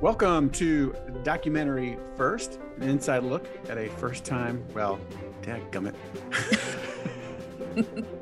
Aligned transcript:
Welcome 0.00 0.50
to 0.50 0.94
Documentary 1.24 1.98
First, 2.16 2.58
an 2.78 2.88
inside 2.88 3.22
look 3.22 3.46
at 3.68 3.76
a 3.76 3.88
first 3.88 4.24
time, 4.24 4.64
well, 4.74 4.98
dadgummit. 5.42 5.94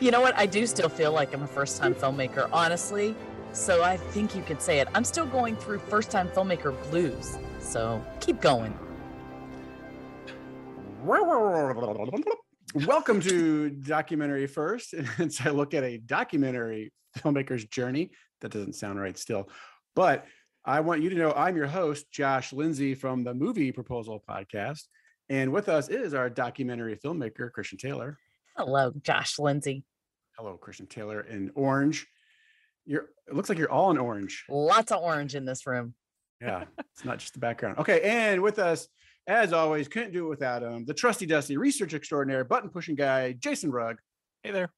You 0.00 0.12
know 0.12 0.20
what? 0.20 0.36
I 0.36 0.46
do 0.46 0.64
still 0.64 0.88
feel 0.88 1.10
like 1.10 1.34
I'm 1.34 1.42
a 1.42 1.46
first 1.48 1.76
time 1.76 1.92
filmmaker, 1.92 2.48
honestly. 2.52 3.16
So 3.52 3.82
I 3.82 3.96
think 3.96 4.36
you 4.36 4.42
could 4.42 4.62
say 4.62 4.78
it. 4.78 4.86
I'm 4.94 5.02
still 5.02 5.26
going 5.26 5.56
through 5.56 5.80
first 5.80 6.12
time 6.12 6.28
filmmaker 6.28 6.72
blues. 6.88 7.36
So 7.58 8.00
keep 8.20 8.40
going. 8.40 8.78
Welcome 12.86 13.20
to 13.22 13.70
Documentary 13.70 14.46
First, 14.46 14.94
an 14.94 15.08
inside 15.18 15.50
look 15.50 15.74
at 15.74 15.82
a 15.82 15.98
documentary 15.98 16.92
filmmaker's 17.18 17.64
journey. 17.64 18.12
That 18.40 18.52
doesn't 18.52 18.74
sound 18.74 19.00
right 19.00 19.18
still, 19.18 19.48
but 19.96 20.26
I 20.68 20.80
want 20.80 21.00
you 21.00 21.08
to 21.08 21.16
know 21.16 21.32
I'm 21.32 21.56
your 21.56 21.66
host, 21.66 22.10
Josh 22.10 22.52
Lindsay 22.52 22.94
from 22.94 23.24
the 23.24 23.32
Movie 23.32 23.72
Proposal 23.72 24.22
Podcast. 24.28 24.82
And 25.30 25.50
with 25.50 25.70
us 25.70 25.88
is 25.88 26.12
our 26.12 26.28
documentary 26.28 26.94
filmmaker, 26.94 27.50
Christian 27.50 27.78
Taylor. 27.78 28.18
Hello, 28.54 28.92
Josh 29.00 29.38
Lindsay. 29.38 29.82
Hello, 30.36 30.58
Christian 30.58 30.86
Taylor 30.86 31.22
in 31.22 31.50
orange. 31.54 32.06
You're 32.84 33.08
it 33.26 33.34
looks 33.34 33.48
like 33.48 33.56
you're 33.56 33.72
all 33.72 33.90
in 33.90 33.96
orange. 33.96 34.44
Lots 34.50 34.92
of 34.92 35.02
orange 35.02 35.34
in 35.34 35.46
this 35.46 35.66
room. 35.66 35.94
Yeah, 36.38 36.64
it's 36.92 37.02
not 37.02 37.16
just 37.16 37.32
the 37.32 37.40
background. 37.40 37.78
Okay, 37.78 38.02
and 38.02 38.42
with 38.42 38.58
us, 38.58 38.88
as 39.26 39.54
always, 39.54 39.88
couldn't 39.88 40.12
do 40.12 40.26
it 40.26 40.28
without 40.28 40.62
him, 40.62 40.84
the 40.84 40.92
trusty 40.92 41.24
dusty 41.24 41.56
research 41.56 41.94
extraordinaire, 41.94 42.44
button 42.44 42.68
pushing 42.68 42.94
guy, 42.94 43.32
Jason 43.32 43.70
Rugg. 43.70 43.96
Hey 44.42 44.50
there. 44.50 44.70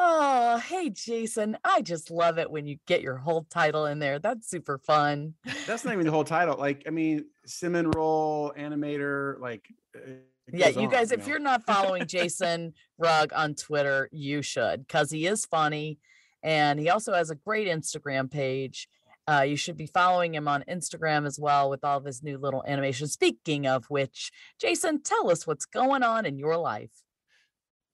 Oh, 0.00 0.58
hey, 0.58 0.90
Jason. 0.90 1.58
I 1.64 1.82
just 1.82 2.10
love 2.10 2.38
it 2.38 2.50
when 2.50 2.66
you 2.66 2.76
get 2.86 3.02
your 3.02 3.16
whole 3.16 3.46
title 3.50 3.86
in 3.86 3.98
there. 3.98 4.20
That's 4.20 4.48
super 4.48 4.78
fun. 4.78 5.34
That's 5.66 5.84
not 5.84 5.92
even 5.92 6.06
the 6.06 6.12
whole 6.12 6.22
title. 6.24 6.56
Like, 6.56 6.84
I 6.86 6.90
mean, 6.90 7.24
Simon 7.46 7.90
Roll, 7.90 8.52
animator, 8.56 9.40
like 9.40 9.66
Yeah, 10.52 10.68
you 10.68 10.82
on, 10.82 10.90
guys, 10.90 11.10
if 11.10 11.20
know. 11.20 11.26
you're 11.26 11.38
not 11.40 11.64
following 11.66 12.06
Jason 12.06 12.74
Rugg 12.96 13.32
on 13.34 13.56
Twitter, 13.56 14.08
you 14.12 14.40
should 14.40 14.86
because 14.86 15.10
he 15.10 15.26
is 15.26 15.44
funny 15.46 15.98
and 16.44 16.78
he 16.78 16.88
also 16.90 17.12
has 17.12 17.30
a 17.30 17.34
great 17.34 17.66
Instagram 17.66 18.30
page. 18.30 18.88
Uh, 19.28 19.42
you 19.42 19.56
should 19.56 19.76
be 19.76 19.86
following 19.86 20.32
him 20.34 20.46
on 20.48 20.64
Instagram 20.70 21.26
as 21.26 21.38
well 21.38 21.68
with 21.68 21.84
all 21.84 21.98
of 21.98 22.04
his 22.04 22.22
new 22.22 22.38
little 22.38 22.64
animations. 22.66 23.12
Speaking 23.12 23.66
of 23.66 23.84
which, 23.86 24.30
Jason, 24.60 25.02
tell 25.02 25.30
us 25.30 25.46
what's 25.46 25.66
going 25.66 26.02
on 26.02 26.24
in 26.24 26.38
your 26.38 26.56
life. 26.56 27.02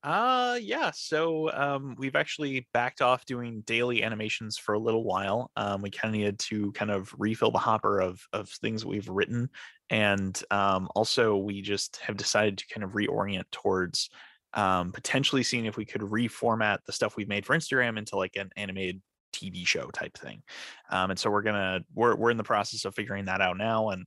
Uh 0.05 0.59
yeah, 0.61 0.91
so 0.95 1.51
um 1.55 1.95
we've 1.99 2.15
actually 2.15 2.69
backed 2.75 3.01
off 3.01 3.25
doing 3.25 3.63
daily 3.63 4.03
animations 4.03 4.59
for 4.59 4.75
a 4.75 4.79
little 4.79 5.03
while. 5.03 5.51
Um 5.57 5.81
we 5.81 5.91
kind 5.91 6.15
of 6.15 6.19
needed 6.19 6.39
to 6.41 6.73
kind 6.73 6.91
of 6.91 7.15
refill 7.19 7.51
the 7.51 7.59
hopper 7.59 8.01
of 8.01 8.21
of 8.35 8.51
things 8.51 8.85
we've 8.85 9.09
written 9.09 9.49
and 9.89 10.43
um 10.51 10.89
also 10.95 11.39
we 11.39 11.63
just 11.63 11.97
have 11.99 12.19
decided 12.19 12.59
to 12.59 12.67
kind 12.69 12.85
of 12.85 12.91
reorient 12.93 13.45
towards 13.51 14.11
um 14.53 14.93
potentially 14.93 15.43
seeing 15.43 15.65
if 15.65 15.79
we 15.79 15.87
could 15.87 16.03
reformat 16.03 16.81
the 16.85 16.93
stuff 16.93 17.17
we've 17.17 17.29
made 17.29 17.47
for 17.47 17.57
Instagram 17.57 17.97
into 17.99 18.17
like 18.17 18.37
an 18.37 18.51
animated 18.57 19.01
TV 19.33 19.65
show 19.65 19.91
type 19.91 20.19
thing. 20.19 20.43
Um 20.91 21.13
and 21.13 21.19
so 21.19 21.31
we're 21.31 21.43
going 21.43 21.55
to 21.57 21.85
we're 21.95 22.15
we're 22.15 22.31
in 22.31 22.37
the 22.37 22.45
process 22.45 22.85
of 22.85 22.95
figuring 22.95 23.25
that 23.25 23.41
out 23.41 23.57
now 23.57 23.89
and 23.89 24.07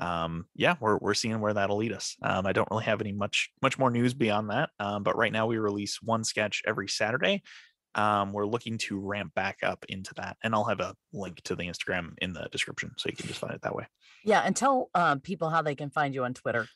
um 0.00 0.46
yeah 0.54 0.74
we're, 0.80 0.98
we're 0.98 1.14
seeing 1.14 1.40
where 1.40 1.54
that'll 1.54 1.78
lead 1.78 1.92
us. 1.92 2.16
Um 2.22 2.46
i 2.46 2.52
don't 2.52 2.68
really 2.70 2.84
have 2.84 3.00
any 3.00 3.12
much 3.12 3.50
much 3.62 3.78
more 3.78 3.90
news 3.90 4.14
beyond 4.14 4.50
that 4.50 4.70
um 4.78 5.02
but 5.02 5.16
right 5.16 5.32
now 5.32 5.46
we 5.46 5.56
release 5.58 6.00
one 6.02 6.24
sketch 6.24 6.62
every 6.66 6.88
saturday. 6.88 7.42
Um 7.94 8.32
we're 8.32 8.46
looking 8.46 8.76
to 8.78 8.98
ramp 9.00 9.32
back 9.34 9.58
up 9.62 9.84
into 9.88 10.12
that 10.14 10.36
and 10.42 10.54
i'll 10.54 10.64
have 10.64 10.80
a 10.80 10.94
link 11.12 11.40
to 11.44 11.56
the 11.56 11.64
instagram 11.64 12.10
in 12.18 12.32
the 12.34 12.48
description 12.52 12.92
so 12.98 13.08
you 13.08 13.16
can 13.16 13.26
just 13.26 13.40
find 13.40 13.54
it 13.54 13.62
that 13.62 13.74
way. 13.74 13.86
Yeah, 14.24 14.40
and 14.40 14.54
tell 14.56 14.90
uh, 14.94 15.16
people 15.16 15.50
how 15.50 15.62
they 15.62 15.76
can 15.76 15.88
find 15.90 16.12
you 16.14 16.24
on 16.24 16.34
Twitter. 16.34 16.66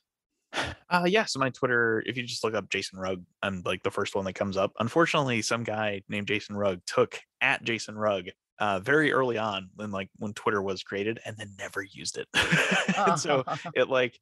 uh 0.90 1.04
yeah 1.06 1.24
so 1.26 1.38
my 1.38 1.50
twitter 1.50 2.02
if 2.06 2.16
you 2.16 2.24
just 2.24 2.42
look 2.42 2.54
up 2.54 2.68
jason 2.68 2.98
rugg 2.98 3.22
i'm 3.42 3.62
like 3.64 3.82
the 3.84 3.90
first 3.90 4.16
one 4.16 4.24
that 4.24 4.32
comes 4.32 4.56
up 4.56 4.72
unfortunately 4.80 5.42
some 5.42 5.62
guy 5.62 6.02
named 6.08 6.26
jason 6.26 6.56
rugg 6.56 6.80
took 6.86 7.20
at 7.40 7.62
jason 7.62 7.96
rugg 7.96 8.30
uh, 8.60 8.78
very 8.80 9.12
early 9.12 9.38
on 9.38 9.70
when 9.74 9.90
like 9.90 10.08
when 10.18 10.32
twitter 10.34 10.62
was 10.62 10.82
created 10.82 11.18
and 11.24 11.36
then 11.36 11.50
never 11.58 11.82
used 11.82 12.18
it 12.18 12.28
and 12.96 13.18
so 13.18 13.42
it 13.74 13.88
like 13.88 14.18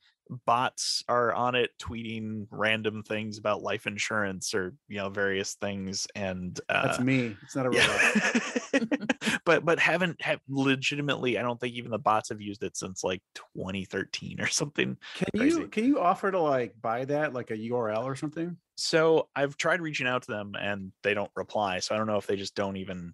bots 0.47 1.03
are 1.09 1.33
on 1.33 1.55
it 1.55 1.71
tweeting 1.81 2.47
random 2.51 3.03
things 3.03 3.39
about 3.39 3.63
life 3.63 3.87
insurance 3.87 4.55
or 4.55 4.75
you 4.89 4.97
know 4.99 5.09
various 5.09 5.55
things 5.55 6.07
and 6.15 6.61
uh 6.69 6.87
That's 6.87 7.01
me. 7.01 7.37
It's 7.43 7.57
not 7.57 7.67
a 7.67 7.71
robot. 7.71 8.61
yeah. 8.73 9.39
but 9.45 9.65
but 9.65 9.79
haven't 9.79 10.21
have 10.21 10.41
legitimately 10.49 11.39
i 11.39 11.43
don't 11.43 11.59
think 11.59 11.75
even 11.75 11.91
the 11.91 11.99
bots 11.99 12.29
have 12.29 12.41
used 12.41 12.63
it 12.63 12.77
since 12.77 13.03
like 13.03 13.23
2013 13.57 14.41
or 14.41 14.47
something 14.47 14.97
Can 15.15 15.27
Crazy. 15.37 15.61
you 15.61 15.69
can 15.69 15.85
you 15.85 15.99
offer 15.99 16.31
to 16.31 16.41
like 16.41 16.75
buy 16.81 17.05
that 17.07 17.33
like 17.33 17.51
a 17.51 17.57
URL 17.57 18.05
or 18.05 18.15
something? 18.15 18.57
so 18.77 19.29
i've 19.35 19.57
tried 19.57 19.81
reaching 19.81 20.07
out 20.07 20.23
to 20.23 20.31
them 20.31 20.53
and 20.61 20.93
they 21.03 21.15
don't 21.15 21.31
reply 21.35 21.79
so 21.81 21.95
i 21.95 21.99
don't 21.99 22.07
know 22.07 22.19
if 22.19 22.27
they 22.27 22.37
just 22.37 22.55
don't 22.55 22.77
even 22.77 23.13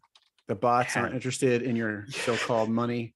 The 0.48 0.54
bots 0.54 0.96
aren't 0.96 1.14
interested 1.14 1.62
in 1.62 1.76
your 1.76 2.06
so-called 2.08 2.68
money. 2.70 3.14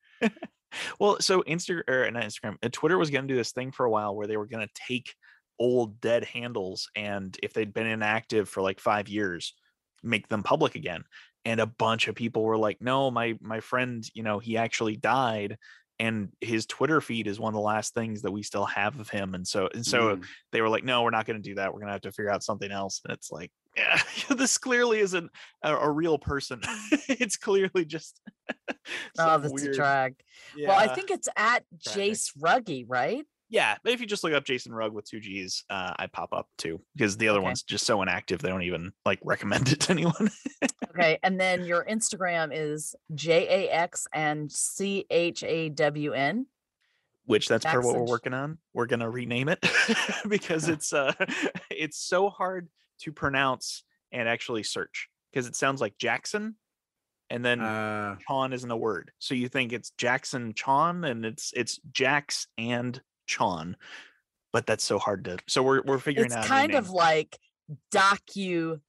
well 1.01 1.17
so 1.21 1.43
insta 1.43 1.83
or 1.89 2.11
not 2.11 2.25
instagram 2.25 2.57
uh, 2.63 2.69
twitter 2.71 2.99
was 2.99 3.11
going 3.11 3.27
to 3.27 3.33
do 3.33 3.37
this 3.37 3.53
thing 3.53 3.73
for 3.73 3.87
a 3.87 3.91
while 3.91 4.15
where 4.15 4.27
they 4.27 4.37
were 4.37 4.47
going 4.47 4.67
to 4.67 4.83
take 4.87 5.15
old 5.59 6.01
dead 6.01 6.25
handles 6.25 6.91
and 6.95 7.39
if 7.43 7.53
they'd 7.53 7.73
been 7.73 7.87
inactive 7.87 8.49
for 8.49 8.63
like 8.63 8.79
five 8.81 9.09
years 9.09 9.55
make 10.03 10.29
them 10.29 10.43
public 10.43 10.75
again 10.75 11.03
and 11.45 11.61
a 11.61 11.67
bunch 11.67 12.09
of 12.09 12.15
people 12.15 12.43
were 12.43 12.59
like 12.59 12.77
no 12.81 13.11
my 13.11 13.37
my 13.41 13.61
friend 13.61 14.05
you 14.15 14.23
know 14.23 14.39
he 14.39 14.57
actually 14.57 14.97
died 14.97 15.57
and 16.01 16.29
his 16.41 16.65
twitter 16.67 17.01
feed 17.01 17.27
is 17.27 17.41
one 17.41 17.51
of 17.53 17.55
the 17.55 17.61
last 17.61 17.93
things 17.95 18.23
that 18.23 18.31
we 18.33 18.43
still 18.43 18.65
have 18.67 18.99
of 19.01 19.09
him 19.11 19.35
and 19.35 19.47
so 19.47 19.69
and 19.75 19.85
so 19.85 20.17
Mm. 20.17 20.25
they 20.53 20.61
were 20.61 20.69
like 20.69 20.85
no 20.85 21.03
we're 21.03 21.11
not 21.11 21.27
going 21.27 21.41
to 21.43 21.49
do 21.49 21.55
that 21.57 21.73
we're 21.73 21.81
going 21.81 21.89
to 21.89 21.93
have 21.93 22.03
to 22.03 22.13
figure 22.13 22.31
out 22.31 22.43
something 22.43 22.71
else 22.71 23.01
and 23.05 23.13
it's 23.13 23.31
like 23.33 23.51
yeah 23.77 24.01
this 24.37 24.59
clearly 24.59 25.01
isn't 25.01 25.31
a, 25.63 25.75
a 25.77 25.91
real 25.91 26.19
person 26.19 26.61
it's 27.09 27.37
clearly 27.37 27.85
just 27.85 28.21
oh, 29.19 29.39
that's 29.39 29.47
a 29.51 29.55
weird- 29.55 29.75
drag. 29.75 30.15
Well, 30.59 30.79
I 30.79 30.89
think 30.89 31.11
it's 31.11 31.29
at 31.37 31.65
Tragic. 31.85 32.13
Jace 32.15 32.31
Ruggy, 32.41 32.85
right? 32.89 33.25
Yeah, 33.51 33.77
but 33.83 33.93
if 33.93 34.01
you 34.01 34.07
just 34.07 34.25
look 34.25 34.35
up 34.35 34.45
Jason 34.45 34.75
Rugg 34.75 34.93
with 34.93 35.07
two 35.07 35.21
G's, 35.21 35.65
uh, 35.71 35.95
I 35.99 36.07
pop 36.07 36.33
up 36.33 36.49
too 36.59 36.81
because 36.95 37.17
the 37.17 37.29
other 37.29 37.39
Okay. 37.39 37.47
one's 37.47 37.63
just 37.63 37.87
so 37.87 38.03
inactive 38.03 38.41
they 38.43 38.49
don't 38.51 38.63
even 38.63 38.93
like 39.07 39.21
recommend 39.25 39.69
it 39.73 39.81
to 39.81 39.93
anyone. 39.93 40.31
Okay, 40.91 41.19
and 41.23 41.41
then 41.41 41.65
your 41.65 41.85
Instagram 41.87 42.51
is 42.53 42.95
J 43.15 43.67
A 43.67 43.71
X 43.73 44.07
and 44.13 44.53
C 44.53 45.07
H 45.11 45.43
A 45.45 45.71
W 45.71 46.13
N. 46.13 46.47
Which 47.25 47.47
that's 47.49 47.65
part 47.65 47.79
of 47.79 47.85
what 47.85 47.95
we're 47.97 48.05
working 48.11 48.33
on. 48.35 48.59
We're 48.75 48.87
gonna 48.87 49.09
rename 49.11 49.49
it 49.49 49.65
because 50.29 50.69
it's 50.69 50.93
uh 50.93 51.13
it's 51.71 51.99
so 51.99 52.29
hard 52.31 52.69
to 53.01 53.13
pronounce 53.13 53.83
and 54.13 54.29
actually 54.29 54.63
search 54.63 55.09
because 55.33 55.47
it 55.47 55.55
sounds 55.57 55.81
like 55.81 55.97
Jackson, 55.99 56.57
and 57.31 57.45
then 57.45 57.61
Uh, 57.61 58.17
Chon 58.27 58.53
isn't 58.53 58.71
a 58.71 58.77
word, 58.77 59.11
so 59.19 59.35
you 59.35 59.49
think 59.49 59.73
it's 59.73 59.91
Jackson 59.99 60.53
Chon, 60.55 61.05
and 61.05 61.25
it's 61.25 61.53
it's 61.55 61.79
Jax 61.93 62.47
and 62.59 63.01
Chon, 63.29 63.77
but 64.53 64.67
that's 64.67 64.83
so 64.83 64.99
hard 64.99 65.25
to. 65.27 65.39
So 65.47 65.63
we're 65.63 65.83
we're 65.83 65.99
figuring 65.99 66.27
It's 66.27 66.35
out. 66.35 66.43
new 66.43 66.49
kind 66.49 66.75
of 66.75 66.91
like 66.91 67.39
docu 67.95 68.81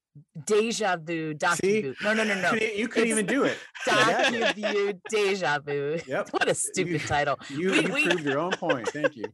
deja 0.48 0.98
vu 0.98 1.34
docu. 1.36 1.94
No, 2.02 2.14
no, 2.14 2.24
no, 2.24 2.34
no. 2.42 2.54
You 2.54 2.88
couldn't 2.88 3.10
even 3.10 3.26
do 3.28 3.44
it. 3.44 3.58
Docu 3.88 4.56
vu 4.56 4.94
deja 5.10 5.60
vu. 5.60 6.00
Yep. 6.08 6.30
What 6.34 6.48
a 6.50 6.56
stupid 6.56 7.02
title. 7.02 7.38
You, 7.50 7.72
We- 7.72 7.82
you 7.86 7.94
we- 7.94 8.04
proved 8.08 8.24
your 8.26 8.40
own 8.40 8.52
point. 8.52 8.88
Thank 8.90 9.16
you. 9.16 9.26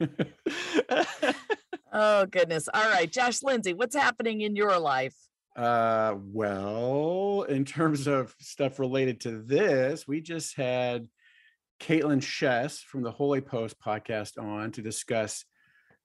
Oh 1.92 2.24
goodness. 2.26 2.68
All 2.72 2.88
right, 2.88 3.10
Josh 3.10 3.42
Lindsay, 3.42 3.74
what's 3.74 3.96
happening 3.96 4.42
in 4.42 4.54
your 4.54 4.78
life? 4.78 5.16
Uh, 5.56 6.14
well, 6.16 7.42
in 7.48 7.64
terms 7.64 8.06
of 8.06 8.32
stuff 8.38 8.78
related 8.78 9.20
to 9.22 9.42
this, 9.42 10.06
we 10.06 10.20
just 10.20 10.56
had 10.56 11.08
Kaitlyn 11.80 12.20
Schiess 12.20 12.82
from 12.82 13.02
the 13.02 13.10
Holy 13.10 13.40
Post 13.40 13.80
podcast 13.80 14.38
on 14.38 14.70
to 14.72 14.82
discuss 14.82 15.44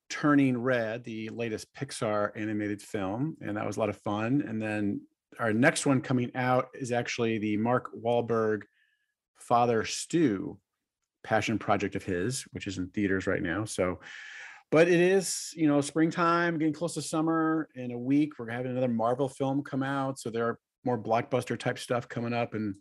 Turning 0.09 0.57
Red, 0.57 1.03
the 1.03 1.29
latest 1.29 1.73
Pixar 1.75 2.31
animated 2.35 2.81
film, 2.81 3.35
and 3.41 3.57
that 3.57 3.65
was 3.65 3.77
a 3.77 3.79
lot 3.79 3.89
of 3.89 3.97
fun. 3.97 4.43
And 4.47 4.61
then 4.61 5.01
our 5.39 5.51
next 5.51 5.85
one 5.85 6.01
coming 6.01 6.31
out 6.35 6.69
is 6.73 6.91
actually 6.91 7.39
the 7.39 7.57
Mark 7.57 7.89
Wahlberg 7.93 8.61
Father 9.37 9.83
Stu 9.83 10.57
passion 11.23 11.59
project 11.59 11.95
of 11.95 12.03
his, 12.03 12.43
which 12.51 12.67
is 12.67 12.77
in 12.77 12.87
theaters 12.89 13.27
right 13.27 13.41
now. 13.41 13.65
So, 13.65 13.99
but 14.71 14.87
it 14.87 14.99
is, 14.99 15.51
you 15.55 15.67
know, 15.67 15.81
springtime, 15.81 16.57
getting 16.57 16.73
close 16.73 16.93
to 16.93 17.01
summer. 17.01 17.67
In 17.75 17.91
a 17.91 17.97
week, 17.97 18.39
we're 18.39 18.49
having 18.49 18.71
another 18.71 18.87
Marvel 18.87 19.27
film 19.27 19.63
come 19.63 19.83
out. 19.83 20.19
So 20.19 20.29
there 20.29 20.47
are 20.47 20.59
more 20.85 20.97
blockbuster 20.97 21.57
type 21.57 21.79
stuff 21.79 22.07
coming 22.07 22.33
up. 22.33 22.53
And 22.53 22.75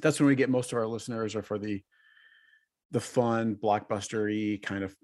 that's 0.00 0.20
when 0.20 0.26
we 0.26 0.36
get 0.36 0.50
most 0.50 0.72
of 0.72 0.78
our 0.78 0.86
listeners 0.86 1.34
are 1.34 1.42
for 1.42 1.58
the 1.58 1.82
the 2.90 3.00
fun, 3.00 3.56
blockbustery 3.56 4.62
kind 4.62 4.84
of 4.84 4.94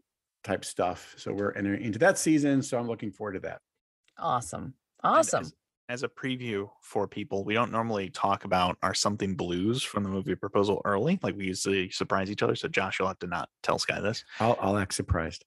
type 0.44 0.64
stuff. 0.64 1.14
So 1.18 1.32
we're 1.32 1.52
entering 1.52 1.82
into 1.82 1.98
that 2.00 2.18
season. 2.18 2.62
So 2.62 2.78
I'm 2.78 2.86
looking 2.86 3.10
forward 3.10 3.34
to 3.34 3.40
that. 3.40 3.60
Awesome. 4.18 4.74
Awesome. 5.02 5.42
As, 5.42 5.54
as 5.88 6.02
a 6.02 6.08
preview 6.08 6.68
for 6.80 7.06
people, 7.06 7.44
we 7.44 7.54
don't 7.54 7.70
normally 7.70 8.10
talk 8.10 8.44
about 8.44 8.76
our 8.82 8.94
something 8.94 9.34
blues 9.34 9.82
from 9.82 10.02
the 10.02 10.08
movie 10.08 10.34
proposal 10.34 10.80
early. 10.84 11.18
Like 11.22 11.36
we 11.36 11.46
usually 11.46 11.90
surprise 11.90 12.30
each 12.30 12.42
other. 12.42 12.56
So 12.56 12.68
Josh, 12.68 12.98
you'll 12.98 13.08
have 13.08 13.18
to 13.20 13.26
not 13.26 13.48
tell 13.62 13.78
Sky 13.78 14.00
this. 14.00 14.24
I'll, 14.40 14.56
I'll 14.60 14.78
act 14.78 14.94
surprised. 14.94 15.44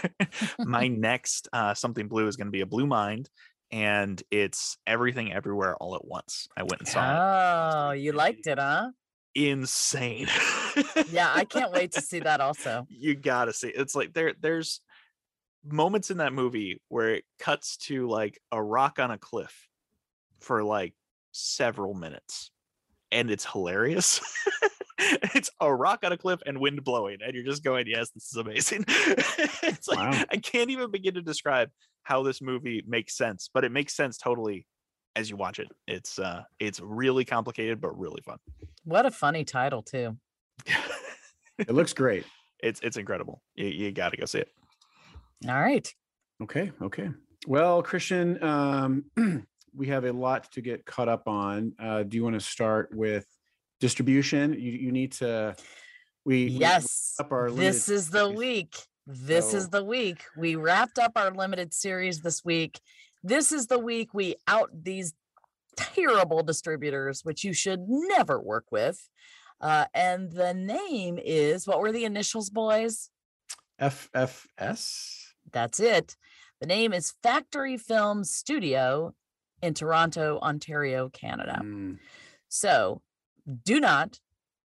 My 0.58 0.88
next 0.88 1.48
uh, 1.52 1.74
something 1.74 2.08
blue 2.08 2.26
is 2.26 2.36
going 2.36 2.48
to 2.48 2.52
be 2.52 2.62
a 2.62 2.66
blue 2.66 2.86
mind, 2.86 3.30
and 3.70 4.22
it's 4.30 4.76
everything 4.86 5.32
everywhere 5.32 5.76
all 5.76 5.94
at 5.94 6.04
once. 6.04 6.48
I 6.56 6.62
went 6.62 6.80
and 6.80 6.88
saw 6.88 7.02
it. 7.02 7.18
Oh, 7.18 7.90
you 7.92 8.12
liked 8.12 8.46
it, 8.46 8.58
huh? 8.58 8.90
Insane. 9.34 10.28
Yeah, 11.10 11.30
I 11.34 11.44
can't 11.48 11.72
wait 11.72 11.92
to 11.92 12.00
see 12.00 12.20
that 12.20 12.40
also. 12.40 12.86
you 12.90 13.14
gotta 13.14 13.52
see. 13.52 13.68
It's 13.68 13.94
like 13.94 14.12
there, 14.12 14.34
there's 14.40 14.80
moments 15.64 16.10
in 16.10 16.18
that 16.18 16.32
movie 16.32 16.80
where 16.88 17.10
it 17.14 17.24
cuts 17.38 17.76
to 17.76 18.08
like 18.08 18.40
a 18.50 18.62
rock 18.62 18.98
on 18.98 19.10
a 19.10 19.18
cliff 19.18 19.68
for 20.40 20.64
like 20.64 20.94
several 21.32 21.92
minutes 21.94 22.50
and 23.12 23.30
it's 23.30 23.44
hilarious 23.44 24.20
it's 24.98 25.50
a 25.60 25.72
rock 25.72 26.00
on 26.02 26.12
a 26.12 26.16
cliff 26.16 26.40
and 26.46 26.58
wind 26.58 26.82
blowing 26.82 27.18
and 27.22 27.34
you're 27.34 27.44
just 27.44 27.62
going 27.62 27.86
yes 27.86 28.10
this 28.10 28.30
is 28.32 28.36
amazing 28.36 28.84
it's 28.88 29.86
like 29.86 29.98
Wow. 29.98 30.24
i 30.30 30.36
can't 30.38 30.70
even 30.70 30.90
begin 30.90 31.14
to 31.14 31.22
describe 31.22 31.68
how 32.04 32.22
this 32.22 32.40
movie 32.40 32.82
makes 32.86 33.16
sense 33.16 33.50
but 33.52 33.62
it 33.64 33.70
makes 33.70 33.94
sense 33.94 34.16
totally 34.16 34.66
as 35.20 35.28
you 35.30 35.36
watch 35.36 35.58
it 35.58 35.68
it's 35.86 36.18
uh 36.18 36.42
it's 36.58 36.80
really 36.80 37.24
complicated 37.24 37.80
but 37.80 37.96
really 37.98 38.20
fun 38.22 38.38
What 38.84 39.04
a 39.06 39.10
funny 39.10 39.44
title, 39.44 39.82
too. 39.82 40.16
It 41.58 41.74
looks 41.74 41.92
great. 41.92 42.24
it's 42.62 42.80
it's 42.82 42.96
incredible 42.96 43.42
you, 43.54 43.66
you 43.66 43.92
gotta 43.92 44.16
go 44.16 44.24
see 44.24 44.38
it 44.38 44.48
All 45.46 45.60
right. 45.60 45.86
Okay. 46.42 46.72
Okay. 46.80 47.10
Well, 47.46 47.82
Christian, 47.82 48.42
um, 48.42 49.04
we 49.74 49.86
have 49.88 50.04
a 50.06 50.12
lot 50.12 50.50
to 50.52 50.62
get 50.62 50.86
caught 50.86 51.08
up 51.08 51.28
on. 51.28 51.72
Uh, 51.78 52.02
do 52.02 52.16
you 52.16 52.24
want 52.24 52.34
to 52.34 52.40
start 52.40 52.88
with 52.94 53.26
distribution? 53.78 54.54
You, 54.54 54.72
you 54.72 54.90
need 54.92 55.12
to. 55.20 55.54
We 56.24 56.34
we- 56.34 56.44
we 56.44 56.50
Yes. 56.60 57.14
up 57.20 57.30
our 57.32 57.50
This 57.50 57.88
limited 57.88 57.92
is 57.98 58.10
the 58.10 58.24
series. 58.24 58.38
week. 58.38 58.76
This 59.06 59.52
is 59.54 59.68
the 59.68 59.84
week. 59.84 60.20
We 60.36 60.56
wrapped 60.56 60.98
up 60.98 61.12
our 61.16 61.30
limited 61.30 61.74
series 61.74 62.20
this 62.22 62.42
week. 62.44 62.80
This 63.22 63.52
is 63.52 63.66
the 63.66 63.78
week 63.78 64.14
we 64.14 64.36
out 64.48 64.70
these 64.72 65.14
terrible 65.76 66.42
distributors, 66.42 67.24
which 67.24 67.44
you 67.44 67.52
should 67.52 67.84
never 67.88 68.40
work 68.40 68.66
with. 68.70 69.08
Uh, 69.60 69.84
and 69.94 70.32
the 70.32 70.54
name 70.54 71.18
is 71.22 71.66
what 71.66 71.80
were 71.80 71.92
the 71.92 72.04
initials, 72.04 72.48
boys? 72.50 73.10
FFS. 73.80 75.32
That's 75.52 75.80
it. 75.80 76.16
The 76.60 76.66
name 76.66 76.92
is 76.92 77.14
Factory 77.22 77.76
Film 77.76 78.24
Studio 78.24 79.14
in 79.62 79.74
Toronto, 79.74 80.38
Ontario, 80.40 81.08
Canada. 81.10 81.60
Mm, 81.62 81.98
So 82.48 83.02
do 83.64 83.80
not, 83.80 84.20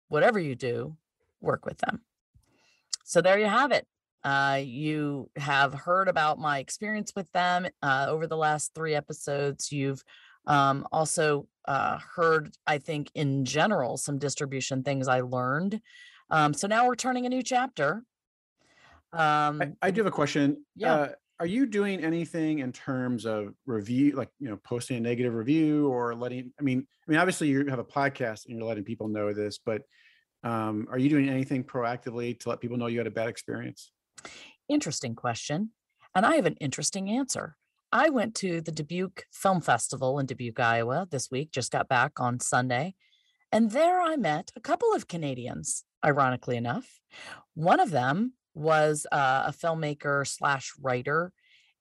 whatever 0.08 0.38
you 0.38 0.54
do, 0.54 0.96
work 1.40 1.64
with 1.66 1.78
them. 1.78 2.02
So 3.04 3.20
there 3.20 3.38
you 3.38 3.46
have 3.46 3.70
it. 3.72 3.86
Uh, 4.24 4.60
you 4.64 5.30
have 5.36 5.74
heard 5.74 6.08
about 6.08 6.38
my 6.38 6.58
experience 6.58 7.12
with 7.14 7.30
them 7.32 7.66
uh, 7.82 8.06
over 8.08 8.26
the 8.26 8.36
last 8.36 8.72
three 8.74 8.94
episodes. 8.94 9.70
You've 9.70 10.02
um, 10.46 10.86
also 10.90 11.46
uh, 11.66 11.98
heard, 12.14 12.54
I 12.66 12.78
think, 12.78 13.10
in 13.14 13.44
general, 13.44 13.96
some 13.96 14.18
distribution 14.18 14.82
things 14.82 15.08
I 15.08 15.20
learned. 15.20 15.80
Um, 16.30 16.54
so 16.54 16.66
now 16.66 16.86
we're 16.86 16.96
turning 16.96 17.26
a 17.26 17.28
new 17.28 17.42
chapter. 17.42 18.02
Um, 19.12 19.62
I, 19.62 19.72
I 19.82 19.90
do 19.90 20.00
have 20.00 20.06
a 20.06 20.10
question. 20.10 20.64
Yeah. 20.74 20.94
Uh, 20.94 21.08
are 21.40 21.46
you 21.46 21.66
doing 21.66 22.02
anything 22.02 22.60
in 22.60 22.72
terms 22.72 23.26
of 23.26 23.54
review, 23.66 24.12
like 24.12 24.30
you 24.38 24.48
know, 24.48 24.56
posting 24.64 24.96
a 24.96 25.00
negative 25.00 25.34
review 25.34 25.88
or 25.88 26.14
letting? 26.14 26.52
I 26.58 26.62
mean, 26.62 26.86
I 27.06 27.10
mean, 27.10 27.20
obviously 27.20 27.48
you 27.48 27.66
have 27.66 27.80
a 27.80 27.84
podcast 27.84 28.46
and 28.46 28.56
you're 28.56 28.66
letting 28.66 28.84
people 28.84 29.08
know 29.08 29.32
this, 29.32 29.58
but 29.58 29.82
um, 30.44 30.86
are 30.90 30.98
you 30.98 31.08
doing 31.08 31.28
anything 31.28 31.64
proactively 31.64 32.38
to 32.40 32.48
let 32.48 32.60
people 32.60 32.76
know 32.76 32.86
you 32.86 32.98
had 32.98 33.06
a 33.06 33.10
bad 33.10 33.28
experience? 33.28 33.92
Interesting 34.68 35.14
question. 35.14 35.70
And 36.14 36.24
I 36.24 36.36
have 36.36 36.46
an 36.46 36.56
interesting 36.56 37.10
answer. 37.10 37.56
I 37.92 38.10
went 38.10 38.34
to 38.36 38.60
the 38.60 38.72
Dubuque 38.72 39.24
Film 39.32 39.60
Festival 39.60 40.18
in 40.18 40.26
Dubuque, 40.26 40.58
Iowa 40.58 41.06
this 41.10 41.30
week, 41.30 41.52
just 41.52 41.70
got 41.70 41.88
back 41.88 42.18
on 42.18 42.40
Sunday. 42.40 42.94
And 43.52 43.70
there 43.70 44.00
I 44.00 44.16
met 44.16 44.50
a 44.56 44.60
couple 44.60 44.92
of 44.92 45.06
Canadians, 45.06 45.84
ironically 46.04 46.56
enough. 46.56 47.00
One 47.54 47.78
of 47.78 47.90
them 47.90 48.32
was 48.54 49.06
uh, 49.12 49.44
a 49.46 49.52
filmmaker 49.52 50.26
slash 50.26 50.72
writer, 50.80 51.32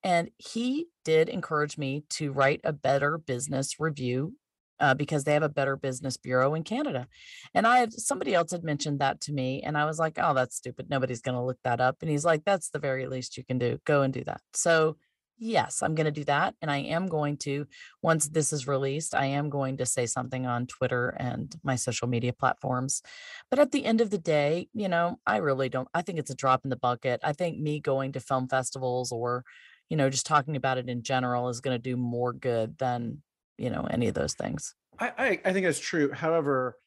and 0.03 0.29
he 0.37 0.87
did 1.03 1.29
encourage 1.29 1.77
me 1.77 2.03
to 2.11 2.31
write 2.31 2.61
a 2.63 2.73
better 2.73 3.17
business 3.17 3.79
review 3.79 4.35
uh, 4.79 4.93
because 4.93 5.23
they 5.23 5.33
have 5.33 5.43
a 5.43 5.49
better 5.49 5.75
business 5.75 6.17
bureau 6.17 6.53
in 6.53 6.63
Canada. 6.63 7.07
And 7.53 7.67
I 7.67 7.79
had 7.79 7.93
somebody 7.93 8.33
else 8.33 8.51
had 8.51 8.63
mentioned 8.63 8.99
that 8.99 9.21
to 9.21 9.33
me, 9.33 9.61
and 9.61 9.77
I 9.77 9.85
was 9.85 9.99
like, 9.99 10.17
"Oh, 10.21 10.33
that's 10.33 10.55
stupid. 10.55 10.89
Nobody's 10.89 11.21
going 11.21 11.35
to 11.35 11.43
look 11.43 11.59
that 11.63 11.81
up." 11.81 11.97
And 12.01 12.09
he's 12.09 12.25
like, 12.25 12.43
"That's 12.45 12.69
the 12.69 12.79
very 12.79 13.07
least 13.07 13.37
you 13.37 13.43
can 13.43 13.57
do. 13.57 13.79
Go 13.85 14.01
and 14.01 14.13
do 14.13 14.23
that." 14.25 14.41
So, 14.53 14.97
yes, 15.37 15.81
I'm 15.81 15.95
going 15.95 16.05
to 16.05 16.11
do 16.11 16.23
that, 16.25 16.55
and 16.61 16.71
I 16.71 16.77
am 16.77 17.07
going 17.07 17.37
to 17.37 17.67
once 18.01 18.27
this 18.27 18.53
is 18.53 18.67
released, 18.67 19.15
I 19.15 19.25
am 19.25 19.49
going 19.49 19.77
to 19.77 19.85
say 19.85 20.05
something 20.05 20.45
on 20.45 20.67
Twitter 20.67 21.09
and 21.19 21.55
my 21.63 21.75
social 21.75 22.07
media 22.07 22.33
platforms. 22.33 23.01
But 23.49 23.59
at 23.59 23.71
the 23.71 23.85
end 23.85 24.01
of 24.01 24.09
the 24.09 24.17
day, 24.17 24.69
you 24.73 24.89
know, 24.89 25.19
I 25.25 25.37
really 25.37 25.69
don't. 25.69 25.87
I 25.93 26.01
think 26.01 26.19
it's 26.19 26.31
a 26.31 26.35
drop 26.35 26.61
in 26.63 26.69
the 26.69 26.75
bucket. 26.75 27.19
I 27.23 27.33
think 27.33 27.59
me 27.59 27.79
going 27.79 28.13
to 28.13 28.19
film 28.19 28.47
festivals 28.47 29.11
or, 29.11 29.43
you 29.89 29.97
know, 29.97 30.09
just 30.09 30.25
talking 30.25 30.55
about 30.55 30.77
it 30.77 30.89
in 30.89 31.03
general 31.03 31.49
is 31.49 31.61
going 31.61 31.75
to 31.75 31.81
do 31.81 31.97
more 31.97 32.33
good 32.33 32.77
than 32.77 33.21
you 33.57 33.69
know 33.69 33.87
any 33.89 34.07
of 34.07 34.13
those 34.13 34.33
things. 34.33 34.75
I, 34.99 35.11
I, 35.17 35.39
I 35.45 35.53
think 35.53 35.65
that's 35.65 35.79
true. 35.79 36.11
However, 36.11 36.77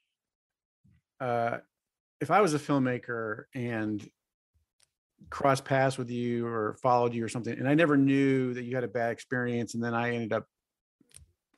uh, 1.20 1.58
if 2.20 2.30
I 2.30 2.40
was 2.40 2.54
a 2.54 2.58
filmmaker 2.58 3.44
and 3.54 4.08
crossed 5.30 5.64
paths 5.64 5.98
with 5.98 6.10
you 6.10 6.46
or 6.46 6.74
followed 6.82 7.14
you 7.14 7.24
or 7.24 7.28
something, 7.28 7.58
and 7.58 7.68
I 7.68 7.74
never 7.74 7.96
knew 7.96 8.54
that 8.54 8.64
you 8.64 8.74
had 8.74 8.84
a 8.84 8.88
bad 8.88 9.10
experience, 9.12 9.74
and 9.74 9.82
then 9.82 9.94
I 9.94 10.14
ended 10.14 10.32
up 10.32 10.46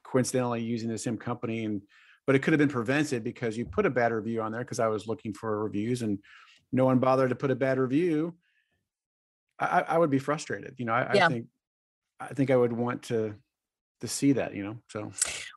coincidentally 0.03 0.63
using 0.63 0.89
the 0.89 0.99
same 0.99 1.19
company, 1.19 1.65
and 1.65 1.83
but 2.27 2.35
it 2.35 2.41
could 2.41 2.53
have 2.53 2.59
been 2.59 2.69
prevented 2.69 3.25
because 3.25 3.57
you 3.57 3.65
put 3.65 3.87
a 3.87 3.91
bad 3.91 4.13
review 4.13 4.43
on 4.43 4.53
there 4.53 4.61
because 4.61 4.81
I 4.81 4.89
was 4.89 5.07
looking 5.07 5.33
for 5.33 5.63
reviews 5.63 6.03
and 6.03 6.19
no 6.73 6.85
one 6.85 6.99
bothered 6.99 7.31
to 7.31 7.35
put 7.35 7.51
a 7.51 7.57
bad 7.57 7.79
review. 7.79 8.35
I, 9.59 9.67
I 9.67 9.81
I 9.81 9.99
would 9.99 10.11
be 10.11 10.19
frustrated. 10.19 10.75
You 10.79 10.85
know, 10.85 10.93
I, 10.93 11.15
Yeah. 11.15 11.27
I 11.27 11.29
think 11.29 11.47
I 12.21 12.27
think 12.29 12.51
I 12.51 12.57
would 12.57 12.73
want 12.73 13.05
to 13.05 13.35
to 14.01 14.09
see 14.09 14.33
that. 14.33 14.55
You 14.55 14.65
know, 14.65 14.77
so. 14.89 15.13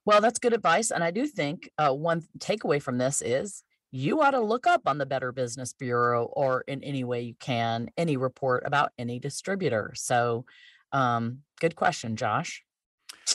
Well, 0.05 0.21
that's 0.21 0.39
good 0.39 0.53
advice. 0.53 0.91
And 0.91 1.03
I 1.03 1.11
do 1.11 1.25
think 1.27 1.69
uh, 1.77 1.91
one 1.93 2.23
takeaway 2.39 2.81
from 2.81 2.97
this 2.97 3.21
is 3.21 3.63
you 3.91 4.21
ought 4.21 4.31
to 4.31 4.39
look 4.39 4.67
up 4.67 4.81
on 4.85 4.97
the 4.97 5.05
Better 5.05 5.31
Business 5.31 5.73
Bureau 5.73 6.25
or 6.25 6.61
in 6.67 6.83
any 6.83 7.03
way 7.03 7.21
you 7.21 7.35
can 7.39 7.89
any 7.97 8.17
report 8.17 8.63
about 8.65 8.91
any 8.97 9.19
distributor. 9.19 9.91
So, 9.95 10.45
um, 10.93 11.39
good 11.59 11.75
question, 11.75 12.15
Josh. 12.15 12.63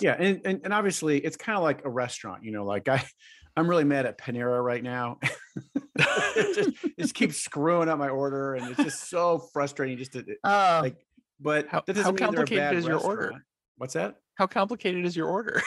yeah 0.00 0.16
and, 0.18 0.40
and 0.44 0.60
and 0.64 0.72
obviously 0.74 1.18
it's 1.18 1.36
kind 1.36 1.56
of 1.56 1.62
like 1.62 1.84
a 1.84 1.88
restaurant 1.88 2.42
you 2.42 2.50
know 2.50 2.64
like 2.64 2.88
i 2.88 3.02
i'm 3.56 3.68
really 3.68 3.84
mad 3.84 4.04
at 4.04 4.18
panera 4.18 4.62
right 4.62 4.82
now 4.82 5.18
it, 5.96 6.54
just, 6.54 6.84
it 6.84 6.98
just 6.98 7.14
keeps 7.14 7.36
screwing 7.48 7.88
up 7.88 7.98
my 7.98 8.08
order 8.08 8.54
and 8.56 8.68
it's 8.70 8.82
just 8.82 9.08
so 9.08 9.38
frustrating 9.52 9.96
just 9.96 10.12
to 10.12 10.24
Oh, 10.44 10.80
like 10.82 10.96
but 11.40 11.68
How- 11.68 11.82
that 11.86 11.92
doesn't 11.94 12.04
how 12.04 12.10
mean 12.10 12.34
they're 12.34 12.44
a 12.44 12.46
complicated 12.46 12.62
bad 12.62 12.76
is 12.76 12.84
your 12.86 12.98
order? 12.98 13.32
what's 13.78 13.94
that 13.94 14.16
how 14.36 14.46
complicated 14.46 15.04
is 15.04 15.16
your 15.16 15.28
order 15.28 15.62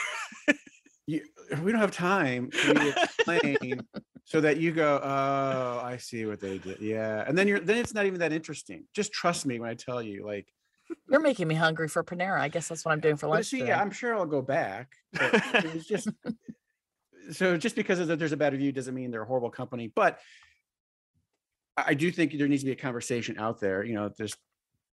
you, 1.06 1.22
we 1.62 1.72
don't 1.72 1.80
have 1.80 1.90
time 1.90 2.50
to 2.50 2.88
explain 2.88 3.80
so 4.24 4.40
that 4.40 4.58
you 4.58 4.72
go 4.72 5.00
oh 5.02 5.80
i 5.84 5.96
see 5.98 6.24
what 6.26 6.40
they 6.40 6.58
did 6.58 6.80
yeah 6.80 7.24
and 7.26 7.36
then 7.36 7.46
you're 7.46 7.60
then 7.60 7.76
it's 7.76 7.94
not 7.94 8.06
even 8.06 8.18
that 8.18 8.32
interesting 8.32 8.84
just 8.94 9.12
trust 9.12 9.46
me 9.46 9.58
when 9.60 9.68
i 9.68 9.74
tell 9.74 10.02
you 10.02 10.24
like 10.24 10.46
you're 11.08 11.20
making 11.20 11.48
me 11.48 11.54
hungry 11.54 11.88
for 11.88 12.02
Panera. 12.02 12.40
I 12.40 12.48
guess 12.48 12.68
that's 12.68 12.84
what 12.84 12.92
I'm 12.92 13.00
doing 13.00 13.16
for 13.16 13.28
lunch. 13.28 13.46
see, 13.46 13.64
yeah, 13.64 13.80
I'm 13.80 13.90
sure 13.90 14.14
I'll 14.14 14.26
go 14.26 14.42
back. 14.42 14.92
but 15.12 15.34
it 15.64 15.74
was 15.74 15.86
just 15.86 16.08
so 17.32 17.56
just 17.56 17.76
because 17.76 17.98
of 17.98 18.08
that 18.08 18.18
there's 18.18 18.32
a 18.32 18.36
bad 18.36 18.52
review 18.52 18.72
doesn't 18.72 18.94
mean 18.94 19.10
they're 19.10 19.22
a 19.22 19.26
horrible 19.26 19.50
company. 19.50 19.92
But 19.94 20.18
I 21.76 21.84
I 21.88 21.94
do 21.94 22.10
think 22.10 22.36
there 22.36 22.48
needs 22.48 22.62
to 22.62 22.66
be 22.66 22.72
a 22.72 22.76
conversation 22.76 23.38
out 23.38 23.60
there. 23.60 23.84
You 23.84 23.94
know, 23.94 24.10
there's 24.16 24.36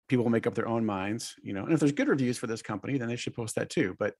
people 0.08 0.24
will 0.24 0.30
make 0.30 0.46
up 0.46 0.54
their 0.54 0.68
own 0.68 0.84
minds. 0.84 1.34
You 1.42 1.52
know, 1.52 1.64
and 1.64 1.72
if 1.72 1.80
there's 1.80 1.92
good 1.92 2.08
reviews 2.08 2.38
for 2.38 2.46
this 2.46 2.62
company, 2.62 2.98
then 2.98 3.08
they 3.08 3.16
should 3.16 3.34
post 3.34 3.54
that 3.56 3.70
too. 3.70 3.96
But 3.98 4.14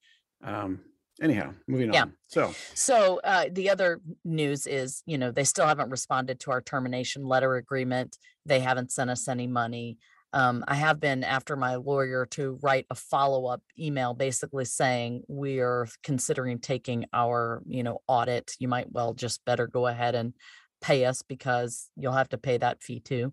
um, 0.44 0.80
anyhow, 1.20 1.54
moving 1.66 1.92
Yeah. 1.92 2.02
on. 2.02 2.14
So 2.28 2.52
So 2.74 3.20
uh, 3.24 3.46
the 3.50 3.70
other 3.70 4.00
news 4.24 4.66
is, 4.66 5.02
you 5.06 5.18
know, 5.18 5.30
they 5.30 5.44
still 5.44 5.66
haven't 5.66 5.90
responded 5.90 6.40
to 6.40 6.50
our 6.50 6.60
termination 6.60 7.24
letter 7.24 7.56
agreement. 7.56 8.16
They 8.44 8.60
haven't 8.60 8.92
sent 8.92 9.10
us 9.10 9.28
any 9.28 9.46
money. 9.46 9.98
Um, 10.32 10.64
I 10.68 10.74
have 10.74 11.00
been 11.00 11.24
after 11.24 11.56
my 11.56 11.76
lawyer 11.76 12.26
to 12.32 12.58
write 12.62 12.84
a 12.90 12.94
follow 12.94 13.46
up 13.46 13.62
email, 13.78 14.12
basically 14.12 14.66
saying 14.66 15.22
we 15.28 15.60
are 15.60 15.88
considering 16.02 16.58
taking 16.58 17.06
our, 17.14 17.62
you 17.66 17.82
know, 17.82 18.02
audit. 18.06 18.54
You 18.58 18.68
might 18.68 18.92
well 18.92 19.14
just 19.14 19.44
better 19.46 19.66
go 19.66 19.86
ahead 19.86 20.14
and 20.14 20.34
pay 20.82 21.06
us 21.06 21.22
because 21.22 21.88
you'll 21.96 22.12
have 22.12 22.28
to 22.30 22.38
pay 22.38 22.58
that 22.58 22.82
fee 22.82 23.00
too. 23.00 23.32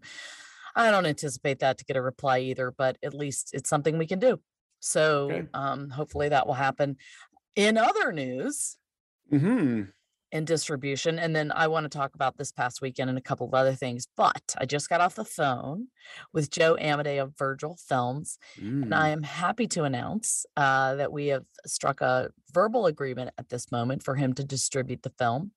I 0.75 0.91
don't 0.91 1.05
anticipate 1.05 1.59
that 1.59 1.77
to 1.79 1.85
get 1.85 1.97
a 1.97 2.01
reply 2.01 2.39
either, 2.39 2.71
but 2.71 2.97
at 3.03 3.13
least 3.13 3.51
it's 3.53 3.69
something 3.69 3.97
we 3.97 4.07
can 4.07 4.19
do. 4.19 4.41
So 4.79 5.45
Okay. 5.45 5.49
um, 5.53 5.89
hopefully 5.89 6.29
that 6.29 6.45
will 6.47 6.55
happen 6.55 6.97
In 7.55 7.77
other 7.77 8.11
news, 8.13 8.77
hmm 9.31 9.93
in 10.33 10.45
distribution. 10.45 11.19
And 11.19 11.35
then 11.35 11.51
I 11.53 11.67
want 11.67 11.85
to 11.85 11.95
talk 11.97 12.15
about 12.15 12.37
this 12.37 12.51
past 12.51 12.81
weekend 12.81 13.09
and 13.09 13.17
a 13.19 13.21
couple 13.21 13.47
of 13.47 13.53
other 13.53 13.75
things. 13.75 14.07
But 14.17 14.55
I 14.57 14.65
just 14.65 14.89
got 14.89 14.99
off 14.99 15.15
the 15.15 15.23
phone 15.23 15.87
with 16.33 16.49
Joe 16.49 16.75
Amodei 16.81 17.21
of 17.21 17.37
Virgil 17.37 17.77
Films, 17.87 18.39
and 18.81 18.93
I 18.95 19.09
Mm. 19.09 19.13
am 19.13 19.23
happy 19.23 19.67
to 19.67 19.83
announce 19.83 20.45
uh, 20.57 20.95
that 20.95 21.13
we 21.13 21.27
have 21.27 21.45
struck 21.65 22.01
a 22.01 22.31
verbal 22.51 22.87
agreement 22.87 23.31
at 23.37 23.49
this 23.49 23.71
moment 23.71 24.03
for 24.03 24.15
him 24.15 24.33
to 24.33 24.43
distribute 24.43 25.03
the 25.03 25.13
film. 25.17 25.51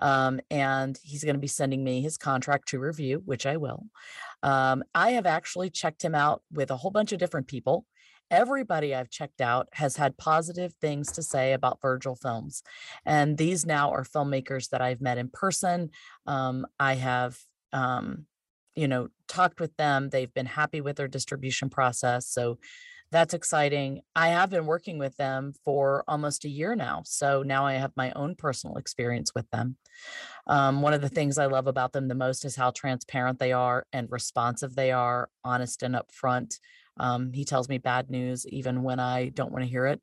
Um, 0.00 0.40
and 0.50 0.98
he's 1.02 1.24
going 1.24 1.36
to 1.36 1.40
be 1.40 1.46
sending 1.46 1.84
me 1.84 2.00
his 2.02 2.18
contract 2.18 2.68
to 2.68 2.80
review, 2.80 3.22
which 3.24 3.46
I 3.46 3.56
will. 3.58 3.84
Um, 4.42 4.82
I 4.94 5.12
have 5.12 5.26
actually 5.26 5.70
checked 5.70 6.02
him 6.04 6.14
out 6.14 6.42
with 6.50 6.70
a 6.70 6.76
whole 6.76 6.90
bunch 6.90 7.12
of 7.12 7.18
different 7.18 7.46
people. 7.48 7.86
Everybody 8.32 8.94
I've 8.94 9.10
checked 9.10 9.42
out 9.42 9.68
has 9.74 9.96
had 9.96 10.16
positive 10.16 10.72
things 10.80 11.12
to 11.12 11.22
say 11.22 11.52
about 11.52 11.82
Virgil 11.82 12.16
Films. 12.16 12.62
And 13.04 13.36
these 13.36 13.66
now 13.66 13.92
are 13.92 14.04
filmmakers 14.04 14.70
that 14.70 14.80
I've 14.80 15.02
met 15.02 15.18
in 15.18 15.28
person. 15.28 15.90
Um, 16.26 16.66
I 16.80 16.94
have, 16.94 17.38
um, 17.74 18.24
you 18.74 18.88
know, 18.88 19.08
talked 19.28 19.60
with 19.60 19.76
them. 19.76 20.08
They've 20.08 20.32
been 20.32 20.46
happy 20.46 20.80
with 20.80 20.96
their 20.96 21.08
distribution 21.08 21.68
process. 21.68 22.26
So 22.26 22.58
that's 23.10 23.34
exciting. 23.34 24.00
I 24.16 24.28
have 24.28 24.48
been 24.48 24.64
working 24.64 24.98
with 24.98 25.14
them 25.18 25.52
for 25.66 26.02
almost 26.08 26.46
a 26.46 26.48
year 26.48 26.74
now. 26.74 27.02
So 27.04 27.42
now 27.42 27.66
I 27.66 27.74
have 27.74 27.92
my 27.94 28.10
own 28.12 28.34
personal 28.34 28.78
experience 28.78 29.32
with 29.34 29.48
them. 29.50 29.76
Um, 30.46 30.80
one 30.80 30.94
of 30.94 31.02
the 31.02 31.10
things 31.10 31.36
I 31.36 31.44
love 31.46 31.66
about 31.66 31.92
them 31.92 32.08
the 32.08 32.14
most 32.14 32.46
is 32.46 32.56
how 32.56 32.70
transparent 32.70 33.38
they 33.38 33.52
are 33.52 33.86
and 33.92 34.10
responsive 34.10 34.74
they 34.74 34.92
are, 34.92 35.28
honest 35.44 35.82
and 35.82 35.94
upfront. 35.94 36.58
Um, 36.98 37.32
he 37.32 37.44
tells 37.44 37.68
me 37.68 37.78
bad 37.78 38.10
news 38.10 38.46
even 38.46 38.82
when 38.82 39.00
I 39.00 39.30
don't 39.30 39.52
want 39.52 39.64
to 39.64 39.70
hear 39.70 39.86
it. 39.86 40.00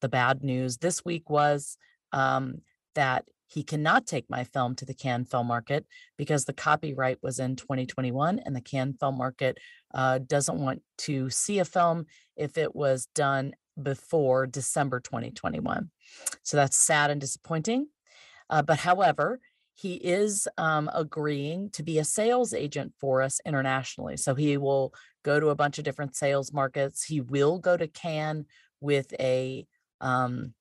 The 0.00 0.08
bad 0.08 0.42
news 0.42 0.78
this 0.78 1.04
week 1.04 1.28
was 1.30 1.76
um, 2.12 2.62
that 2.94 3.24
he 3.48 3.62
cannot 3.62 4.06
take 4.06 4.28
my 4.28 4.44
film 4.44 4.74
to 4.76 4.84
the 4.84 4.94
Cannes 4.94 5.24
Film 5.24 5.46
Market 5.46 5.86
because 6.16 6.44
the 6.44 6.52
copyright 6.52 7.18
was 7.22 7.38
in 7.38 7.56
2021 7.56 8.40
and 8.44 8.54
the 8.54 8.60
Cannes 8.60 8.96
Film 9.00 9.16
Market 9.16 9.58
uh, 9.94 10.18
doesn't 10.18 10.60
want 10.60 10.82
to 10.98 11.30
see 11.30 11.58
a 11.58 11.64
film 11.64 12.04
if 12.36 12.58
it 12.58 12.76
was 12.76 13.06
done 13.14 13.54
before 13.82 14.46
December 14.46 15.00
2021. 15.00 15.90
So 16.42 16.56
that's 16.56 16.76
sad 16.76 17.10
and 17.10 17.20
disappointing. 17.20 17.88
Uh, 18.50 18.62
but 18.62 18.78
however, 18.80 19.40
he 19.74 19.94
is 19.94 20.48
um, 20.58 20.90
agreeing 20.92 21.70
to 21.70 21.82
be 21.82 21.98
a 21.98 22.04
sales 22.04 22.52
agent 22.52 22.92
for 23.00 23.22
us 23.22 23.40
internationally. 23.46 24.16
So 24.16 24.34
he 24.34 24.56
will 24.56 24.92
go 25.22 25.40
to 25.40 25.48
a 25.48 25.54
bunch 25.54 25.78
of 25.78 25.84
different 25.84 26.16
sales 26.16 26.52
markets. 26.52 27.04
He 27.04 27.20
will 27.20 27.58
go 27.58 27.76
to 27.76 27.88
Cannes 27.88 28.46
with 28.80 29.12
a 29.18 29.66
um, 30.00 30.54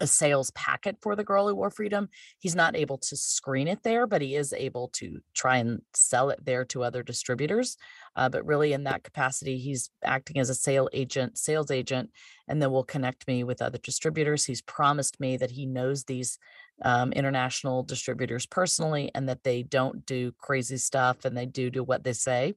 a 0.00 0.06
sales 0.06 0.50
packet 0.52 0.96
for 1.00 1.14
the 1.14 1.24
girl 1.24 1.48
who 1.48 1.54
wore 1.54 1.70
freedom. 1.70 2.08
He's 2.38 2.54
not 2.54 2.76
able 2.76 2.98
to 2.98 3.16
screen 3.16 3.68
it 3.68 3.82
there 3.82 4.06
but 4.06 4.22
he 4.22 4.34
is 4.34 4.52
able 4.52 4.88
to 4.94 5.20
try 5.34 5.58
and 5.58 5.82
sell 5.94 6.30
it 6.30 6.44
there 6.44 6.64
to 6.66 6.82
other 6.82 7.02
distributors 7.02 7.76
uh, 8.16 8.28
but 8.28 8.46
really 8.46 8.72
in 8.72 8.84
that 8.84 9.04
capacity 9.04 9.58
he's 9.58 9.90
acting 10.02 10.38
as 10.38 10.50
a 10.50 10.54
sale 10.54 10.88
agent 10.92 11.36
sales 11.36 11.70
agent 11.70 12.10
and 12.48 12.60
then 12.60 12.70
will 12.70 12.84
connect 12.84 13.26
me 13.26 13.44
with 13.44 13.62
other 13.62 13.78
distributors. 13.78 14.44
He's 14.44 14.62
promised 14.62 15.20
me 15.20 15.36
that 15.36 15.50
he 15.50 15.66
knows 15.66 16.04
these 16.04 16.38
um, 16.82 17.12
international 17.12 17.82
distributors 17.82 18.46
personally 18.46 19.10
and 19.14 19.28
that 19.28 19.44
they 19.44 19.62
don't 19.62 20.04
do 20.06 20.32
crazy 20.38 20.78
stuff 20.78 21.24
and 21.24 21.36
they 21.36 21.46
do 21.46 21.70
do 21.70 21.84
what 21.84 22.02
they 22.02 22.12
say 22.12 22.54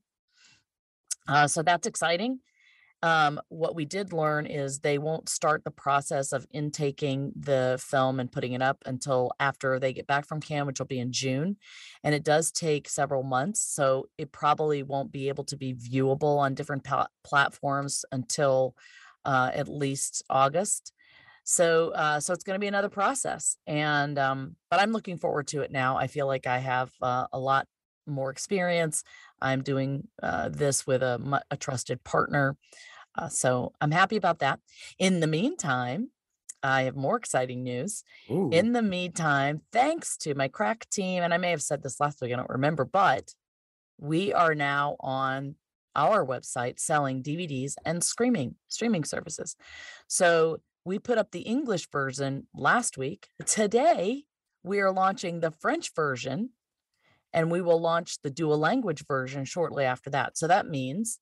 uh, 1.27 1.47
so 1.47 1.61
that's 1.61 1.87
exciting 1.87 2.39
um, 3.05 3.39
what 3.49 3.75
we 3.75 3.85
did 3.85 4.13
learn 4.13 4.47
is 4.47 4.79
they 4.79 4.97
won't 4.97 5.29
start 5.29 5.63
the 5.63 5.69
process 5.69 6.31
of 6.31 6.47
intaking 6.51 7.33
the 7.35 7.77
film 7.79 8.19
and 8.19 8.31
putting 8.31 8.53
it 8.53 8.63
up 8.63 8.81
until 8.87 9.31
after 9.39 9.79
they 9.79 9.93
get 9.93 10.07
back 10.07 10.25
from 10.25 10.41
Cannes, 10.41 10.65
which 10.65 10.79
will 10.79 10.87
be 10.87 10.99
in 10.99 11.11
June. 11.11 11.57
And 12.03 12.15
it 12.15 12.23
does 12.23 12.51
take 12.51 12.89
several 12.89 13.21
months. 13.21 13.61
So 13.61 14.07
it 14.17 14.31
probably 14.31 14.81
won't 14.81 15.11
be 15.11 15.27
able 15.27 15.43
to 15.45 15.55
be 15.55 15.75
viewable 15.75 16.39
on 16.39 16.55
different 16.55 16.83
pa- 16.83 17.09
platforms 17.23 18.05
until 18.11 18.75
uh, 19.23 19.51
at 19.53 19.67
least 19.67 20.23
August. 20.27 20.91
So, 21.43 21.89
uh, 21.89 22.19
so 22.19 22.33
it's 22.33 22.43
going 22.43 22.55
to 22.55 22.59
be 22.59 22.65
another 22.65 22.89
process, 22.89 23.55
and 23.67 24.17
um, 24.17 24.55
but 24.71 24.79
I'm 24.79 24.91
looking 24.91 25.17
forward 25.17 25.45
to 25.49 25.61
it 25.61 25.71
now. 25.71 25.95
I 25.95 26.07
feel 26.07 26.25
like 26.25 26.47
I 26.47 26.57
have 26.57 26.91
uh, 27.03 27.27
a 27.31 27.37
lot 27.37 27.67
more 28.05 28.29
experience. 28.29 29.03
I'm 29.41 29.61
doing 29.61 30.07
uh, 30.21 30.49
this 30.49 30.87
with 30.87 31.03
a, 31.03 31.41
a 31.51 31.57
trusted 31.57 32.03
partner, 32.03 32.57
uh, 33.17 33.29
so 33.29 33.73
I'm 33.81 33.91
happy 33.91 34.17
about 34.17 34.39
that. 34.39 34.59
In 34.99 35.19
the 35.19 35.27
meantime, 35.27 36.09
I 36.63 36.83
have 36.83 36.95
more 36.95 37.15
exciting 37.15 37.63
news. 37.63 38.03
Ooh. 38.31 38.49
In 38.51 38.73
the 38.73 38.81
meantime, 38.81 39.61
thanks 39.71 40.17
to 40.17 40.33
my 40.33 40.47
crack 40.47 40.89
team, 40.89 41.21
and 41.21 41.33
I 41.33 41.37
may 41.37 41.51
have 41.51 41.61
said 41.61 41.83
this 41.83 41.99
last 41.99 42.21
week, 42.21 42.33
I 42.33 42.37
don't 42.37 42.49
remember, 42.49 42.85
but 42.85 43.33
we 43.99 44.33
are 44.33 44.55
now 44.55 44.95
on 44.99 45.55
our 45.95 46.25
website 46.25 46.79
selling 46.79 47.23
DVDs 47.23 47.75
and 47.85 48.03
streaming 48.03 48.55
streaming 48.67 49.03
services. 49.03 49.55
So 50.07 50.57
we 50.83 50.99
put 50.99 51.17
up 51.17 51.31
the 51.31 51.41
English 51.41 51.89
version 51.89 52.47
last 52.53 52.97
week. 52.97 53.29
Today 53.45 54.23
we 54.63 54.79
are 54.79 54.91
launching 54.91 55.39
the 55.39 55.51
French 55.51 55.93
version 55.95 56.49
and 57.35 57.51
we 57.51 57.61
will 57.61 57.79
launch 57.79 58.19
the 58.23 58.31
dual 58.31 58.57
language 58.57 59.05
version 59.05 59.45
shortly 59.45 59.85
after 59.85 60.09
that. 60.09 60.37
So 60.37 60.47
that 60.47 60.67
means 60.67 61.19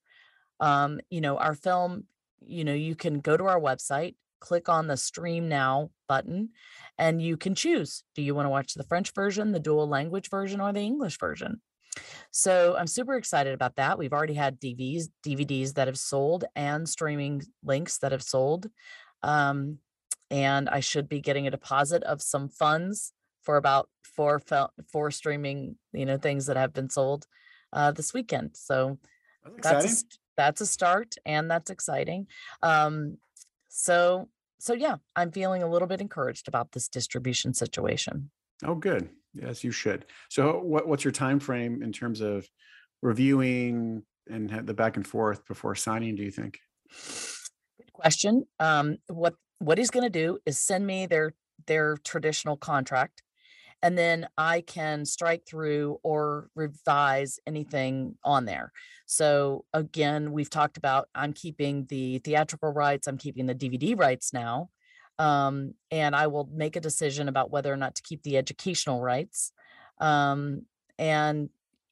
um, 0.60 1.02
you 1.10 1.20
know, 1.20 1.38
our 1.38 1.56
film, 1.56 2.06
you 2.40 2.64
know, 2.64 2.74
you 2.74 2.96
can 2.96 3.20
go 3.20 3.36
to 3.36 3.46
our 3.46 3.60
website, 3.60 4.16
click 4.40 4.70
on 4.70 4.88
the 4.88 4.96
stream 4.96 5.50
now 5.50 5.90
button, 6.08 6.50
and 6.98 7.22
you 7.22 7.36
can 7.36 7.54
choose. 7.54 8.04
Do 8.16 8.22
you 8.22 8.34
want 8.34 8.46
to 8.46 8.50
watch 8.50 8.74
the 8.74 8.84
French 8.84 9.14
version, 9.14 9.52
the 9.52 9.60
dual 9.60 9.90
language 9.90 10.30
version, 10.30 10.62
or 10.62 10.72
the 10.72 10.80
English 10.80 11.20
version? 11.20 11.62
So 12.32 12.78
I'm 12.78 12.88
super 12.88 13.16
excited 13.16 13.54
about 13.54 13.76
that. 13.76 13.98
We've 13.98 14.14
already 14.14 14.34
had 14.34 14.60
DVDs, 14.60 15.10
DVDs 15.26 15.74
that 15.74 15.88
have 15.88 16.00
sold 16.00 16.46
and 16.56 16.88
streaming 16.88 17.44
links 17.64 17.98
that 18.00 18.14
have 18.14 18.24
sold. 18.24 18.68
Um, 19.22 19.80
and 20.32 20.70
I 20.70 20.80
should 20.80 21.10
be 21.10 21.20
getting 21.20 21.46
a 21.46 21.52
deposit 21.52 22.04
of 22.04 22.22
some 22.22 22.48
funds 22.48 23.12
for 23.44 23.58
about 23.58 23.90
four 24.04 24.42
four 24.92 25.12
streaming, 25.12 25.78
you 25.92 26.06
know, 26.06 26.18
things 26.18 26.46
that 26.48 26.58
have 26.58 26.74
been 26.74 26.90
sold 26.90 27.28
uh, 27.72 27.92
this 27.92 28.14
weekend. 28.14 28.52
So 28.56 28.98
That's 29.46 29.62
that's 29.62 30.04
a, 30.04 30.06
that's 30.38 30.62
a 30.62 30.66
start 30.66 31.16
and 31.28 31.50
that's 31.52 31.70
exciting 31.70 32.26
um 32.64 33.18
so 33.70 34.30
so 34.58 34.74
yeah 34.74 34.96
i'm 35.16 35.32
feeling 35.32 35.62
a 35.62 35.70
little 35.70 35.88
bit 35.88 36.02
encouraged 36.02 36.48
about 36.48 36.72
this 36.72 36.88
distribution 36.88 37.54
situation 37.54 38.32
Oh, 38.66 38.76
good. 38.76 39.10
Yes, 39.34 39.64
you 39.64 39.72
should. 39.72 40.06
So, 40.30 40.60
what, 40.60 40.88
what's 40.88 41.04
your 41.04 41.12
time 41.12 41.40
frame 41.40 41.82
in 41.82 41.92
terms 41.92 42.22
of 42.22 42.48
reviewing 43.02 44.04
and 44.30 44.50
the 44.66 44.74
back 44.74 44.96
and 44.96 45.06
forth 45.06 45.46
before 45.48 45.76
signing? 45.76 46.16
Do 46.16 46.24
you 46.24 46.32
think? 46.32 46.60
good 47.78 47.92
question 47.92 48.46
um 48.60 48.98
what 49.08 49.34
what 49.58 49.80
he's 49.80 49.90
going 49.90 50.04
to 50.04 50.10
do 50.10 50.38
is 50.46 50.60
send 50.60 50.86
me 50.86 51.08
their 51.08 51.34
their 51.66 51.98
traditional 51.98 52.56
contract 52.56 53.23
and 53.84 53.98
then 53.98 54.28
i 54.38 54.62
can 54.62 55.06
strike 55.06 55.46
through 55.46 56.00
or 56.02 56.50
revise 56.56 57.40
anything 57.46 58.16
on 58.24 58.46
there. 58.46 58.72
So 59.06 59.66
again 59.74 60.32
we've 60.32 60.50
talked 60.50 60.78
about 60.78 61.10
i'm 61.14 61.34
keeping 61.34 61.86
the 61.90 62.18
theatrical 62.20 62.74
rights 62.74 63.08
i'm 63.08 63.18
keeping 63.18 63.46
the 63.46 63.54
dvd 63.54 64.00
rights 64.00 64.34
now 64.34 64.70
um, 65.20 65.76
and 65.92 66.16
i 66.16 66.26
will 66.26 66.50
make 66.52 66.76
a 66.76 66.82
decision 66.82 67.28
about 67.28 67.52
whether 67.52 67.72
or 67.72 67.78
not 67.78 67.94
to 67.96 68.02
keep 68.02 68.24
the 68.24 68.38
educational 68.38 69.02
rights 69.02 69.52
um, 70.00 70.64
and 70.98 71.50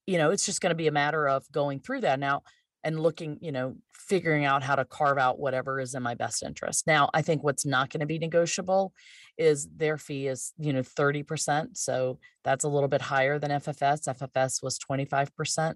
you 0.08 0.18
know 0.18 0.32
it's 0.32 0.46
just 0.46 0.62
going 0.62 0.72
to 0.72 0.76
be 0.76 0.88
a 0.88 0.92
matter 0.92 1.28
of 1.28 1.50
going 1.52 1.80
through 1.80 2.02
that. 2.02 2.20
Now 2.20 2.44
and 2.84 3.00
looking 3.00 3.38
you 3.42 3.52
know 3.52 3.76
figuring 3.94 4.46
out 4.46 4.64
how 4.64 4.76
to 4.76 4.86
carve 4.86 5.18
out 5.18 5.40
whatever 5.40 5.80
is 5.80 5.96
in 5.96 6.04
my 6.04 6.16
best 6.16 6.44
interest. 6.44 6.88
Now 6.88 7.10
i 7.14 7.22
think 7.22 7.44
what's 7.44 7.66
not 7.66 7.90
going 7.90 8.02
to 8.02 8.06
be 8.06 8.20
negotiable 8.20 8.94
is 9.38 9.68
their 9.76 9.98
fee 9.98 10.28
is 10.28 10.54
you 10.58 10.74
know 10.74 10.82
30% 10.82 11.78
so 11.78 12.20
that's 12.44 12.64
a 12.64 12.70
little 12.70 12.90
bit 12.90 13.02
higher 13.02 13.40
than 13.40 13.52
ffs 13.52 14.08
ffs 14.08 14.64
was 14.64 14.78
25% 14.80 15.76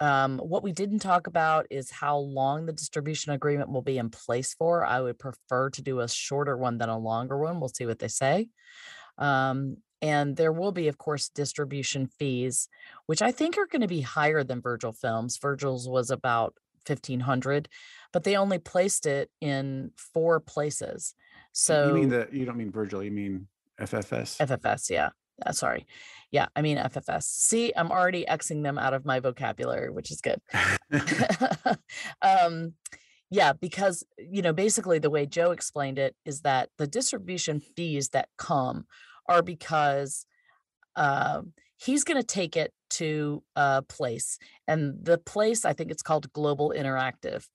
um, 0.00 0.38
what 0.38 0.62
we 0.62 0.72
didn't 0.72 1.00
talk 1.00 1.26
about 1.26 1.66
is 1.70 1.90
how 1.90 2.16
long 2.16 2.64
the 2.64 2.72
distribution 2.72 3.32
agreement 3.32 3.70
will 3.70 3.82
be 3.82 3.98
in 3.98 4.08
place 4.08 4.54
for. 4.54 4.84
I 4.84 5.00
would 5.00 5.18
prefer 5.18 5.68
to 5.70 5.82
do 5.82 6.00
a 6.00 6.08
shorter 6.08 6.56
one 6.56 6.78
than 6.78 6.88
a 6.88 6.98
longer 6.98 7.36
one. 7.36 7.60
We'll 7.60 7.68
see 7.68 7.84
what 7.84 7.98
they 7.98 8.08
say. 8.08 8.48
Um, 9.18 9.76
and 10.02 10.36
there 10.36 10.52
will 10.52 10.72
be 10.72 10.88
of 10.88 10.98
course 10.98 11.28
distribution 11.28 12.06
fees 12.06 12.68
which 13.06 13.22
i 13.22 13.30
think 13.30 13.58
are 13.58 13.66
going 13.66 13.82
to 13.82 13.88
be 13.88 14.00
higher 14.00 14.42
than 14.44 14.60
virgil 14.60 14.92
films. 14.92 15.38
Virgil's 15.38 15.88
was 15.88 16.10
about 16.10 16.54
1500 16.86 17.68
but 18.12 18.24
they 18.24 18.36
only 18.36 18.58
placed 18.58 19.06
it 19.06 19.30
in 19.40 19.92
four 19.96 20.40
places. 20.40 21.14
So 21.52 21.88
you 21.88 21.94
mean 21.94 22.08
the 22.08 22.28
you 22.32 22.44
don't 22.44 22.56
mean 22.56 22.70
Virgil, 22.70 23.02
you 23.02 23.10
mean 23.10 23.46
FFS. 23.80 24.38
ffs 24.38 24.90
yeah. 24.90 25.10
Uh, 25.44 25.52
sorry. 25.52 25.86
Yeah 26.30 26.46
i 26.54 26.62
mean 26.62 26.78
ffs 26.78 27.22
see 27.22 27.72
i'm 27.76 27.90
already 27.90 28.24
xing 28.24 28.62
them 28.62 28.78
out 28.78 28.94
of 28.94 29.04
my 29.04 29.20
vocabulary 29.20 29.90
which 29.90 30.10
is 30.10 30.20
good. 30.20 30.40
Um 32.22 32.74
yeah, 33.30 33.52
because 33.52 34.04
you 34.18 34.42
know, 34.42 34.52
basically 34.52 34.98
the 34.98 35.10
way 35.10 35.24
Joe 35.24 35.52
explained 35.52 35.98
it 35.98 36.16
is 36.24 36.40
that 36.40 36.70
the 36.78 36.86
distribution 36.86 37.60
fees 37.60 38.08
that 38.08 38.28
come 38.36 38.86
are 39.28 39.42
because 39.42 40.26
um, 40.96 41.52
he's 41.76 42.04
going 42.04 42.20
to 42.20 42.26
take 42.26 42.56
it 42.56 42.72
to 42.90 43.42
a 43.56 43.82
place, 43.82 44.38
and 44.66 45.04
the 45.04 45.18
place 45.18 45.64
I 45.64 45.72
think 45.72 45.90
it's 45.90 46.02
called 46.02 46.32
Global 46.32 46.72
Interactive. 46.76 47.46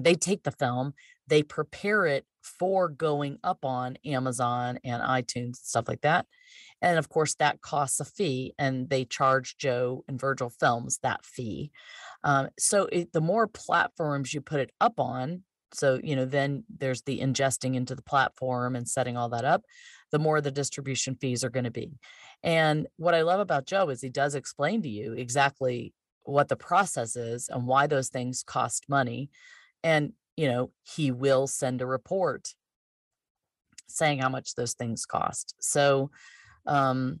They 0.00 0.14
take 0.14 0.42
the 0.42 0.50
film, 0.50 0.94
they 1.28 1.42
prepare 1.42 2.06
it 2.06 2.24
for 2.42 2.88
going 2.88 3.38
up 3.44 3.64
on 3.64 3.96
Amazon 4.04 4.78
and 4.84 5.02
iTunes 5.02 5.44
and 5.44 5.56
stuff 5.56 5.86
like 5.86 6.00
that. 6.00 6.26
And 6.80 6.98
of 6.98 7.08
course, 7.08 7.34
that 7.36 7.60
costs 7.60 8.00
a 8.00 8.04
fee, 8.04 8.54
and 8.58 8.90
they 8.90 9.04
charge 9.04 9.56
Joe 9.56 10.04
and 10.08 10.20
Virgil 10.20 10.50
Films 10.50 10.98
that 11.02 11.24
fee. 11.24 11.70
Um, 12.24 12.48
so 12.58 12.88
it, 12.90 13.12
the 13.12 13.20
more 13.20 13.46
platforms 13.46 14.34
you 14.34 14.40
put 14.40 14.60
it 14.60 14.70
up 14.80 14.98
on, 14.98 15.44
so 15.72 16.00
you 16.02 16.16
know, 16.16 16.24
then 16.24 16.64
there's 16.78 17.02
the 17.02 17.20
ingesting 17.20 17.74
into 17.74 17.94
the 17.94 18.02
platform 18.02 18.76
and 18.76 18.88
setting 18.88 19.16
all 19.16 19.28
that 19.30 19.44
up, 19.44 19.64
the 20.10 20.18
more 20.18 20.40
the 20.40 20.50
distribution 20.50 21.16
fees 21.16 21.42
are 21.44 21.50
going 21.50 21.64
to 21.64 21.70
be. 21.70 21.92
And 22.42 22.86
what 22.96 23.14
I 23.14 23.22
love 23.22 23.40
about 23.40 23.66
Joe 23.66 23.88
is 23.88 24.00
he 24.00 24.08
does 24.08 24.34
explain 24.34 24.82
to 24.82 24.88
you 24.88 25.12
exactly 25.12 25.94
what 26.24 26.48
the 26.48 26.56
process 26.56 27.16
is 27.16 27.48
and 27.48 27.66
why 27.66 27.86
those 27.86 28.08
things 28.08 28.42
cost 28.42 28.88
money. 28.88 29.30
And 29.82 30.12
you 30.36 30.48
know, 30.48 30.70
he 30.82 31.10
will 31.10 31.46
send 31.46 31.82
a 31.82 31.86
report 31.86 32.54
saying 33.88 34.20
how 34.20 34.28
much 34.28 34.54
those 34.54 34.74
things 34.74 35.04
cost. 35.04 35.54
So 35.60 36.10
um 36.66 37.20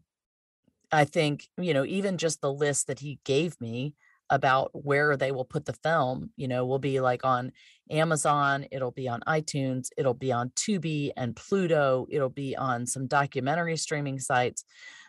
I 0.94 1.06
think, 1.06 1.48
you 1.56 1.72
know, 1.72 1.86
even 1.86 2.18
just 2.18 2.42
the 2.42 2.52
list 2.52 2.86
that 2.88 2.98
he 2.98 3.18
gave 3.24 3.58
me 3.60 3.94
about 4.28 4.70
where 4.72 5.16
they 5.16 5.32
will 5.32 5.44
put 5.44 5.64
the 5.64 5.72
film, 5.72 6.30
you 6.36 6.48
know, 6.48 6.66
will 6.66 6.78
be 6.78 7.00
like 7.00 7.24
on 7.24 7.52
Amazon, 7.92 8.66
it'll 8.72 8.90
be 8.90 9.08
on 9.08 9.20
iTunes, 9.28 9.88
it'll 9.96 10.14
be 10.14 10.32
on 10.32 10.50
Tubi 10.50 11.12
and 11.16 11.36
Pluto, 11.36 12.06
it'll 12.10 12.28
be 12.28 12.56
on 12.56 12.86
some 12.86 13.06
documentary 13.06 13.76
streaming 13.76 14.18
sites. 14.18 14.64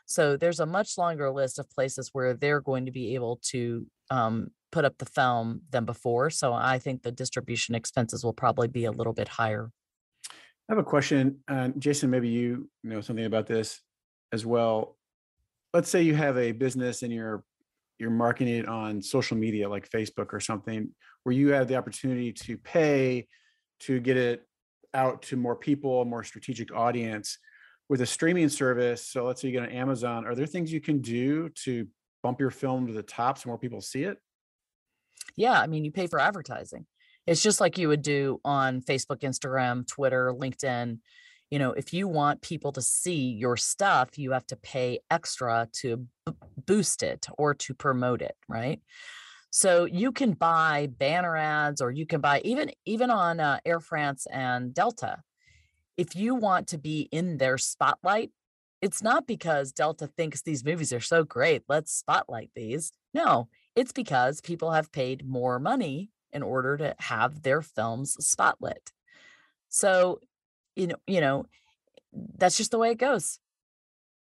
So 0.06 0.38
there's 0.38 0.60
a 0.60 0.66
much 0.66 0.98
longer 0.98 1.32
list 1.32 1.60
of 1.60 1.70
places 1.72 2.10
where 2.14 2.34
they're 2.34 2.62
going 2.62 2.86
to 2.86 2.92
be 2.92 3.16
able 3.16 3.40
to 3.52 3.88
um, 4.10 4.50
put 4.72 4.86
up 4.86 4.98
the 4.98 5.06
film 5.06 5.62
than 5.70 5.86
before. 5.86 6.30
So 6.30 6.54
I 6.54 6.78
think 6.80 7.04
the 7.04 7.12
distribution 7.12 7.74
expenses 7.74 8.24
will 8.24 8.34
probably 8.34 8.68
be 8.68 8.86
a 8.86 8.92
little 8.92 9.14
bit 9.14 9.28
higher. 9.28 9.72
I 10.30 10.74
have 10.74 10.78
a 10.78 10.84
question, 10.84 11.40
uh, 11.48 11.70
Jason. 11.78 12.10
Maybe 12.10 12.30
you 12.30 12.70
know 12.84 13.02
something 13.02 13.26
about 13.26 13.48
this 13.48 13.82
as 14.32 14.46
well. 14.46 14.98
Let's 15.74 15.90
say 15.90 16.02
you 16.02 16.16
have 16.16 16.38
a 16.38 16.52
business 16.52 17.04
and 17.04 17.12
you're 17.12 17.44
you're 18.00 18.10
marketing 18.10 18.56
it 18.56 18.68
on 18.68 19.02
social 19.02 19.38
media 19.38 19.70
like 19.70 19.90
Facebook 19.90 20.34
or 20.34 20.40
something, 20.40 20.90
where 21.24 21.34
you 21.34 21.50
have 21.50 21.68
the 21.68 21.76
opportunity 21.76 22.32
to 22.34 22.58
pay 22.58 23.28
to 23.82 24.00
get 24.00 24.18
it 24.18 24.44
out 24.94 25.22
to 25.24 25.36
more 25.36 25.56
people, 25.56 26.02
a 26.02 26.06
more 26.06 26.24
strategic 26.24 26.74
audience 26.74 27.38
with 27.90 28.02
a 28.02 28.06
streaming 28.06 28.50
service. 28.50 29.06
So 29.06 29.26
let's 29.26 29.42
say 29.42 29.50
you 29.50 29.54
get 29.54 29.64
on 29.64 29.70
Amazon. 29.70 30.26
Are 30.26 30.36
there 30.36 30.46
things 30.46 30.72
you 30.72 30.82
can 30.82 31.02
do 31.02 31.50
to 31.64 31.88
bump 32.22 32.40
your 32.40 32.52
film 32.52 32.88
to 32.88 32.94
the 32.94 33.04
top 33.04 33.38
so 33.38 33.50
more 33.50 33.58
people 33.58 33.82
see 33.82 34.04
it? 34.04 34.18
Yeah, 35.36 35.60
I 35.60 35.68
mean, 35.68 35.84
you 35.84 35.92
pay 35.92 36.08
for 36.08 36.20
advertising. 36.20 36.86
It's 37.26 37.42
just 37.42 37.62
like 37.62 37.78
you 37.78 37.88
would 37.88 38.02
do 38.02 38.40
on 38.44 38.82
Facebook, 38.82 39.20
Instagram, 39.20 39.88
Twitter, 39.88 40.34
LinkedIn. 40.34 41.00
You 41.50 41.60
know, 41.60 41.72
if 41.72 41.94
you 41.94 42.08
want 42.08 42.42
people 42.42 42.72
to 42.74 42.82
see 42.82 43.32
your 43.32 43.58
stuff, 43.58 44.18
you 44.18 44.32
have 44.32 44.46
to 44.48 44.56
pay 44.56 45.00
extra 45.10 45.68
to 45.74 46.08
b- 46.26 46.34
boost 46.66 47.04
it 47.04 47.28
or 47.38 47.54
to 47.54 47.74
promote 47.74 48.22
it, 48.22 48.36
right? 48.50 48.82
So 49.56 49.86
you 49.86 50.12
can 50.12 50.34
buy 50.34 50.90
banner 50.98 51.38
ads 51.38 51.80
or 51.80 51.92
you 51.92 52.08
can 52.08 52.22
buy 52.22 52.42
even 52.44 52.72
even 52.86 53.12
on 53.12 53.40
uh, 53.40 53.60
Air 53.64 53.80
France 53.80 54.26
and 54.32 54.74
Delta. 54.74 55.22
If 55.96 56.16
you 56.16 56.34
want 56.34 56.70
to 56.70 56.80
be 56.80 57.08
in 57.12 57.38
their 57.38 57.60
spotlight, 57.60 58.32
it's 58.82 59.04
not 59.04 59.28
because 59.28 59.72
Delta 59.72 60.08
thinks 60.08 60.42
these 60.42 60.66
movies 60.66 60.92
are 60.92 61.00
so 61.00 61.24
great, 61.24 61.62
let's 61.70 61.94
spotlight 61.94 62.50
these. 62.56 62.94
No, 63.14 63.48
it's 63.76 63.92
because 63.92 64.42
people 64.42 64.72
have 64.72 64.92
paid 64.92 65.24
more 65.24 65.60
money 65.60 66.10
in 66.32 66.42
order 66.42 66.76
to 66.78 66.96
have 66.98 67.44
their 67.44 67.62
films 67.62 68.18
spotlit. 68.20 68.92
So, 69.70 70.20
you 70.76 70.88
know, 70.88 70.98
you 71.06 71.22
know, 71.22 71.46
that's 72.12 72.58
just 72.58 72.72
the 72.72 72.80
way 72.80 72.90
it 72.90 72.98
goes. 72.98 73.38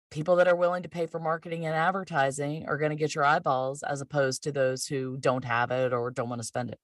People 0.10 0.38
that 0.38 0.48
are 0.48 0.56
willing 0.56 0.84
to 0.84 0.90
pay 0.90 1.06
for 1.06 1.20
marketing 1.20 1.66
and 1.66 1.76
advertising 1.76 2.66
are 2.68 2.78
going 2.78 2.92
to 2.92 2.96
get 2.96 3.14
your 3.14 3.26
eyeballs 3.26 3.84
as 3.84 4.02
opposed 4.02 4.44
to 4.44 4.52
those 4.52 4.86
who 4.86 5.18
don't 5.18 5.46
have 5.46 5.72
it 5.72 5.94
or 5.94 6.12
don't 6.12 6.30
want 6.30 6.42
to 6.42 6.48
spend 6.48 6.70
it. 6.70 6.80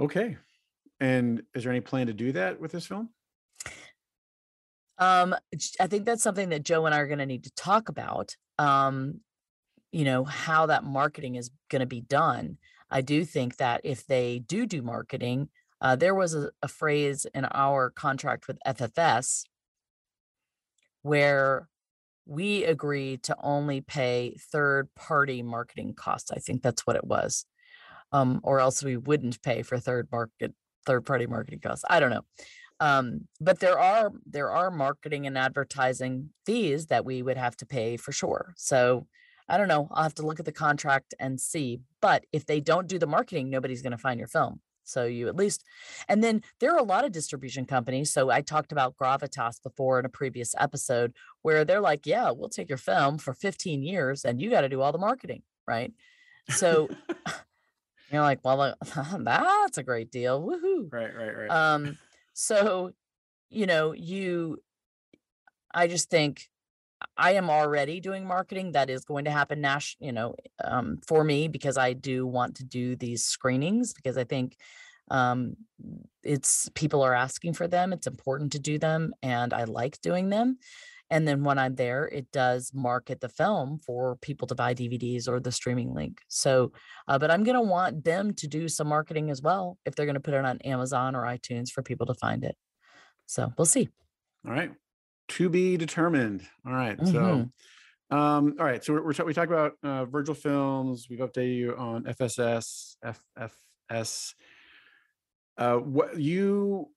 Okay. 0.00 0.36
And 1.00 1.42
is 1.54 1.64
there 1.64 1.72
any 1.72 1.80
plan 1.80 2.06
to 2.06 2.12
do 2.12 2.32
that 2.32 2.60
with 2.60 2.72
this 2.72 2.86
film? 2.86 3.10
Um, 4.98 5.34
I 5.80 5.86
think 5.88 6.04
that's 6.04 6.22
something 6.22 6.50
that 6.50 6.62
Joe 6.62 6.86
and 6.86 6.94
I 6.94 6.98
are 6.98 7.08
going 7.08 7.18
to 7.18 7.26
need 7.26 7.44
to 7.44 7.54
talk 7.56 7.88
about. 7.88 8.36
Um, 8.58 9.20
you 9.94 10.04
know 10.04 10.24
how 10.24 10.66
that 10.66 10.82
marketing 10.82 11.36
is 11.36 11.50
going 11.70 11.80
to 11.80 11.86
be 11.86 12.00
done 12.00 12.58
i 12.90 13.00
do 13.00 13.24
think 13.24 13.56
that 13.56 13.80
if 13.84 14.04
they 14.06 14.40
do 14.40 14.66
do 14.66 14.82
marketing 14.82 15.48
uh, 15.80 15.94
there 15.94 16.14
was 16.14 16.34
a, 16.34 16.50
a 16.62 16.68
phrase 16.68 17.26
in 17.32 17.44
our 17.52 17.90
contract 17.90 18.48
with 18.48 18.58
ffs 18.66 19.44
where 21.04 21.68
we 22.26 22.64
agreed 22.64 23.22
to 23.22 23.36
only 23.40 23.82
pay 23.82 24.36
third 24.50 24.88
party 24.94 25.42
marketing 25.42 25.94
costs 25.94 26.30
i 26.32 26.38
think 26.38 26.62
that's 26.62 26.86
what 26.86 26.96
it 26.96 27.04
was 27.04 27.44
um, 28.12 28.40
or 28.42 28.60
else 28.60 28.82
we 28.82 28.96
wouldn't 28.96 29.42
pay 29.42 29.62
for 29.62 29.78
third 29.78 30.08
market 30.10 30.54
third 30.86 31.04
party 31.04 31.26
marketing 31.26 31.60
costs 31.60 31.84
i 31.88 32.00
don't 32.00 32.10
know 32.10 32.24
um, 32.80 33.28
but 33.40 33.60
there 33.60 33.78
are 33.78 34.10
there 34.26 34.50
are 34.50 34.70
marketing 34.70 35.26
and 35.26 35.38
advertising 35.38 36.30
fees 36.44 36.86
that 36.86 37.04
we 37.04 37.22
would 37.22 37.36
have 37.36 37.56
to 37.56 37.66
pay 37.66 37.96
for 37.96 38.10
sure 38.10 38.54
so 38.56 39.06
I 39.48 39.58
don't 39.58 39.68
know. 39.68 39.88
I'll 39.90 40.04
have 40.04 40.14
to 40.14 40.26
look 40.26 40.40
at 40.40 40.46
the 40.46 40.52
contract 40.52 41.14
and 41.20 41.40
see. 41.40 41.80
But 42.00 42.24
if 42.32 42.46
they 42.46 42.60
don't 42.60 42.88
do 42.88 42.98
the 42.98 43.06
marketing, 43.06 43.50
nobody's 43.50 43.82
going 43.82 43.92
to 43.92 43.98
find 43.98 44.18
your 44.18 44.28
film. 44.28 44.60
So 44.84 45.06
you 45.06 45.28
at 45.28 45.36
least, 45.36 45.64
and 46.08 46.22
then 46.22 46.42
there 46.60 46.72
are 46.72 46.78
a 46.78 46.84
lot 46.84 47.04
of 47.04 47.12
distribution 47.12 47.64
companies. 47.64 48.12
So 48.12 48.30
I 48.30 48.40
talked 48.40 48.72
about 48.72 48.96
Gravitas 48.96 49.62
before 49.62 49.98
in 49.98 50.04
a 50.04 50.10
previous 50.10 50.54
episode 50.58 51.14
where 51.42 51.64
they're 51.64 51.80
like, 51.80 52.06
yeah, 52.06 52.30
we'll 52.30 52.48
take 52.48 52.68
your 52.68 52.78
film 52.78 53.18
for 53.18 53.34
15 53.34 53.82
years 53.82 54.24
and 54.24 54.40
you 54.40 54.50
got 54.50 54.62
to 54.62 54.68
do 54.68 54.80
all 54.80 54.92
the 54.92 54.98
marketing. 54.98 55.42
Right. 55.66 55.92
So 56.50 56.88
you're 58.12 58.22
like, 58.22 58.40
well, 58.44 58.74
that's 59.18 59.78
a 59.78 59.82
great 59.82 60.10
deal. 60.10 60.42
Woohoo. 60.42 60.92
Right, 60.92 61.14
right, 61.14 61.36
right. 61.36 61.50
Um, 61.50 61.98
so, 62.32 62.92
you 63.50 63.66
know, 63.66 63.92
you, 63.92 64.62
I 65.72 65.86
just 65.88 66.10
think 66.10 66.48
I 67.16 67.32
am 67.32 67.50
already 67.50 68.00
doing 68.00 68.26
marketing 68.26 68.72
that 68.72 68.90
is 68.90 69.04
going 69.04 69.24
to 69.24 69.30
happen 69.30 69.60
Nash, 69.60 69.96
you 70.00 70.12
know, 70.12 70.34
um, 70.62 70.98
for 71.06 71.24
me 71.24 71.48
because 71.48 71.76
I 71.76 71.92
do 71.92 72.26
want 72.26 72.56
to 72.56 72.64
do 72.64 72.96
these 72.96 73.24
screenings 73.24 73.92
because 73.92 74.16
I 74.16 74.24
think 74.24 74.56
um, 75.10 75.56
it's 76.22 76.68
people 76.74 77.02
are 77.02 77.14
asking 77.14 77.54
for 77.54 77.68
them. 77.68 77.92
It's 77.92 78.06
important 78.06 78.52
to 78.52 78.58
do 78.58 78.78
them, 78.78 79.12
and 79.22 79.52
I 79.52 79.64
like 79.64 80.00
doing 80.00 80.30
them. 80.30 80.58
And 81.10 81.28
then 81.28 81.44
when 81.44 81.58
I'm 81.58 81.74
there, 81.74 82.08
it 82.08 82.32
does 82.32 82.72
market 82.74 83.20
the 83.20 83.28
film 83.28 83.78
for 83.78 84.16
people 84.16 84.48
to 84.48 84.54
buy 84.54 84.74
DVDs 84.74 85.28
or 85.28 85.38
the 85.38 85.52
streaming 85.52 85.92
link. 85.92 86.18
So, 86.28 86.72
uh, 87.06 87.18
but 87.18 87.30
I'm 87.30 87.44
going 87.44 87.56
to 87.56 87.60
want 87.60 88.04
them 88.04 88.32
to 88.34 88.48
do 88.48 88.68
some 88.68 88.88
marketing 88.88 89.30
as 89.30 89.42
well 89.42 89.76
if 89.84 89.94
they're 89.94 90.06
going 90.06 90.14
to 90.14 90.20
put 90.20 90.34
it 90.34 90.44
on 90.44 90.58
Amazon 90.62 91.14
or 91.14 91.24
iTunes 91.24 91.70
for 91.70 91.82
people 91.82 92.06
to 92.06 92.14
find 92.14 92.42
it. 92.42 92.56
So 93.26 93.52
we'll 93.58 93.66
see. 93.66 93.90
All 94.46 94.52
right 94.52 94.72
to 95.28 95.48
be 95.48 95.76
determined. 95.76 96.46
All 96.66 96.72
right. 96.72 96.98
Mhm. 96.98 97.12
So, 97.12 97.50
um, 98.16 98.54
all 98.58 98.64
right. 98.66 98.84
So 98.84 98.92
we're, 98.92 99.04
we're 99.04 99.12
ta- 99.12 99.24
we 99.24 99.34
talked 99.34 99.50
about 99.50 99.72
uh, 99.82 100.04
Virgil 100.04 100.34
Films. 100.34 101.06
We've 101.08 101.20
updated 101.20 101.56
you 101.56 101.76
on 101.76 102.04
FSS, 102.04 102.96
FFS. 103.90 104.34
Uh, 105.56 105.76
what 105.76 106.18
you 106.18 106.88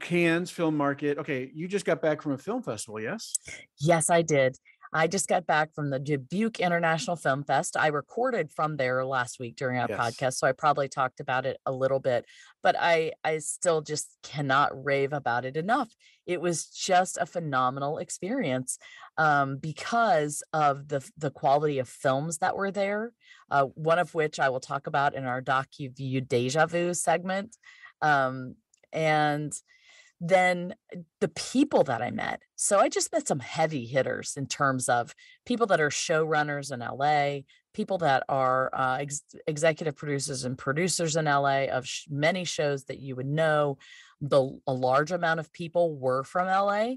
Cannes 0.00 0.50
Film 0.50 0.76
Market? 0.76 1.18
Okay, 1.18 1.50
you 1.54 1.68
just 1.68 1.84
got 1.84 2.00
back 2.02 2.22
from 2.22 2.32
a 2.32 2.38
film 2.38 2.62
festival, 2.62 3.00
yes? 3.00 3.34
Yes, 3.78 4.10
I 4.10 4.22
did. 4.22 4.56
I 4.92 5.06
just 5.06 5.26
got 5.26 5.46
back 5.46 5.74
from 5.74 5.88
the 5.88 5.98
Dubuque 5.98 6.60
International 6.60 7.16
Film 7.16 7.44
Fest. 7.44 7.76
I 7.76 7.86
recorded 7.86 8.50
from 8.52 8.76
there 8.76 9.04
last 9.06 9.40
week 9.40 9.56
during 9.56 9.78
our 9.78 9.86
Yes. 9.88 9.98
podcast, 9.98 10.34
so 10.34 10.46
I 10.46 10.52
probably 10.52 10.88
talked 10.88 11.18
about 11.20 11.46
it 11.46 11.58
a 11.64 11.72
little 11.72 11.98
bit, 11.98 12.26
but 12.62 12.76
I 12.78 13.12
I 13.24 13.38
still 13.38 13.80
just 13.80 14.18
cannot 14.22 14.84
rave 14.84 15.12
about 15.12 15.44
it 15.44 15.56
enough. 15.56 15.94
It 16.26 16.40
was 16.40 16.66
just 16.66 17.16
a 17.18 17.26
phenomenal 17.26 17.98
experience 17.98 18.78
um, 19.16 19.56
because 19.56 20.42
of 20.52 20.88
the 20.88 21.08
the 21.16 21.30
quality 21.30 21.78
of 21.78 21.88
films 21.88 22.38
that 22.38 22.56
were 22.56 22.70
there. 22.70 23.12
Uh, 23.50 23.64
one 23.74 23.98
of 23.98 24.14
which 24.14 24.38
I 24.38 24.50
will 24.50 24.60
talk 24.60 24.86
about 24.86 25.14
in 25.14 25.24
our 25.24 25.40
docu 25.42 25.94
view 25.96 26.20
deja 26.20 26.66
vu 26.66 26.92
segment, 26.92 27.56
um, 28.02 28.56
and 28.92 29.52
then 30.24 30.72
the 31.20 31.28
people 31.28 31.82
that 31.82 32.00
I 32.00 32.12
met. 32.12 32.42
So 32.54 32.78
I 32.78 32.88
just 32.88 33.12
met 33.12 33.26
some 33.26 33.40
heavy 33.40 33.86
hitters 33.86 34.34
in 34.36 34.46
terms 34.46 34.88
of 34.88 35.16
people 35.44 35.66
that 35.66 35.80
are 35.80 35.90
showrunners 35.90 36.72
in 36.72 36.78
LA, 36.78 37.40
people 37.74 37.98
that 37.98 38.22
are 38.28 38.70
uh, 38.72 38.98
ex- 39.00 39.24
executive 39.48 39.96
producers 39.96 40.44
and 40.44 40.56
producers 40.56 41.16
in 41.16 41.24
LA 41.24 41.64
of 41.64 41.88
sh- 41.88 42.06
many 42.08 42.44
shows 42.44 42.84
that 42.84 43.00
you 43.00 43.16
would 43.16 43.26
know. 43.26 43.78
The 44.20 44.56
a 44.68 44.72
large 44.72 45.10
amount 45.10 45.40
of 45.40 45.52
people 45.52 45.98
were 45.98 46.22
from 46.22 46.46
LA. 46.46 46.94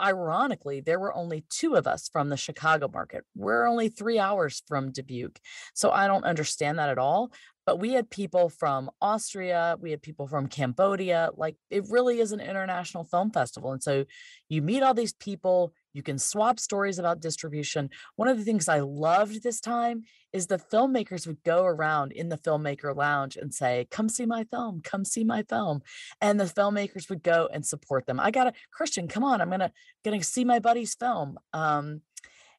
Ironically, 0.00 0.80
there 0.80 1.00
were 1.00 1.12
only 1.12 1.44
two 1.50 1.74
of 1.74 1.88
us 1.88 2.08
from 2.08 2.28
the 2.28 2.36
Chicago 2.36 2.88
market. 2.88 3.24
We're 3.34 3.66
only 3.66 3.88
three 3.88 4.20
hours 4.20 4.62
from 4.68 4.92
Dubuque. 4.92 5.40
So 5.74 5.90
I 5.90 6.06
don't 6.06 6.24
understand 6.24 6.78
that 6.78 6.88
at 6.88 6.98
all 6.98 7.32
but 7.64 7.78
we 7.78 7.92
had 7.92 8.10
people 8.10 8.48
from 8.48 8.90
Austria, 9.00 9.76
we 9.80 9.90
had 9.90 10.02
people 10.02 10.26
from 10.26 10.48
Cambodia. 10.48 11.30
Like 11.36 11.56
it 11.70 11.84
really 11.88 12.20
is 12.20 12.32
an 12.32 12.40
international 12.40 13.04
film 13.04 13.30
festival. 13.30 13.72
And 13.72 13.82
so 13.82 14.04
you 14.48 14.62
meet 14.62 14.82
all 14.82 14.94
these 14.94 15.12
people, 15.12 15.72
you 15.92 16.02
can 16.02 16.18
swap 16.18 16.58
stories 16.58 16.98
about 16.98 17.20
distribution. 17.20 17.90
One 18.16 18.28
of 18.28 18.38
the 18.38 18.44
things 18.44 18.68
I 18.68 18.80
loved 18.80 19.42
this 19.42 19.60
time 19.60 20.02
is 20.32 20.46
the 20.46 20.58
filmmakers 20.58 21.26
would 21.26 21.42
go 21.44 21.64
around 21.64 22.12
in 22.12 22.30
the 22.30 22.38
filmmaker 22.38 22.96
lounge 22.96 23.36
and 23.36 23.52
say, 23.54 23.86
Come 23.90 24.08
see 24.08 24.26
my 24.26 24.44
film, 24.44 24.80
come 24.82 25.04
see 25.04 25.24
my 25.24 25.42
film. 25.42 25.82
And 26.20 26.40
the 26.40 26.44
filmmakers 26.44 27.08
would 27.10 27.22
go 27.22 27.48
and 27.52 27.64
support 27.64 28.06
them. 28.06 28.18
I 28.18 28.30
got 28.30 28.46
a 28.48 28.52
Christian, 28.72 29.06
come 29.06 29.24
on, 29.24 29.40
I'm 29.40 29.50
gonna 29.50 29.72
gonna 30.04 30.22
see 30.22 30.44
my 30.44 30.58
buddy's 30.58 30.94
film. 30.94 31.38
Um, 31.52 32.00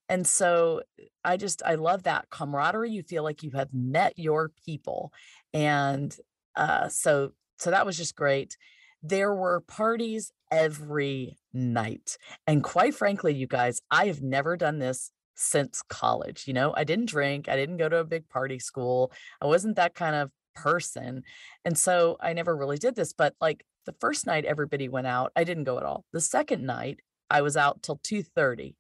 and 0.10 0.28
so 0.28 0.82
I 1.24 1.38
just 1.38 1.62
I 1.66 1.76
love 1.76 2.04
that 2.04 2.30
camaraderie. 2.30 2.92
You 2.92 3.04
feel 3.04 3.24
like 3.24 3.44
you 3.44 3.52
have 3.52 3.70
met 3.74 4.18
your 4.18 4.52
people. 4.66 5.12
And 5.54 6.16
uh 6.56 6.90
so 6.90 7.32
so 7.58 7.72
that 7.72 7.86
was 7.86 7.98
just 7.98 8.16
great. 8.16 8.58
There 9.02 9.34
were 9.34 9.62
parties 9.62 10.32
every 10.52 11.38
night. 11.54 12.18
And 12.48 12.64
quite 12.64 12.96
frankly, 12.96 13.34
you 13.34 13.48
guys, 13.48 13.82
I 13.92 14.08
have 14.08 14.22
never 14.22 14.56
done 14.58 14.80
this 14.80 15.12
since 15.36 15.82
college. 15.90 16.44
You 16.48 16.54
know, 16.54 16.74
I 16.76 16.84
didn't 16.84 17.10
drink, 17.10 17.50
I 17.50 17.56
didn't 17.56 17.78
go 17.78 17.90
to 17.90 17.98
a 17.98 18.06
big 18.06 18.30
party 18.30 18.60
school. 18.60 19.12
I 19.42 19.46
wasn't 19.46 19.78
that 19.78 19.96
kind 19.96 20.16
of 20.16 20.32
person. 20.56 21.24
And 21.66 21.78
so 21.78 22.18
I 22.22 22.34
never 22.34 22.56
really 22.56 22.78
did 22.78 22.96
this, 22.96 23.14
but 23.14 23.34
like 23.42 23.66
the 23.86 23.96
first 24.00 24.26
night 24.26 24.46
everybody 24.46 24.88
went 24.90 25.08
out, 25.08 25.32
I 25.36 25.44
didn't 25.44 25.66
go 25.66 25.78
at 25.78 25.84
all. 25.84 26.06
The 26.14 26.22
second 26.22 26.66
night, 26.66 27.00
I 27.30 27.42
was 27.42 27.58
out 27.58 27.82
till 27.82 27.98
2:30 27.98 28.76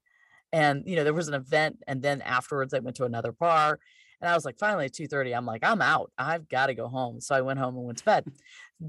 and 0.53 0.83
you 0.85 0.95
know 0.95 1.03
there 1.03 1.13
was 1.13 1.27
an 1.27 1.33
event 1.33 1.79
and 1.87 2.01
then 2.01 2.21
afterwards 2.21 2.73
i 2.73 2.79
went 2.79 2.95
to 2.95 3.03
another 3.03 3.33
bar 3.33 3.79
and 4.21 4.29
i 4.29 4.33
was 4.33 4.45
like 4.45 4.57
finally 4.57 4.85
at 4.85 4.93
2.30 4.93 5.35
i'm 5.35 5.45
like 5.45 5.63
i'm 5.65 5.81
out 5.81 6.11
i've 6.17 6.47
got 6.47 6.67
to 6.67 6.73
go 6.73 6.87
home 6.87 7.19
so 7.19 7.35
i 7.35 7.41
went 7.41 7.59
home 7.59 7.75
and 7.75 7.85
went 7.85 7.97
to 7.97 8.05
bed 8.05 8.25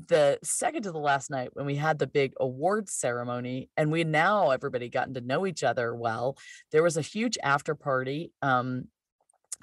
the 0.08 0.38
second 0.42 0.82
to 0.82 0.92
the 0.92 0.98
last 0.98 1.30
night 1.30 1.50
when 1.54 1.66
we 1.66 1.74
had 1.74 1.98
the 1.98 2.06
big 2.06 2.32
awards 2.38 2.92
ceremony 2.92 3.68
and 3.76 3.90
we 3.90 4.04
now 4.04 4.50
everybody 4.50 4.88
gotten 4.88 5.14
to 5.14 5.20
know 5.20 5.46
each 5.46 5.64
other 5.64 5.94
well 5.94 6.36
there 6.70 6.82
was 6.82 6.96
a 6.96 7.02
huge 7.02 7.36
after 7.42 7.74
party 7.74 8.30
um, 8.42 8.84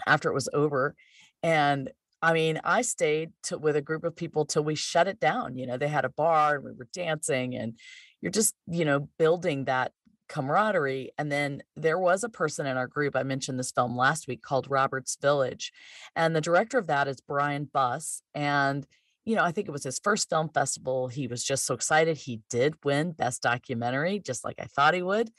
after 0.05 0.29
it 0.29 0.33
was 0.33 0.49
over 0.53 0.95
and 1.43 1.89
I 2.23 2.33
mean, 2.33 2.61
I 2.63 2.83
stayed 2.83 3.31
to, 3.43 3.57
with 3.57 3.75
a 3.75 3.81
group 3.81 4.03
of 4.03 4.15
people 4.15 4.45
till 4.45 4.63
we 4.63 4.75
shut 4.75 5.07
it 5.07 5.19
down. 5.19 5.57
You 5.57 5.65
know, 5.65 5.77
they 5.77 5.87
had 5.87 6.05
a 6.05 6.09
bar 6.09 6.55
and 6.55 6.63
we 6.63 6.71
were 6.71 6.87
dancing, 6.93 7.55
and 7.55 7.77
you're 8.21 8.31
just, 8.31 8.53
you 8.67 8.85
know, 8.85 9.09
building 9.17 9.65
that 9.65 9.91
camaraderie. 10.31 11.11
And 11.17 11.31
then 11.31 11.61
there 11.75 11.99
was 11.99 12.23
a 12.23 12.29
person 12.29 12.65
in 12.65 12.77
our 12.77 12.87
group, 12.87 13.15
I 13.15 13.23
mentioned 13.23 13.59
this 13.59 13.71
film 13.71 13.97
last 13.97 14.27
week 14.27 14.41
called 14.41 14.69
Robert's 14.69 15.17
Village. 15.21 15.73
And 16.15 16.33
the 16.35 16.41
director 16.41 16.77
of 16.77 16.87
that 16.87 17.07
is 17.09 17.19
Brian 17.19 17.69
Buss. 17.71 18.23
And 18.33 18.87
you 19.25 19.35
know, 19.35 19.43
I 19.43 19.51
think 19.51 19.67
it 19.67 19.71
was 19.71 19.83
his 19.83 19.99
first 19.99 20.29
film 20.29 20.49
festival. 20.49 21.07
He 21.07 21.27
was 21.27 21.43
just 21.43 21.65
so 21.65 21.75
excited. 21.75 22.17
He 22.17 22.41
did 22.49 22.73
win 22.83 23.11
Best 23.11 23.43
Documentary, 23.43 24.19
just 24.19 24.43
like 24.43 24.55
I 24.59 24.65
thought 24.65 24.95
he 24.95 25.03
would. 25.03 25.29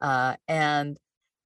Uh, 0.00 0.34
and 0.46 0.98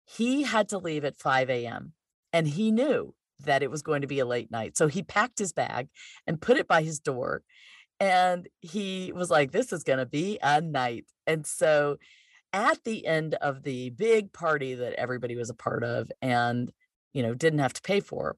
he 0.04 0.42
had 0.42 0.70
to 0.70 0.78
leave 0.78 1.04
at 1.04 1.16
5 1.16 1.50
a.m. 1.50 1.92
And 2.32 2.48
he 2.48 2.72
knew 2.72 3.14
that 3.44 3.62
it 3.62 3.70
was 3.70 3.82
going 3.82 4.00
to 4.00 4.08
be 4.08 4.18
a 4.18 4.26
late 4.26 4.50
night. 4.50 4.76
So 4.76 4.88
he 4.88 5.02
packed 5.02 5.38
his 5.38 5.52
bag 5.52 5.88
and 6.26 6.40
put 6.40 6.56
it 6.56 6.66
by 6.66 6.82
his 6.82 6.98
door. 6.98 7.42
And 8.00 8.48
he 8.60 9.12
was 9.14 9.30
like, 9.30 9.52
this 9.52 9.72
is 9.72 9.84
going 9.84 10.00
to 10.00 10.06
be 10.06 10.38
a 10.42 10.60
night. 10.60 11.06
And 11.28 11.46
so 11.46 11.98
at 12.54 12.82
the 12.84 13.06
end 13.06 13.34
of 13.34 13.64
the 13.64 13.90
big 13.90 14.32
party 14.32 14.74
that 14.76 14.94
everybody 14.94 15.36
was 15.36 15.50
a 15.50 15.54
part 15.54 15.84
of 15.84 16.10
and 16.22 16.72
you 17.12 17.22
know 17.22 17.34
didn't 17.34 17.58
have 17.58 17.72
to 17.72 17.82
pay 17.82 18.00
for 18.00 18.36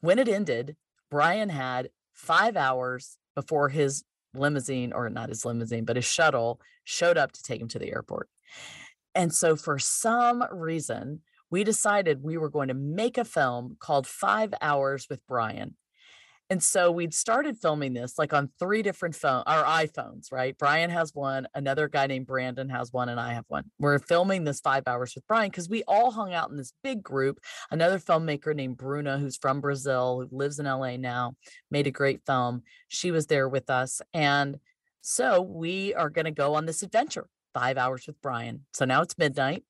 when 0.00 0.18
it 0.18 0.28
ended 0.28 0.76
brian 1.10 1.48
had 1.48 1.90
five 2.14 2.56
hours 2.56 3.18
before 3.34 3.68
his 3.68 4.04
limousine 4.34 4.92
or 4.92 5.10
not 5.10 5.28
his 5.28 5.44
limousine 5.44 5.84
but 5.84 5.96
his 5.96 6.04
shuttle 6.04 6.60
showed 6.84 7.18
up 7.18 7.32
to 7.32 7.42
take 7.42 7.60
him 7.60 7.68
to 7.68 7.78
the 7.78 7.92
airport. 7.92 8.28
And 9.14 9.32
so 9.34 9.56
for 9.56 9.78
some 9.78 10.42
reason 10.50 11.20
we 11.50 11.64
decided 11.64 12.22
we 12.22 12.36
were 12.36 12.50
going 12.50 12.68
to 12.68 12.74
make 12.74 13.18
a 13.18 13.24
film 13.24 13.76
called 13.78 14.06
five 14.06 14.54
hours 14.60 15.06
with 15.08 15.26
brian 15.26 15.76
and 16.50 16.62
so 16.62 16.90
we'd 16.90 17.12
started 17.12 17.58
filming 17.58 17.92
this 17.92 18.18
like 18.18 18.32
on 18.32 18.50
three 18.58 18.82
different 18.82 19.14
phone 19.14 19.42
our 19.46 19.64
iPhones, 19.64 20.32
right? 20.32 20.56
Brian 20.56 20.88
has 20.88 21.14
one, 21.14 21.46
another 21.54 21.88
guy 21.88 22.06
named 22.06 22.26
Brandon 22.26 22.70
has 22.70 22.92
one, 22.92 23.10
and 23.10 23.20
I 23.20 23.34
have 23.34 23.44
one. 23.48 23.64
We're 23.78 23.98
filming 23.98 24.44
this 24.44 24.60
five 24.60 24.84
hours 24.86 25.14
with 25.14 25.26
Brian 25.26 25.50
because 25.50 25.68
we 25.68 25.82
all 25.86 26.10
hung 26.10 26.32
out 26.32 26.50
in 26.50 26.56
this 26.56 26.72
big 26.82 27.02
group. 27.02 27.38
Another 27.70 27.98
filmmaker 27.98 28.54
named 28.54 28.78
Bruna, 28.78 29.18
who's 29.18 29.36
from 29.36 29.60
Brazil, 29.60 30.26
who 30.30 30.36
lives 30.36 30.58
in 30.58 30.64
LA 30.64 30.96
now, 30.96 31.34
made 31.70 31.86
a 31.86 31.90
great 31.90 32.22
film. 32.24 32.62
She 32.88 33.10
was 33.10 33.26
there 33.26 33.48
with 33.48 33.68
us. 33.68 34.00
And 34.14 34.58
so 35.02 35.42
we 35.42 35.94
are 35.94 36.10
going 36.10 36.24
to 36.24 36.30
go 36.30 36.54
on 36.54 36.64
this 36.64 36.82
adventure, 36.82 37.28
five 37.52 37.76
hours 37.76 38.06
with 38.06 38.20
Brian. 38.22 38.64
So 38.72 38.86
now 38.86 39.02
it's 39.02 39.18
midnight. 39.18 39.64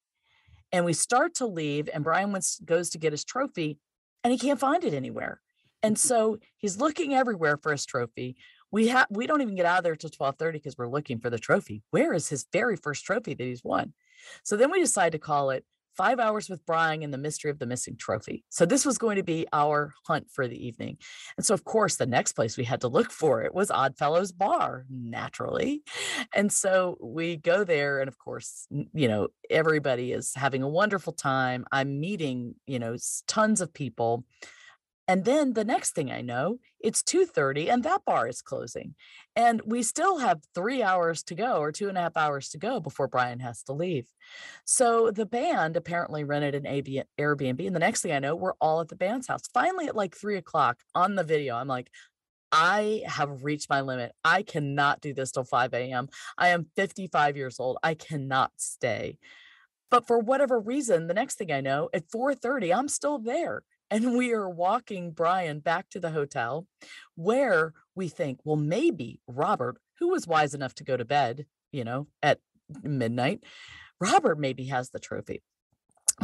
And 0.70 0.84
we 0.84 0.92
start 0.92 1.34
to 1.36 1.46
leave, 1.46 1.88
and 1.92 2.04
Brian 2.04 2.30
wants, 2.30 2.60
goes 2.60 2.90
to 2.90 2.98
get 2.98 3.12
his 3.12 3.24
trophy, 3.24 3.78
and 4.22 4.32
he 4.32 4.38
can't 4.38 4.60
find 4.60 4.84
it 4.84 4.92
anywhere. 4.92 5.40
And 5.82 5.98
so 5.98 6.38
he's 6.56 6.78
looking 6.78 7.14
everywhere 7.14 7.56
for 7.56 7.72
his 7.72 7.86
trophy. 7.86 8.36
We 8.70 8.88
have 8.88 9.06
we 9.10 9.26
don't 9.26 9.40
even 9.40 9.54
get 9.54 9.66
out 9.66 9.78
of 9.78 9.84
there 9.84 9.96
till 9.96 10.10
12:30 10.10 10.52
because 10.52 10.76
we're 10.76 10.88
looking 10.88 11.20
for 11.20 11.30
the 11.30 11.38
trophy. 11.38 11.82
Where 11.90 12.12
is 12.12 12.28
his 12.28 12.46
very 12.52 12.76
first 12.76 13.04
trophy 13.04 13.34
that 13.34 13.44
he's 13.44 13.64
won? 13.64 13.94
So 14.42 14.56
then 14.56 14.70
we 14.70 14.80
decide 14.80 15.12
to 15.12 15.18
call 15.18 15.50
it 15.50 15.64
Five 15.98 16.20
Hours 16.20 16.48
with 16.48 16.64
Brian 16.64 17.02
and 17.02 17.12
the 17.12 17.18
Mystery 17.18 17.50
of 17.50 17.58
the 17.58 17.66
Missing 17.66 17.96
Trophy. 17.96 18.44
So 18.50 18.64
this 18.64 18.86
was 18.86 18.98
going 18.98 19.16
to 19.16 19.24
be 19.24 19.46
our 19.52 19.94
hunt 20.06 20.30
for 20.30 20.46
the 20.46 20.66
evening. 20.66 20.98
And 21.36 21.44
so 21.44 21.54
of 21.54 21.64
course 21.64 21.96
the 21.96 22.06
next 22.06 22.32
place 22.32 22.56
we 22.56 22.62
had 22.62 22.82
to 22.82 22.88
look 22.88 23.10
for 23.10 23.42
it 23.42 23.52
was 23.52 23.70
Oddfellows 23.70 24.30
Bar, 24.30 24.86
naturally. 24.88 25.82
And 26.32 26.52
so 26.52 26.96
we 27.00 27.36
go 27.36 27.64
there 27.64 27.98
and 27.98 28.06
of 28.06 28.16
course, 28.16 28.68
you 28.70 29.08
know, 29.08 29.28
everybody 29.50 30.12
is 30.12 30.32
having 30.36 30.62
a 30.62 30.68
wonderful 30.68 31.12
time. 31.12 31.64
I'm 31.72 31.98
meeting, 31.98 32.54
you 32.66 32.78
know, 32.78 32.96
tons 33.26 33.60
of 33.60 33.74
people 33.74 34.24
and 35.08 35.24
then 35.24 35.54
the 35.54 35.64
next 35.64 35.92
thing 35.94 36.12
I 36.12 36.20
know, 36.20 36.58
it's 36.78 37.02
2:30 37.02 37.70
and 37.70 37.82
that 37.82 38.04
bar 38.04 38.28
is 38.28 38.42
closing. 38.42 38.94
And 39.34 39.62
we 39.64 39.82
still 39.82 40.18
have 40.18 40.42
three 40.54 40.82
hours 40.82 41.22
to 41.24 41.34
go 41.34 41.60
or 41.60 41.72
two 41.72 41.88
and 41.88 41.96
a 41.96 42.02
half 42.02 42.16
hours 42.16 42.50
to 42.50 42.58
go 42.58 42.78
before 42.78 43.08
Brian 43.08 43.40
has 43.40 43.62
to 43.64 43.72
leave. 43.72 44.04
So 44.66 45.10
the 45.10 45.24
band 45.24 45.76
apparently 45.76 46.24
rented 46.24 46.54
an 46.54 46.64
Airbnb. 46.64 47.66
And 47.66 47.74
the 47.74 47.80
next 47.80 48.02
thing 48.02 48.12
I 48.12 48.18
know, 48.18 48.36
we're 48.36 48.52
all 48.60 48.82
at 48.82 48.88
the 48.88 48.96
band's 48.96 49.26
house. 49.26 49.48
Finally, 49.54 49.86
at 49.86 49.96
like 49.96 50.14
three 50.14 50.36
o'clock 50.36 50.78
on 50.94 51.14
the 51.14 51.24
video, 51.24 51.56
I'm 51.56 51.68
like, 51.68 51.90
I 52.52 53.02
have 53.06 53.44
reached 53.44 53.70
my 53.70 53.80
limit. 53.80 54.12
I 54.24 54.42
cannot 54.42 55.00
do 55.00 55.14
this 55.14 55.32
till 55.32 55.44
5 55.44 55.72
a.m. 55.72 56.08
I 56.36 56.48
am 56.48 56.66
55 56.76 57.36
years 57.36 57.58
old. 57.58 57.78
I 57.82 57.94
cannot 57.94 58.52
stay. 58.56 59.18
But 59.90 60.06
for 60.06 60.18
whatever 60.18 60.60
reason, 60.60 61.06
the 61.06 61.14
next 61.14 61.36
thing 61.36 61.50
I 61.50 61.62
know, 61.62 61.88
at 61.94 62.10
4:30, 62.10 62.74
I'm 62.74 62.88
still 62.88 63.18
there 63.18 63.62
and 63.90 64.16
we 64.16 64.32
are 64.32 64.48
walking 64.48 65.12
Brian 65.12 65.60
back 65.60 65.88
to 65.90 66.00
the 66.00 66.10
hotel 66.10 66.66
where 67.14 67.72
we 67.94 68.08
think, 68.08 68.40
well, 68.44 68.56
maybe 68.56 69.20
Robert, 69.26 69.78
who 69.98 70.08
was 70.08 70.26
wise 70.26 70.54
enough 70.54 70.74
to 70.76 70.84
go 70.84 70.96
to 70.96 71.04
bed, 71.04 71.46
you 71.72 71.84
know, 71.84 72.06
at 72.22 72.38
midnight, 72.82 73.44
Robert 74.00 74.38
maybe 74.38 74.66
has 74.66 74.90
the 74.90 74.98
trophy. 74.98 75.42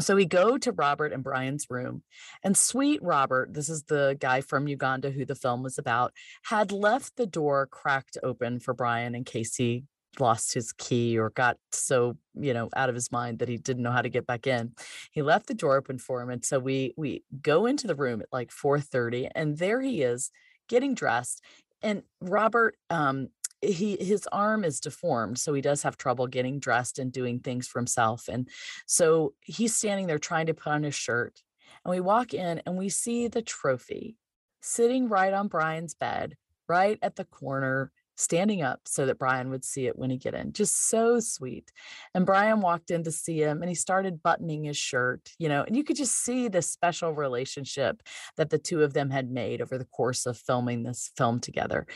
So 0.01 0.17
we 0.17 0.27
go 0.27 0.59
to 0.59 0.73
Robert 0.73 1.13
and 1.13 1.23
Brian's 1.23 1.67
room, 1.71 2.03
and 2.43 2.57
sweet 2.57 3.01
Robert, 3.01 3.55
this 3.55 3.69
is 3.69 3.85
the 3.85 4.17
guy 4.19 4.41
from 4.41 4.67
Uganda 4.67 5.11
who 5.11 5.25
the 5.25 5.37
film 5.37 5.63
was 5.63 5.79
about, 5.79 6.13
had 6.47 6.73
left 6.73 7.17
the 7.17 7.27
door 7.27 7.69
cracked 7.69 8.19
open 8.23 8.59
for 8.59 8.75
Brian 8.75 9.15
in 9.15 9.23
case 9.23 9.55
he 9.55 9.85
lost 10.21 10.55
his 10.55 10.73
key 10.73 11.19
or 11.19 11.31
got 11.31 11.57
so 11.73 12.17
you 12.35 12.55
know 12.55 12.69
out 12.77 12.89
of 12.89 12.95
his 12.95 13.13
mind 13.13 13.39
that 13.39 13.49
he 13.49 13.57
didn't 13.57 13.83
know 13.83 13.93
how 13.93 14.03
to 14.03 14.09
get 14.09 14.27
back 14.27 14.47
in. 14.47 14.73
He 15.11 15.23
left 15.23 15.47
the 15.47 15.55
door 15.55 15.77
open 15.77 15.99
for 15.99 16.21
him 16.23 16.31
and 16.31 16.45
so 16.45 16.59
we 16.59 16.95
we 16.97 17.25
go 17.43 17.67
into 17.67 17.87
the 17.87 17.95
room 17.95 18.21
at 18.21 18.33
like 18.33 18.51
4:30 18.51 19.31
and 19.35 19.59
there 19.59 19.81
he 19.81 20.03
is 20.03 20.31
getting 20.69 20.95
dressed 20.95 21.43
and 21.83 22.03
robert 22.21 22.77
um 22.89 23.29
he 23.61 23.97
his 24.01 24.27
arm 24.33 24.65
is 24.65 24.81
deformed 24.81 25.39
so 25.39 25.53
he 25.55 25.61
does 25.61 25.83
have 25.83 25.97
trouble 25.97 26.27
getting 26.27 26.59
dressed 26.59 26.99
and 26.99 27.13
doing 27.13 27.41
things 27.41 27.67
for 27.67 27.79
himself 27.79 28.29
and 28.29 28.49
so 28.87 29.35
he's 29.41 29.75
standing 29.75 30.07
there 30.07 30.19
trying 30.19 30.47
to 30.47 30.55
put 30.55 30.73
on 30.73 30.83
his 30.83 30.95
shirt 30.95 31.43
and 31.85 31.91
we 31.91 32.01
walk 32.01 32.35
in 32.35 32.63
and 32.67 32.77
we 32.77 32.89
see 32.89 33.29
the 33.29 33.43
trophy 33.43 34.17
sitting 34.61 35.09
right 35.09 35.33
on 35.33 35.49
Brian's 35.49 35.95
bed 35.95 36.37
right 36.69 36.99
at 37.03 37.17
the 37.17 37.25
corner 37.25 37.93
standing 38.17 38.63
up 38.63 38.81
so 38.85 39.07
that 39.07 39.19
Brian 39.19 39.51
would 39.51 39.65
see 39.65 39.87
it 39.87 39.99
when 39.99 40.11
he 40.11 40.17
get 40.17 40.35
in. 40.35 40.53
Just 40.53 40.89
so 40.89 41.21
sweet. 41.21 41.73
And 42.15 42.27
Brian 42.27 42.61
walked 42.61 42.91
in 42.91 43.03
to 43.05 43.13
see 43.13 43.43
him 43.43 43.63
and 43.63 43.69
he 43.69 43.75
started 43.75 44.23
buttoning 44.23 44.65
his 44.65 44.77
shirt, 44.77 45.31
you 45.39 45.49
know, 45.49 45.63
and 45.63 45.77
you 45.77 45.85
could 45.85 45.97
just 45.97 46.17
see 46.17 46.49
the 46.49 46.63
special 46.63 47.13
relationship 47.13 48.03
that 48.37 48.51
the 48.51 48.59
two 48.59 48.83
of 48.83 48.95
them 48.95 49.11
had 49.11 49.31
made 49.31 49.61
over 49.61 49.79
the 49.79 49.85
course 49.85 50.27
of 50.27 50.39
filming 50.39 50.83
this 50.83 51.11
film 51.17 51.41
together. 51.41 51.87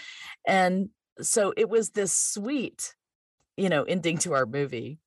And 0.46 0.90
so 1.20 1.52
it 1.56 1.68
was 1.68 1.90
this 1.90 2.12
sweet, 2.12 2.94
you 3.56 3.68
know, 3.68 3.84
ending 3.84 4.18
to 4.18 4.34
our 4.34 4.46
movie. 4.46 4.98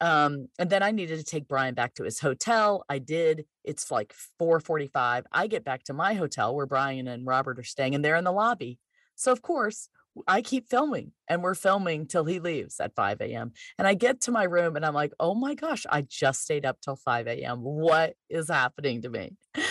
Um, 0.00 0.48
and 0.58 0.68
then 0.68 0.82
I 0.82 0.90
needed 0.90 1.18
to 1.18 1.24
take 1.24 1.48
Brian 1.48 1.74
back 1.74 1.94
to 1.94 2.04
his 2.04 2.20
hotel. 2.20 2.84
I 2.88 2.98
did. 2.98 3.46
It's 3.64 3.90
like 3.90 4.14
4:45. 4.38 5.24
I 5.32 5.46
get 5.46 5.64
back 5.64 5.84
to 5.84 5.94
my 5.94 6.14
hotel 6.14 6.54
where 6.54 6.66
Brian 6.66 7.08
and 7.08 7.26
Robert 7.26 7.58
are 7.58 7.64
staying, 7.64 7.94
and 7.94 8.04
they're 8.04 8.16
in 8.16 8.24
the 8.24 8.32
lobby. 8.32 8.78
So 9.14 9.32
of 9.32 9.40
course, 9.40 9.88
I 10.26 10.42
keep 10.42 10.68
filming 10.68 11.12
and 11.28 11.42
we're 11.42 11.54
filming 11.54 12.06
till 12.06 12.24
he 12.24 12.40
leaves 12.40 12.80
at 12.80 12.94
5 12.94 13.20
a.m. 13.20 13.52
And 13.78 13.86
I 13.86 13.94
get 13.94 14.20
to 14.22 14.32
my 14.32 14.44
room 14.44 14.76
and 14.76 14.84
I'm 14.84 14.94
like, 14.94 15.12
oh 15.20 15.34
my 15.34 15.54
gosh, 15.54 15.84
I 15.90 16.02
just 16.02 16.42
stayed 16.42 16.64
up 16.64 16.80
till 16.80 16.96
5 16.96 17.26
a.m. 17.26 17.60
What 17.60 18.14
is 18.28 18.48
happening 18.48 19.02
to 19.02 19.08
me? 19.08 19.36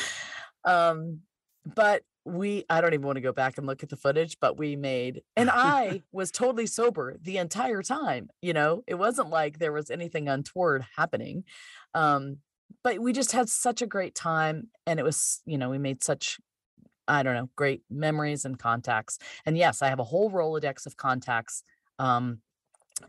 Um, 0.67 1.19
but 1.75 2.01
we, 2.25 2.65
I 2.71 2.81
don't 2.81 2.95
even 2.95 3.05
want 3.05 3.17
to 3.17 3.21
go 3.21 3.31
back 3.31 3.59
and 3.59 3.67
look 3.67 3.83
at 3.83 3.89
the 3.89 3.95
footage, 3.95 4.37
but 4.41 4.57
we 4.57 4.75
made, 4.75 5.21
and 5.35 5.47
I 5.51 6.01
was 6.11 6.31
totally 6.31 6.65
sober 6.65 7.17
the 7.21 7.37
entire 7.37 7.83
time. 7.83 8.29
You 8.41 8.53
know, 8.53 8.83
it 8.87 8.95
wasn't 8.95 9.29
like 9.29 9.59
there 9.59 9.71
was 9.71 9.91
anything 9.91 10.27
untoward 10.27 10.83
happening. 10.97 11.43
Um, 11.93 12.37
but 12.83 12.99
we 12.99 13.13
just 13.13 13.31
had 13.31 13.49
such 13.49 13.81
a 13.81 13.87
great 13.87 14.15
time 14.15 14.69
and 14.87 14.99
it 14.99 15.03
was, 15.03 15.41
you 15.45 15.57
know, 15.57 15.69
we 15.69 15.77
made 15.77 16.03
such 16.03 16.39
I 17.07 17.23
don't 17.23 17.35
know, 17.35 17.49
great 17.55 17.83
memories 17.89 18.45
and 18.45 18.57
contacts. 18.57 19.19
And 19.45 19.57
yes, 19.57 19.81
I 19.81 19.89
have 19.89 19.99
a 19.99 20.03
whole 20.03 20.31
Rolodex 20.31 20.85
of 20.85 20.97
contacts 20.97 21.63
um, 21.99 22.39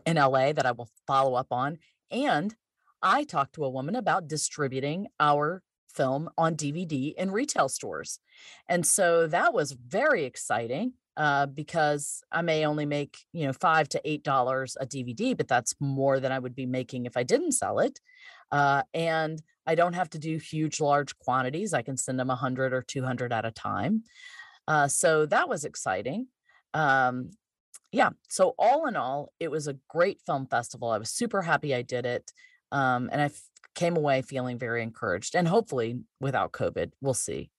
in 0.05 0.17
LA 0.17 0.53
that 0.53 0.65
I 0.65 0.71
will 0.71 0.89
follow 1.05 1.35
up 1.35 1.47
on. 1.51 1.77
And 2.11 2.55
I 3.01 3.23
talked 3.23 3.55
to 3.55 3.65
a 3.65 3.69
woman 3.69 3.95
about 3.95 4.27
distributing 4.27 5.07
our 5.19 5.63
film 5.93 6.29
on 6.37 6.55
DVD 6.55 7.13
in 7.15 7.31
retail 7.31 7.69
stores. 7.69 8.19
And 8.69 8.85
so 8.85 9.27
that 9.27 9.53
was 9.53 9.71
very 9.71 10.25
exciting. 10.25 10.93
Uh, 11.15 11.47
because 11.47 12.21
I 12.31 12.43
may 12.43 12.63
only 12.63 12.85
make 12.85 13.17
you 13.33 13.47
know 13.47 13.53
five 13.53 13.89
to 13.89 14.01
eight 14.05 14.23
dollars 14.23 14.77
a 14.79 14.85
DVD, 14.85 15.35
but 15.35 15.47
that's 15.47 15.73
more 15.79 16.19
than 16.19 16.31
I 16.31 16.37
would 16.37 16.53
be 16.53 16.67
making 16.67 17.07
if 17.07 17.17
I 17.17 17.23
didn't 17.23 17.53
sell 17.53 17.79
it. 17.79 17.99
Uh, 18.51 18.83
and 18.93 19.41
I 19.65 19.75
don't 19.75 19.93
have 19.93 20.09
to 20.11 20.19
do 20.19 20.37
huge, 20.37 20.79
large 20.79 21.17
quantities. 21.19 21.73
I 21.73 21.81
can 21.81 21.97
send 21.97 22.19
them 22.19 22.29
100 22.29 22.73
or 22.73 22.81
200 22.81 23.33
at 23.33 23.45
a 23.45 23.51
time. 23.51 24.03
Uh, 24.67 24.87
so 24.87 25.25
that 25.25 25.49
was 25.49 25.65
exciting. 25.65 26.27
Um, 26.73 27.31
yeah. 27.91 28.09
So, 28.29 28.53
all 28.59 28.87
in 28.87 28.95
all, 28.95 29.31
it 29.39 29.49
was 29.49 29.67
a 29.67 29.77
great 29.89 30.19
film 30.25 30.45
festival. 30.47 30.89
I 30.89 30.97
was 30.97 31.09
super 31.09 31.41
happy 31.41 31.73
I 31.73 31.81
did 31.81 32.05
it. 32.05 32.31
Um, 32.71 33.09
and 33.11 33.21
I 33.21 33.25
f- 33.25 33.41
came 33.75 33.95
away 33.95 34.21
feeling 34.21 34.57
very 34.57 34.83
encouraged 34.83 35.35
and 35.35 35.47
hopefully 35.47 36.01
without 36.19 36.51
COVID. 36.51 36.91
We'll 36.99 37.13
see. 37.13 37.49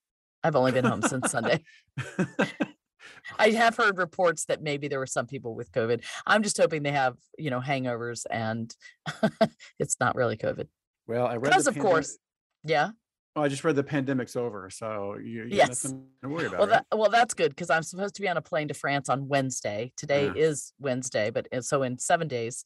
I've 0.44 0.57
only 0.57 0.72
been 0.72 0.85
home 0.85 1.03
since 1.03 1.31
Sunday. 1.31 1.64
I 3.38 3.51
have 3.51 3.77
heard 3.77 3.98
reports 3.98 4.44
that 4.46 4.62
maybe 4.62 4.88
there 4.88 4.98
were 4.98 5.07
some 5.07 5.27
people 5.27 5.55
with 5.55 5.72
COVID. 5.72 6.05
I'm 6.27 6.42
just 6.42 6.57
hoping 6.57 6.83
they 6.83 6.92
have, 6.92 7.16
you 7.38 7.51
know, 7.51 7.61
hangovers 7.61 8.24
and 8.31 8.74
it's 9.79 9.96
not 10.01 10.14
really 10.14 10.37
COVID. 10.37 10.68
Well, 11.09 11.27
I 11.27 11.35
read 11.37 11.51
Because 11.51 11.66
of 11.66 11.75
pandemic- 11.75 11.90
course. 11.92 12.18
Yeah. 12.64 12.90
Oh, 13.35 13.42
I 13.42 13.49
just 13.49 13.64
read 13.64 13.77
the 13.77 13.85
pandemic's 13.85 14.37
over, 14.37 14.68
so 14.68 15.16
you, 15.16 15.44
you 15.44 15.49
Yes. 15.57 15.85
nothing 15.85 16.07
to 16.23 16.29
worry 16.29 16.47
about. 16.47 16.59
Well, 16.61 16.68
right? 16.68 16.85
that, 16.90 16.99
well, 16.99 17.11
that's 17.11 17.35
good 17.35 17.51
because 17.51 17.71
I'm 17.71 17.83
supposed 17.83 18.14
to 18.16 18.21
be 18.21 18.29
on 18.29 18.37
a 18.37 18.42
plane 18.42 18.68
to 18.68 18.75
France 18.75 19.09
on 19.09 19.29
Wednesday. 19.29 19.92
Today 19.97 20.27
Yeah. 20.27 20.33
is 20.37 20.73
Wednesday, 20.79 21.31
but 21.31 21.47
so 21.64 21.83
in 21.83 21.99
seven 21.99 22.29
days, 22.29 22.64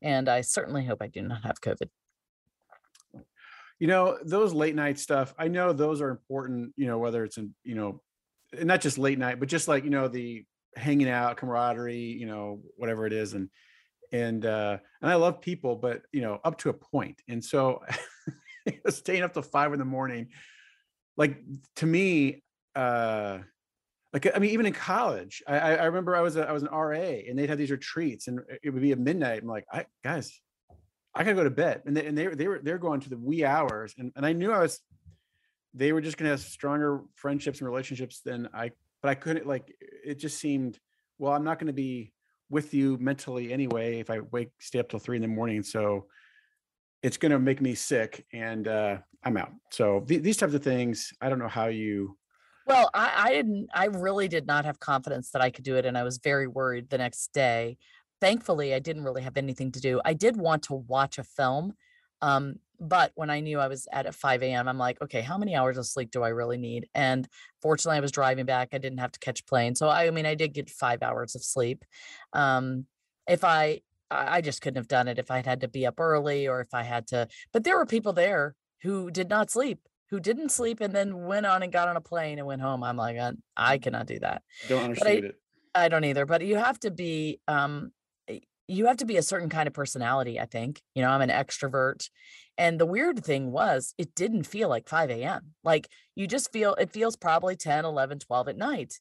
and 0.00 0.28
I 0.28 0.40
certainly 0.40 0.84
hope 0.84 1.02
I 1.02 1.08
do 1.08 1.22
not 1.22 1.42
have 1.44 1.60
COVID. 1.60 1.88
you 3.78 3.88
know 3.88 4.16
those 4.24 4.52
late 4.52 4.76
night 4.76 4.96
stuff 4.96 5.34
i 5.38 5.48
know 5.48 5.72
those 5.72 6.00
are 6.00 6.10
important 6.10 6.72
you 6.76 6.86
know 6.86 6.98
whether 6.98 7.24
it's 7.24 7.36
in 7.36 7.52
you 7.64 7.74
know 7.74 8.00
and 8.56 8.66
not 8.68 8.80
just 8.80 8.96
late 8.96 9.18
night 9.18 9.40
but 9.40 9.48
just 9.48 9.66
like 9.66 9.82
you 9.82 9.90
know 9.90 10.06
the 10.06 10.44
hanging 10.76 11.08
out 11.08 11.36
camaraderie 11.36 11.96
you 11.96 12.26
know 12.26 12.60
whatever 12.76 13.06
it 13.06 13.12
is 13.12 13.34
and 13.34 13.48
and 14.12 14.44
uh 14.46 14.76
and 15.00 15.10
i 15.10 15.14
love 15.14 15.40
people 15.40 15.76
but 15.76 16.02
you 16.12 16.20
know 16.20 16.38
up 16.44 16.58
to 16.58 16.68
a 16.68 16.72
point 16.72 17.20
and 17.28 17.44
so 17.44 17.82
staying 18.88 19.22
up 19.22 19.32
till 19.32 19.42
five 19.42 19.72
in 19.72 19.78
the 19.78 19.84
morning 19.84 20.28
like 21.16 21.42
to 21.76 21.86
me 21.86 22.42
uh 22.76 23.38
like 24.12 24.26
i 24.34 24.38
mean 24.38 24.50
even 24.50 24.66
in 24.66 24.72
college 24.72 25.42
i 25.48 25.56
i 25.58 25.84
remember 25.84 26.14
i 26.14 26.20
was 26.20 26.36
a, 26.36 26.48
i 26.48 26.52
was 26.52 26.62
an 26.62 26.68
ra 26.68 26.96
and 26.96 27.38
they'd 27.38 27.48
have 27.48 27.58
these 27.58 27.70
retreats 27.70 28.28
and 28.28 28.40
it 28.62 28.70
would 28.70 28.82
be 28.82 28.92
at 28.92 28.98
midnight 28.98 29.42
i'm 29.42 29.48
like 29.48 29.66
i 29.72 29.84
guys 30.04 30.40
I 31.14 31.24
gotta 31.24 31.36
go 31.36 31.44
to 31.44 31.50
bed. 31.50 31.82
And 31.86 31.96
they, 31.96 32.06
and 32.06 32.16
they, 32.16 32.26
they 32.28 32.48
were, 32.48 32.60
they're 32.62 32.78
going 32.78 33.00
to 33.00 33.10
the 33.10 33.18
wee 33.18 33.44
hours. 33.44 33.94
And, 33.98 34.12
and 34.16 34.24
I 34.24 34.32
knew 34.32 34.50
I 34.52 34.60
was, 34.60 34.80
they 35.74 35.92
were 35.92 36.00
just 36.00 36.16
to 36.26 36.30
have 36.30 36.40
stronger 36.40 37.02
friendships 37.14 37.60
and 37.60 37.68
relationships 37.68 38.20
than 38.24 38.48
I, 38.54 38.70
but 39.02 39.10
I 39.10 39.14
couldn't 39.14 39.46
like, 39.46 39.74
it 39.80 40.18
just 40.18 40.38
seemed, 40.38 40.78
well, 41.18 41.32
I'm 41.32 41.44
not 41.44 41.58
to 41.66 41.72
be 41.72 42.12
with 42.52 42.74
you 42.74 42.98
mentally 43.00 43.52
anyway, 43.52 43.98
if 43.98 44.10
I 44.10 44.20
wake, 44.20 44.50
stay 44.60 44.78
up 44.78 44.90
till 44.90 44.98
three 44.98 45.16
in 45.16 45.22
the 45.22 45.28
morning. 45.28 45.62
So 45.62 46.06
it's 47.02 47.16
going 47.16 47.32
to 47.32 47.38
make 47.38 47.60
me 47.60 47.74
sick 47.74 48.26
and 48.32 48.68
uh, 48.68 48.98
I'm 49.24 49.36
out. 49.36 49.52
So 49.70 50.04
th- 50.06 50.22
these 50.22 50.36
types 50.36 50.54
of 50.54 50.62
things, 50.62 51.12
I 51.20 51.28
don't 51.30 51.38
know 51.38 51.48
how 51.48 51.66
you, 51.66 52.16
Well, 52.66 52.90
I, 52.94 53.10
I 53.16 53.30
didn't, 53.30 53.68
I 53.74 53.86
really 53.86 54.28
did 54.28 54.46
not 54.46 54.66
have 54.66 54.78
confidence 54.78 55.30
that 55.30 55.42
I 55.42 55.50
could 55.50 55.64
do 55.64 55.76
it. 55.76 55.86
And 55.86 55.96
I 55.96 56.02
was 56.04 56.18
very 56.18 56.46
worried 56.46 56.90
the 56.90 56.98
next 56.98 57.32
day. 57.32 57.78
Thankfully, 58.20 58.74
I 58.74 58.78
didn't 58.78 59.02
really 59.02 59.22
have 59.22 59.36
anything 59.36 59.72
to 59.72 59.80
do. 59.80 60.00
I 60.04 60.12
did 60.12 60.36
want 60.36 60.62
to 60.64 60.74
watch 60.74 61.18
a 61.18 61.24
film. 61.24 61.72
Um, 62.20 62.56
but 62.82 63.12
when 63.14 63.30
I 63.30 63.40
knew 63.40 63.60
I 63.60 63.68
was 63.68 63.86
at 63.92 64.06
at 64.06 64.14
5 64.14 64.42
a.m., 64.42 64.68
I'm 64.68 64.78
like, 64.78 65.00
okay, 65.00 65.20
how 65.20 65.38
many 65.38 65.54
hours 65.54 65.78
of 65.78 65.86
sleep 65.86 66.10
do 66.10 66.22
I 66.22 66.30
really 66.30 66.58
need? 66.58 66.88
And 66.94 67.28
fortunately, 67.62 67.98
I 67.98 68.00
was 68.00 68.10
driving 68.10 68.44
back. 68.44 68.70
I 68.72 68.78
didn't 68.78 68.98
have 68.98 69.12
to 69.12 69.20
catch 69.20 69.46
plane. 69.46 69.74
So 69.74 69.88
I, 69.88 70.06
I 70.06 70.10
mean, 70.10 70.26
I 70.26 70.34
did 70.34 70.52
get 70.52 70.68
five 70.68 71.02
hours 71.02 71.34
of 71.34 71.44
sleep. 71.44 71.84
Um, 72.32 72.86
if 73.28 73.44
I, 73.44 73.80
I 74.10 74.38
I 74.38 74.40
just 74.40 74.60
couldn't 74.60 74.78
have 74.78 74.88
done 74.88 75.08
it 75.08 75.18
if 75.18 75.30
I'd 75.30 75.46
had 75.46 75.60
to 75.60 75.68
be 75.68 75.86
up 75.86 76.00
early 76.00 76.48
or 76.48 76.60
if 76.60 76.74
I 76.74 76.82
had 76.82 77.06
to, 77.08 77.28
but 77.52 77.64
there 77.64 77.78
were 77.78 77.86
people 77.86 78.12
there 78.12 78.56
who 78.82 79.10
did 79.10 79.30
not 79.30 79.50
sleep 79.50 79.78
who 80.12 80.20
didn't 80.20 80.50
sleep 80.50 80.82
and 80.82 80.94
then 80.94 81.24
went 81.24 81.46
on 81.46 81.62
and 81.62 81.72
got 81.72 81.88
on 81.88 81.96
a 81.96 82.00
plane 82.00 82.36
and 82.36 82.46
went 82.46 82.60
home. 82.60 82.84
I'm 82.84 82.98
like, 82.98 83.16
I, 83.16 83.32
I 83.56 83.78
cannot 83.78 84.06
do 84.06 84.18
that. 84.18 84.42
don't 84.68 84.84
understand 84.84 85.24
it. 85.24 85.36
I 85.74 85.88
don't 85.88 86.04
either. 86.04 86.26
But 86.26 86.42
you 86.42 86.56
have 86.56 86.78
to 86.80 86.90
be, 86.90 87.40
um, 87.48 87.92
you 88.72 88.86
have 88.86 88.96
to 88.98 89.04
be 89.04 89.16
a 89.16 89.22
certain 89.22 89.48
kind 89.48 89.66
of 89.66 89.74
personality. 89.74 90.40
I 90.40 90.46
think. 90.46 90.82
You 90.94 91.02
know, 91.02 91.10
I'm 91.10 91.22
an 91.22 91.30
extrovert, 91.30 92.08
and 92.58 92.78
the 92.78 92.86
weird 92.86 93.24
thing 93.24 93.50
was, 93.50 93.94
it 93.98 94.14
didn't 94.14 94.44
feel 94.44 94.68
like 94.68 94.88
5 94.88 95.10
a.m. 95.10 95.54
Like 95.64 95.88
you 96.14 96.26
just 96.26 96.52
feel 96.52 96.74
it 96.74 96.90
feels 96.90 97.16
probably 97.16 97.56
10, 97.56 97.84
11, 97.84 98.18
12 98.20 98.48
at 98.48 98.56
night. 98.56 99.00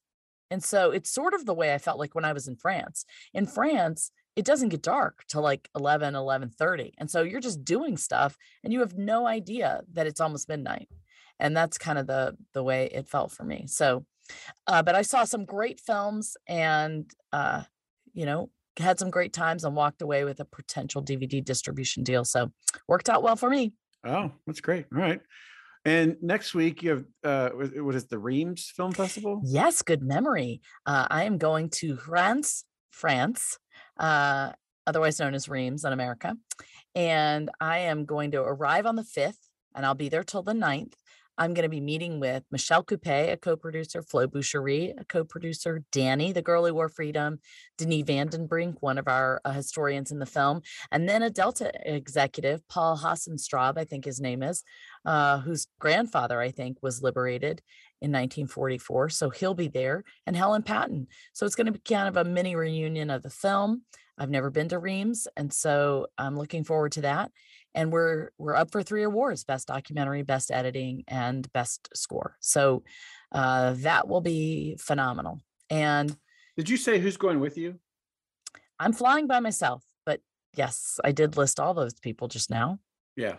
And 0.49 0.63
so 0.63 0.91
it's 0.91 1.09
sort 1.09 1.33
of 1.33 1.45
the 1.45 1.53
way 1.53 1.73
I 1.73 1.77
felt 1.77 1.99
like 1.99 2.13
when 2.13 2.25
I 2.25 2.33
was 2.33 2.47
in 2.47 2.55
France. 2.55 3.05
In 3.33 3.45
France, 3.45 4.11
it 4.35 4.45
doesn't 4.45 4.69
get 4.69 4.81
dark 4.81 5.23
till 5.27 5.41
like 5.41 5.69
11, 5.75 6.13
11:30. 6.13 6.91
And 6.97 7.09
so 7.09 7.21
you're 7.21 7.39
just 7.39 7.63
doing 7.63 7.97
stuff 7.97 8.37
and 8.63 8.71
you 8.73 8.79
have 8.79 8.97
no 8.97 9.27
idea 9.27 9.81
that 9.93 10.07
it's 10.07 10.21
almost 10.21 10.49
midnight. 10.49 10.89
And 11.39 11.55
that's 11.55 11.77
kind 11.77 11.97
of 11.97 12.07
the 12.07 12.37
the 12.53 12.63
way 12.63 12.89
it 12.91 13.07
felt 13.07 13.31
for 13.31 13.43
me. 13.43 13.65
So 13.67 14.05
uh, 14.67 14.81
but 14.83 14.95
I 14.95 15.01
saw 15.01 15.23
some 15.23 15.45
great 15.45 15.79
films 15.79 16.37
and 16.47 17.09
uh, 17.33 17.63
you 18.13 18.25
know, 18.25 18.49
had 18.77 18.99
some 18.99 19.09
great 19.09 19.33
times 19.33 19.63
and 19.63 19.75
walked 19.75 20.01
away 20.01 20.23
with 20.23 20.39
a 20.39 20.45
potential 20.45 21.03
DVD 21.03 21.43
distribution 21.43 22.03
deal. 22.03 22.23
So 22.23 22.51
worked 22.87 23.09
out 23.09 23.23
well 23.23 23.35
for 23.35 23.49
me. 23.49 23.73
Oh, 24.05 24.31
that's 24.47 24.61
great. 24.61 24.85
All 24.93 25.01
right. 25.01 25.21
And 25.83 26.17
next 26.21 26.53
week 26.53 26.83
you 26.83 26.89
have, 26.91 27.05
uh, 27.23 27.49
what 27.49 27.95
is 27.95 28.05
the 28.05 28.19
Reims 28.19 28.71
Film 28.75 28.91
Festival? 28.91 29.41
Yes, 29.43 29.81
good 29.81 30.03
memory. 30.03 30.61
Uh, 30.85 31.07
I 31.09 31.23
am 31.23 31.37
going 31.37 31.69
to 31.71 31.97
France, 31.97 32.65
France, 32.91 33.57
uh, 33.97 34.51
otherwise 34.85 35.19
known 35.19 35.33
as 35.33 35.49
Reims 35.49 35.83
in 35.83 35.91
America. 35.91 36.35
And 36.93 37.49
I 37.59 37.79
am 37.79 38.05
going 38.05 38.31
to 38.31 38.41
arrive 38.41 38.85
on 38.85 38.95
the 38.95 39.03
5th 39.03 39.37
and 39.73 39.85
I'll 39.85 39.95
be 39.95 40.09
there 40.09 40.23
till 40.23 40.43
the 40.43 40.53
9th. 40.53 40.93
I'm 41.37 41.53
going 41.53 41.63
to 41.63 41.69
be 41.69 41.81
meeting 41.81 42.19
with 42.19 42.43
Michelle 42.51 42.83
Coupé, 42.83 43.31
a 43.31 43.37
co-producer, 43.37 44.01
Flo 44.01 44.27
Boucherie, 44.27 44.93
a 44.99 45.05
co-producer, 45.05 45.83
Danny, 45.91 46.31
the 46.31 46.41
girl 46.41 46.65
who 46.65 46.73
wore 46.73 46.89
freedom, 46.89 47.39
Denis 47.77 48.03
Vandenbrink, 48.03 48.75
one 48.79 48.97
of 48.97 49.07
our 49.07 49.41
uh, 49.45 49.51
historians 49.51 50.11
in 50.11 50.19
the 50.19 50.25
film, 50.25 50.61
and 50.91 51.07
then 51.07 51.23
a 51.23 51.29
Delta 51.29 51.71
executive, 51.85 52.67
Paul 52.67 52.97
Hassenstraub, 52.97 53.77
I 53.77 53.85
think 53.85 54.05
his 54.05 54.19
name 54.19 54.43
is, 54.43 54.63
uh, 55.05 55.39
whose 55.39 55.67
grandfather, 55.79 56.39
I 56.39 56.51
think, 56.51 56.77
was 56.81 57.01
liberated 57.01 57.61
in 58.01 58.11
1944. 58.11 59.09
So 59.09 59.29
he'll 59.29 59.53
be 59.53 59.67
there, 59.67 60.03
and 60.25 60.35
Helen 60.35 60.63
Patton. 60.63 61.07
So 61.33 61.45
it's 61.45 61.55
going 61.55 61.67
to 61.67 61.71
be 61.71 61.79
kind 61.79 62.07
of 62.07 62.17
a 62.17 62.29
mini 62.29 62.55
reunion 62.55 63.09
of 63.09 63.23
the 63.23 63.29
film. 63.29 63.83
I've 64.17 64.29
never 64.29 64.51
been 64.51 64.69
to 64.69 64.79
Reims, 64.79 65.27
and 65.35 65.51
so 65.51 66.07
I'm 66.17 66.37
looking 66.37 66.63
forward 66.63 66.91
to 66.93 67.01
that. 67.01 67.31
And 67.73 67.91
we're 67.91 68.31
we're 68.37 68.55
up 68.55 68.71
for 68.71 68.83
three 68.83 69.03
awards: 69.03 69.43
best 69.43 69.67
documentary, 69.67 70.23
best 70.23 70.51
editing, 70.51 71.03
and 71.07 71.51
best 71.53 71.89
score. 71.95 72.35
So 72.41 72.83
uh, 73.31 73.75
that 73.77 74.07
will 74.07 74.21
be 74.21 74.77
phenomenal. 74.79 75.39
And 75.69 76.15
Did 76.57 76.69
you 76.69 76.77
say 76.77 76.99
who's 76.99 77.17
going 77.17 77.39
with 77.39 77.57
you? 77.57 77.79
I'm 78.79 78.93
flying 78.93 79.27
by 79.27 79.39
myself, 79.39 79.83
but 80.05 80.19
yes, 80.55 80.99
I 81.03 81.11
did 81.11 81.37
list 81.37 81.59
all 81.59 81.73
those 81.73 81.93
people 81.93 82.27
just 82.27 82.49
now. 82.49 82.79
Yeah. 83.15 83.35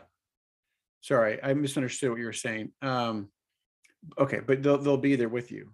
Sorry, 1.01 1.43
I 1.43 1.53
misunderstood 1.55 2.11
what 2.11 2.21
you 2.21 2.27
were 2.27 2.33
saying. 2.33 2.71
Um, 2.81 3.29
okay, 4.17 4.41
but 4.41 4.63
they'll 4.63 4.79
they'll 4.79 4.97
be 4.97 5.17
there 5.17 5.29
with 5.29 5.51
you. 5.51 5.73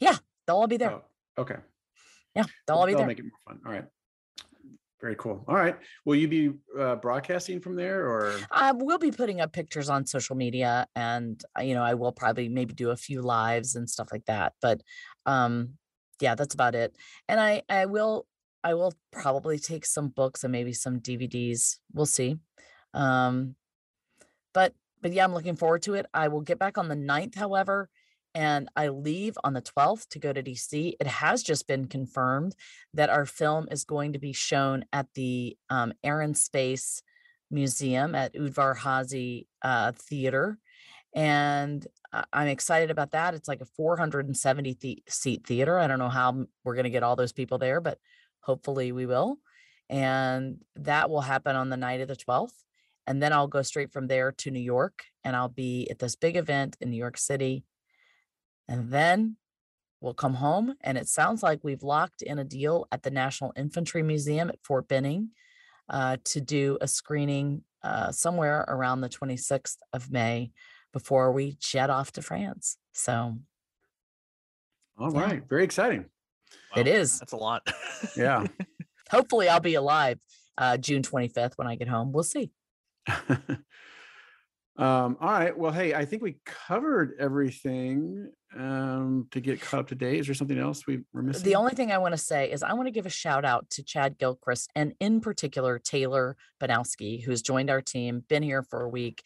Yeah, 0.00 0.16
they'll 0.46 0.56
all 0.56 0.66
be 0.66 0.78
there. 0.78 0.92
Oh, 0.92 1.02
okay. 1.38 1.56
Yeah, 2.34 2.44
they'll 2.66 2.76
all 2.78 2.86
be 2.86 2.92
That'll 2.92 3.02
there. 3.02 3.06
make 3.06 3.18
it 3.18 3.24
more 3.24 3.38
fun. 3.46 3.60
All 3.64 3.72
right. 3.72 3.84
Very 5.00 5.16
cool. 5.16 5.44
All 5.48 5.56
right. 5.56 5.76
Will 6.04 6.14
you 6.14 6.28
be 6.28 6.52
uh, 6.78 6.96
broadcasting 6.96 7.60
from 7.60 7.76
there 7.76 8.06
or? 8.06 8.36
Uh, 8.50 8.72
we'll 8.76 8.98
be 8.98 9.10
putting 9.10 9.40
up 9.40 9.52
pictures 9.52 9.90
on 9.90 10.06
social 10.06 10.36
media, 10.36 10.86
and 10.96 11.42
uh, 11.58 11.62
you 11.62 11.74
know, 11.74 11.82
I 11.82 11.94
will 11.94 12.12
probably 12.12 12.48
maybe 12.48 12.74
do 12.74 12.90
a 12.90 12.96
few 12.96 13.20
lives 13.20 13.74
and 13.74 13.88
stuff 13.90 14.08
like 14.12 14.24
that. 14.26 14.54
But 14.62 14.82
um, 15.26 15.74
yeah, 16.20 16.34
that's 16.34 16.54
about 16.54 16.74
it. 16.74 16.96
And 17.28 17.40
I, 17.40 17.62
I 17.68 17.86
will, 17.86 18.26
I 18.62 18.74
will 18.74 18.94
probably 19.12 19.58
take 19.58 19.84
some 19.84 20.08
books 20.08 20.42
and 20.44 20.52
maybe 20.52 20.72
some 20.72 21.00
DVDs. 21.00 21.76
We'll 21.92 22.06
see. 22.06 22.38
Um, 22.94 23.56
but 24.54 24.72
but 25.02 25.12
yeah, 25.12 25.24
I'm 25.24 25.34
looking 25.34 25.56
forward 25.56 25.82
to 25.82 25.94
it. 25.94 26.06
I 26.14 26.28
will 26.28 26.40
get 26.40 26.58
back 26.58 26.78
on 26.78 26.88
the 26.88 26.94
9th, 26.94 27.34
however, 27.34 27.90
and 28.34 28.68
I 28.74 28.88
leave 28.88 29.38
on 29.44 29.52
the 29.52 29.62
12th 29.62 30.08
to 30.08 30.18
go 30.18 30.32
to 30.32 30.42
DC. 30.42 30.94
It 30.98 31.06
has 31.06 31.42
just 31.42 31.68
been 31.68 31.86
confirmed 31.86 32.56
that 32.92 33.10
our 33.10 33.26
film 33.26 33.68
is 33.70 33.84
going 33.84 34.12
to 34.14 34.18
be 34.18 34.32
shown 34.32 34.84
at 34.92 35.06
the 35.14 35.56
um, 35.70 35.92
Air 36.02 36.32
Space 36.34 37.02
Museum 37.50 38.14
at 38.14 38.34
Udvar 38.34 38.76
Hazy 38.76 39.46
uh, 39.62 39.92
Theater. 39.92 40.58
And 41.14 41.86
I'm 42.32 42.48
excited 42.48 42.90
about 42.90 43.12
that. 43.12 43.34
It's 43.34 43.48
like 43.48 43.60
a 43.60 43.80
470-seat 43.80 45.46
theater. 45.46 45.78
I 45.78 45.86
don't 45.86 45.98
know 46.00 46.08
how 46.08 46.46
we're 46.64 46.74
going 46.74 46.84
to 46.84 46.90
get 46.90 47.02
all 47.04 47.16
those 47.16 47.32
people 47.32 47.58
there, 47.58 47.80
but 47.80 47.98
hopefully 48.40 48.90
we 48.90 49.06
will. 49.06 49.38
And 49.88 50.58
that 50.76 51.08
will 51.10 51.20
happen 51.20 51.54
on 51.54 51.70
the 51.70 51.76
night 51.76 52.00
of 52.00 52.08
the 52.08 52.16
12th. 52.16 52.54
And 53.06 53.22
then 53.22 53.32
I'll 53.32 53.46
go 53.46 53.62
straight 53.62 53.92
from 53.92 54.06
there 54.06 54.32
to 54.32 54.50
New 54.50 54.60
York 54.60 55.04
and 55.24 55.36
I'll 55.36 55.48
be 55.48 55.88
at 55.90 55.98
this 55.98 56.16
big 56.16 56.36
event 56.36 56.76
in 56.80 56.90
New 56.90 56.96
York 56.96 57.18
City. 57.18 57.64
And 58.68 58.90
then 58.90 59.36
we'll 60.00 60.14
come 60.14 60.34
home. 60.34 60.74
And 60.82 60.98
it 60.98 61.08
sounds 61.08 61.42
like 61.42 61.60
we've 61.62 61.82
locked 61.82 62.22
in 62.22 62.38
a 62.38 62.44
deal 62.44 62.86
at 62.92 63.02
the 63.02 63.10
National 63.10 63.52
Infantry 63.56 64.02
Museum 64.02 64.48
at 64.48 64.62
Fort 64.62 64.88
Benning 64.88 65.30
uh, 65.88 66.16
to 66.24 66.40
do 66.40 66.78
a 66.80 66.88
screening 66.88 67.62
uh, 67.82 68.10
somewhere 68.12 68.64
around 68.68 69.00
the 69.00 69.08
26th 69.08 69.76
of 69.92 70.10
May 70.10 70.52
before 70.92 71.32
we 71.32 71.56
jet 71.60 71.90
off 71.90 72.12
to 72.12 72.22
France. 72.22 72.78
So 72.92 73.38
All 74.98 75.12
Yeah. 75.12 75.20
right. 75.20 75.48
Very 75.48 75.64
exciting. 75.64 76.06
It 76.76 76.86
Wow, 76.86 76.92
is. 76.92 77.18
That's 77.18 77.32
a 77.32 77.36
lot. 77.36 77.66
Yeah. 78.16 78.46
hopefully 79.10 79.48
I'll 79.48 79.60
be 79.60 79.74
alive 79.74 80.18
uh, 80.56 80.76
June 80.76 81.02
25th 81.02 81.52
when 81.56 81.66
I 81.66 81.74
get 81.76 81.88
home. 81.88 82.12
We'll 82.12 82.22
see. 82.24 82.50
um, 83.08 83.56
all 84.76 85.16
right. 85.20 85.56
Well, 85.56 85.72
hey, 85.72 85.94
I 85.94 86.04
think 86.04 86.22
we 86.22 86.36
covered 86.44 87.14
everything 87.18 88.30
um, 88.56 89.26
to 89.30 89.40
get 89.40 89.60
caught 89.60 89.80
up 89.80 89.88
to 89.88 89.94
date. 89.94 90.20
Is 90.20 90.26
there 90.26 90.34
something 90.34 90.58
else 90.58 90.86
we 90.86 91.00
were 91.12 91.22
missing? 91.22 91.44
The 91.44 91.56
only 91.56 91.74
thing 91.74 91.92
I 91.92 91.98
want 91.98 92.12
to 92.12 92.18
say 92.18 92.50
is 92.50 92.62
I 92.62 92.72
want 92.74 92.86
to 92.86 92.92
give 92.92 93.06
a 93.06 93.10
shout 93.10 93.44
out 93.44 93.68
to 93.70 93.82
Chad 93.82 94.18
Gilchrist 94.18 94.70
and 94.74 94.94
in 95.00 95.20
particular 95.20 95.78
Taylor 95.78 96.36
Banowski, 96.60 97.22
who's 97.22 97.42
joined 97.42 97.70
our 97.70 97.80
team, 97.80 98.24
been 98.28 98.42
here 98.42 98.62
for 98.62 98.82
a 98.82 98.88
week. 98.88 99.22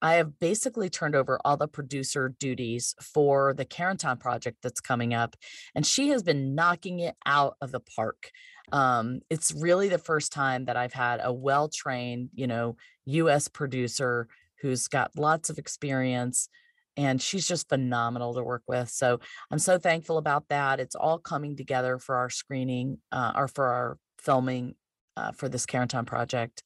I 0.00 0.14
have 0.14 0.40
basically 0.40 0.90
turned 0.90 1.14
over 1.14 1.38
all 1.44 1.56
the 1.56 1.68
producer 1.68 2.34
duties 2.40 2.96
for 3.00 3.54
the 3.54 3.64
Carentan 3.64 4.18
project 4.18 4.58
that's 4.60 4.80
coming 4.80 5.14
up, 5.14 5.36
and 5.76 5.86
she 5.86 6.08
has 6.08 6.24
been 6.24 6.56
knocking 6.56 6.98
it 6.98 7.14
out 7.24 7.56
of 7.60 7.70
the 7.70 7.78
park. 7.78 8.32
Um, 8.72 9.20
it's 9.30 9.52
really 9.52 9.88
the 9.88 9.98
first 9.98 10.32
time 10.32 10.64
that 10.64 10.76
I've 10.76 10.92
had 10.92 11.20
a 11.22 11.32
well 11.32 11.68
trained, 11.68 12.30
you 12.34 12.48
know, 12.48 12.76
US 13.04 13.46
producer 13.46 14.26
who's 14.60 14.88
got 14.88 15.12
lots 15.16 15.50
of 15.50 15.58
experience 15.58 16.48
and 16.96 17.20
she's 17.20 17.46
just 17.46 17.68
phenomenal 17.68 18.34
to 18.34 18.42
work 18.42 18.62
with. 18.66 18.88
So 18.90 19.20
I'm 19.50 19.58
so 19.58 19.78
thankful 19.78 20.18
about 20.18 20.48
that. 20.48 20.80
It's 20.80 20.94
all 20.94 21.18
coming 21.18 21.56
together 21.56 21.98
for 21.98 22.16
our 22.16 22.30
screening 22.30 22.98
uh, 23.10 23.32
or 23.34 23.48
for 23.48 23.66
our 23.66 23.98
filming 24.18 24.74
uh, 25.16 25.32
for 25.32 25.48
this 25.48 25.66
Carentan 25.66 26.06
project. 26.06 26.62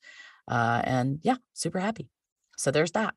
Uh, 0.48 0.80
and 0.84 1.18
yeah, 1.22 1.36
super 1.52 1.78
happy. 1.78 2.08
So 2.56 2.70
there's 2.70 2.92
that. 2.92 3.14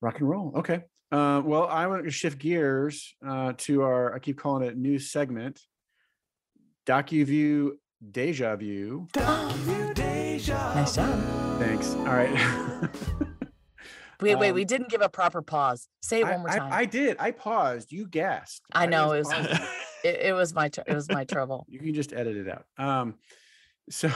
Rock 0.00 0.20
and 0.20 0.28
roll. 0.28 0.52
Okay. 0.56 0.82
Uh, 1.10 1.40
well, 1.44 1.66
I 1.66 1.86
want 1.86 2.04
to 2.04 2.10
shift 2.10 2.38
gears 2.38 3.14
uh, 3.26 3.52
to 3.58 3.82
our, 3.82 4.14
I 4.14 4.18
keep 4.18 4.38
calling 4.38 4.66
it 4.66 4.76
new 4.76 4.98
segment, 4.98 5.60
DocuView 6.86 7.70
Deja 8.10 8.56
Vu. 8.56 9.08
nice 10.74 10.96
job. 10.96 11.58
Thanks. 11.58 11.94
All 11.94 12.04
right. 12.06 12.90
Wait, 14.20 14.36
wait, 14.36 14.50
Um, 14.50 14.54
we 14.54 14.64
didn't 14.64 14.88
give 14.88 15.00
a 15.00 15.08
proper 15.08 15.42
pause. 15.42 15.88
Say 16.02 16.20
it 16.20 16.26
I, 16.26 16.32
one 16.32 16.40
more 16.40 16.48
time. 16.48 16.72
I 16.72 16.84
did. 16.84 17.16
I 17.18 17.30
paused. 17.30 17.92
You 17.92 18.06
gasped. 18.06 18.66
I 18.72 18.86
know, 18.86 19.12
it 19.12 19.24
was- 19.26 19.32
it, 20.04 20.20
it 20.20 20.34
was 20.34 20.54
my 20.54 20.66
it 20.86 20.94
was 20.94 21.08
my 21.08 21.24
trouble. 21.24 21.64
you 21.68 21.78
can 21.78 21.94
just 21.94 22.12
edit 22.12 22.36
it 22.36 22.48
out. 22.48 22.64
Um, 22.78 23.14
so 23.90 24.10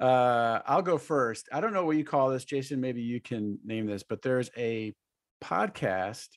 uh, 0.00 0.60
I'll 0.66 0.82
go 0.82 0.98
first. 0.98 1.48
I 1.52 1.60
don't 1.60 1.72
know 1.72 1.84
what 1.84 1.96
you 1.96 2.04
call 2.04 2.30
this, 2.30 2.44
Jason. 2.44 2.80
Maybe 2.80 3.02
you 3.02 3.20
can 3.20 3.58
name 3.64 3.86
this, 3.86 4.02
but 4.02 4.22
there's 4.22 4.50
a 4.56 4.94
podcast 5.42 6.28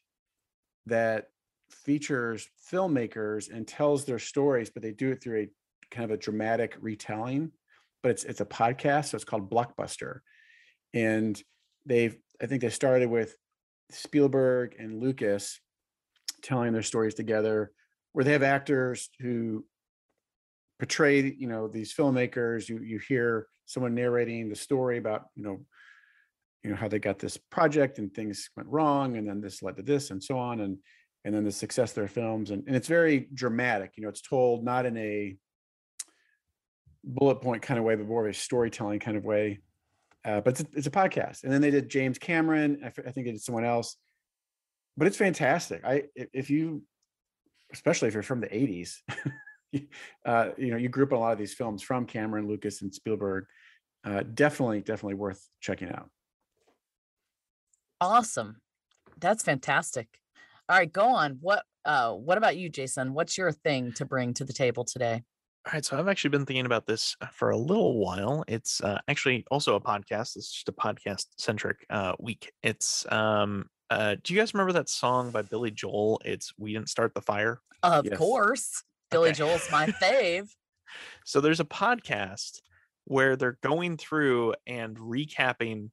that 0.86 1.28
features 1.72 2.48
filmmakers 2.72 3.52
and 3.52 3.68
tells 3.68 4.06
their 4.06 4.20
stories, 4.20 4.70
but 4.70 4.84
they 4.84 4.92
do 4.92 5.12
it 5.12 5.24
through 5.24 5.40
a 5.40 5.50
kind 5.90 6.06
of 6.06 6.12
a 6.12 6.18
dramatic 6.18 6.78
retelling. 6.82 7.52
But 8.02 8.12
it's 8.12 8.24
it's 8.26 8.42
a 8.42 8.46
podcast, 8.46 9.06
so 9.06 9.16
it's 9.16 9.24
called 9.24 9.50
Blockbuster, 9.50 10.20
and 10.94 11.42
they've 11.86 12.18
I 12.42 12.46
think 12.46 12.62
they 12.62 12.70
started 12.70 13.10
with 13.10 13.36
Spielberg 13.92 14.76
and 14.80 15.00
Lucas 15.00 15.60
telling 16.42 16.74
their 16.74 16.84
stories 16.84 17.14
together, 17.14 17.72
where 18.12 18.26
they 18.26 18.34
have 18.34 18.44
actors 18.44 19.10
who 19.20 19.66
portray 20.80 21.22
you 21.22 21.48
know 21.48 21.68
these 21.68 21.94
filmmakers. 21.94 22.68
You 22.68 22.80
you 22.80 23.00
hear 23.00 23.48
someone 23.66 23.96
narrating 23.96 24.50
the 24.50 24.56
story 24.56 24.98
about 24.98 25.26
you 25.36 25.44
know 25.44 25.66
you 26.64 26.70
know 26.70 26.76
how 26.76 26.88
they 26.88 27.00
got 27.00 27.20
this 27.20 27.38
project 27.38 28.00
and 28.00 28.14
things 28.14 28.50
went 28.56 28.70
wrong 28.70 29.18
and 29.18 29.28
then 29.28 29.42
this 29.42 29.62
led 29.62 29.78
to 29.78 29.84
this 29.84 30.12
and 30.12 30.24
so 30.24 30.38
on 30.38 30.62
and 30.62 30.78
and 31.26 31.34
then 31.34 31.46
the 31.46 31.52
success 31.52 31.92
of 31.92 31.96
their 31.96 32.08
films. 32.10 32.52
And, 32.52 32.64
and 32.68 32.76
it's 32.76 32.88
very 32.88 33.30
dramatic 33.34 33.94
you 33.96 34.04
know 34.04 34.10
it's 34.10 34.22
told 34.22 34.64
not 34.64 34.86
in 34.86 34.98
a 34.98 35.36
bullet 37.04 37.42
point 37.42 37.62
kind 37.62 37.78
of 37.78 37.86
way 37.86 37.96
but 37.96 38.08
more 38.08 38.26
of 38.26 38.32
a 38.32 38.34
storytelling 38.34 39.00
kind 39.00 39.18
of 39.18 39.26
way 39.26 39.60
uh, 40.26 40.42
but 40.42 40.60
it's 40.60 40.62
a, 40.62 40.78
it's 40.78 40.88
a 40.88 40.92
podcast 40.92 41.44
and 41.44 41.52
then 41.52 41.62
they 41.62 41.72
did 41.72 41.90
james 41.90 42.18
cameron 42.18 42.80
I, 42.84 42.88
f- 42.88 43.00
I 43.00 43.12
think 43.12 43.26
they 43.26 43.32
did 43.32 43.42
someone 43.42 43.66
else 43.66 43.98
but 44.98 45.08
it's 45.08 45.18
fantastic 45.18 45.84
i 45.84 46.04
if 46.16 46.50
you 46.50 46.84
especially 47.72 48.08
if 48.08 48.14
you're 48.14 48.24
from 48.24 48.42
the 48.42 48.48
80s 48.48 48.98
uh, 50.26 50.50
you 50.58 50.72
know, 50.72 50.78
you 50.78 50.90
grew 50.90 51.06
up 51.06 51.12
a 51.12 51.16
lot 51.16 51.34
of 51.34 51.38
these 51.38 51.54
films 51.54 51.82
from 51.82 52.06
Cameron, 52.06 52.48
Lucas, 52.48 52.82
and 52.82 52.94
Spielberg. 52.94 53.46
Uh, 54.04 54.24
definitely, 54.34 54.82
definitely 54.82 55.16
worth 55.16 55.48
checking 55.62 55.90
out. 55.90 56.10
Awesome. 58.02 58.58
That's 59.20 59.44
fantastic. 59.44 60.08
All 60.68 60.78
right, 60.78 60.92
go 60.92 61.06
on. 61.06 61.38
What 61.42 61.64
uh 61.86 62.14
what 62.14 62.38
about 62.38 62.58
you, 62.58 62.70
Jason? 62.70 63.14
What's 63.14 63.38
your 63.38 63.52
thing 63.52 63.94
to 63.94 64.06
bring 64.06 64.34
to 64.36 64.46
the 64.46 64.54
table 64.54 64.84
today? 64.84 65.24
All 65.66 65.72
right, 65.74 65.86
so 65.86 65.98
I've 65.98 66.10
actually 66.10 66.32
been 66.32 66.46
thinking 66.46 66.66
about 66.66 66.86
this 66.88 67.16
uh, 67.22 67.28
for 67.28 67.50
a 67.50 67.58
little 67.58 67.98
while. 67.98 68.44
It's 68.50 68.82
uh, 68.82 69.00
actually 69.08 69.46
also 69.50 69.76
a 69.76 69.82
podcast. 69.82 70.36
It's 70.36 70.52
just 70.52 70.68
a 70.68 70.74
podcast 70.74 71.28
centric 71.38 71.86
uh, 71.90 72.14
week. 72.20 72.52
It's 72.64 73.10
um, 73.12 73.70
uh, 73.90 74.18
do 74.22 74.34
you 74.34 74.40
guys 74.42 74.54
remember 74.54 74.74
that 74.74 74.90
song 74.90 75.32
by 75.32 75.42
Billy 75.42 75.72
Joel? 75.72 76.22
It's 76.26 76.54
"We 76.58 76.74
Didn't 76.74 76.90
Start 76.90 77.14
the 77.14 77.22
Fire." 77.22 77.62
Of 77.82 78.06
Yes. 78.06 78.18
course. 78.18 78.84
Billy 79.10 79.30
Okay. 79.30 79.38
Joel's 79.38 79.70
my 79.72 79.88
fave. 79.88 80.50
So 81.26 81.40
there's 81.40 81.62
a 81.62 81.66
podcast 81.66 82.62
where 83.06 83.38
they're 83.38 83.58
going 83.64 83.96
through 83.96 84.56
and 84.68 84.98
recapping 84.98 85.92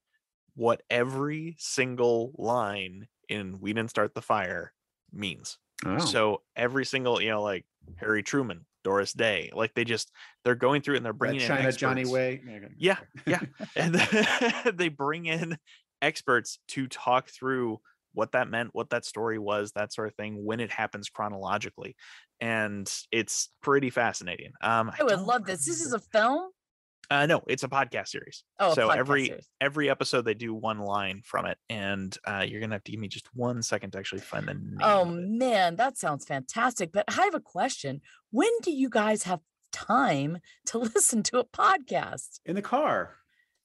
what 0.56 0.82
every 0.90 1.54
single 1.58 2.32
line 2.36 3.06
in 3.28 3.60
"We 3.60 3.72
Didn't 3.72 3.90
Start 3.90 4.14
the 4.14 4.22
Fire" 4.22 4.72
means. 5.12 5.58
Oh, 5.86 5.98
So 5.98 6.42
every 6.56 6.84
single, 6.84 7.22
you 7.22 7.28
know, 7.30 7.42
like 7.42 7.64
Harry 7.96 8.24
Truman, 8.24 8.66
Doris 8.84 9.12
Day, 9.12 9.50
like 9.54 9.74
they 9.74 9.84
just 9.84 10.10
they're 10.44 10.54
going 10.54 10.82
through 10.82 10.94
it 10.94 10.96
and 10.98 11.06
they're 11.06 11.12
that 11.12 11.18
bringing 11.18 11.40
in 11.40 11.46
China 11.46 11.72
Johnny. 11.72 12.04
Way. 12.04 12.40
Yeah, 12.78 12.96
Yeah, 13.26 13.40
yeah. 13.40 13.40
and 13.76 13.94
then 13.94 14.52
they 14.74 14.88
bring 14.88 15.26
in 15.26 15.58
experts 16.02 16.58
to 16.68 16.86
talk 16.86 17.28
through 17.28 17.80
what 18.12 18.32
that 18.32 18.48
meant, 18.48 18.70
what 18.72 18.90
that 18.90 19.04
story 19.04 19.38
was, 19.38 19.72
that 19.72 19.92
sort 19.92 20.08
of 20.08 20.14
thing, 20.14 20.44
when 20.44 20.60
it 20.60 20.70
happens 20.70 21.08
chronologically, 21.08 21.96
and 22.40 22.92
it's 23.12 23.50
pretty 23.62 23.90
fascinating. 23.90 24.52
Um, 24.62 24.90
I 24.98 25.02
would 25.02 25.10
don't 25.10 25.26
love 25.26 25.44
this. 25.44 25.66
This 25.66 25.80
is 25.80 25.92
a 25.92 26.00
film. 26.00 26.50
Uh, 27.10 27.26
no, 27.26 27.42
it's 27.48 27.64
a 27.64 27.68
podcast 27.68 28.08
series. 28.08 28.44
Oh, 28.60 28.72
so 28.72 28.88
every 28.90 29.26
series. 29.26 29.48
every 29.60 29.90
episode 29.90 30.24
they 30.24 30.34
do 30.34 30.54
one 30.54 30.78
line 30.78 31.22
from 31.24 31.46
it, 31.46 31.58
and 31.68 32.16
uh, 32.24 32.44
you're 32.46 32.60
gonna 32.60 32.76
have 32.76 32.84
to 32.84 32.92
give 32.92 33.00
me 33.00 33.08
just 33.08 33.28
one 33.34 33.62
second 33.62 33.90
to 33.92 33.98
actually 33.98 34.20
find 34.20 34.46
the 34.46 34.54
name. 34.54 34.78
Oh 34.80 35.04
man, 35.04 35.74
that 35.76 35.98
sounds 35.98 36.24
fantastic. 36.24 36.92
But 36.92 37.06
I 37.08 37.24
have 37.24 37.34
a 37.34 37.40
question. 37.40 38.00
When 38.30 38.50
do 38.62 38.70
you 38.72 38.88
guys 38.88 39.24
have 39.24 39.40
time 39.72 40.38
to 40.66 40.78
listen 40.94 41.22
to 41.24 41.38
a 41.38 41.44
podcast? 41.44 42.40
In 42.46 42.54
the 42.54 42.62
car. 42.62 43.16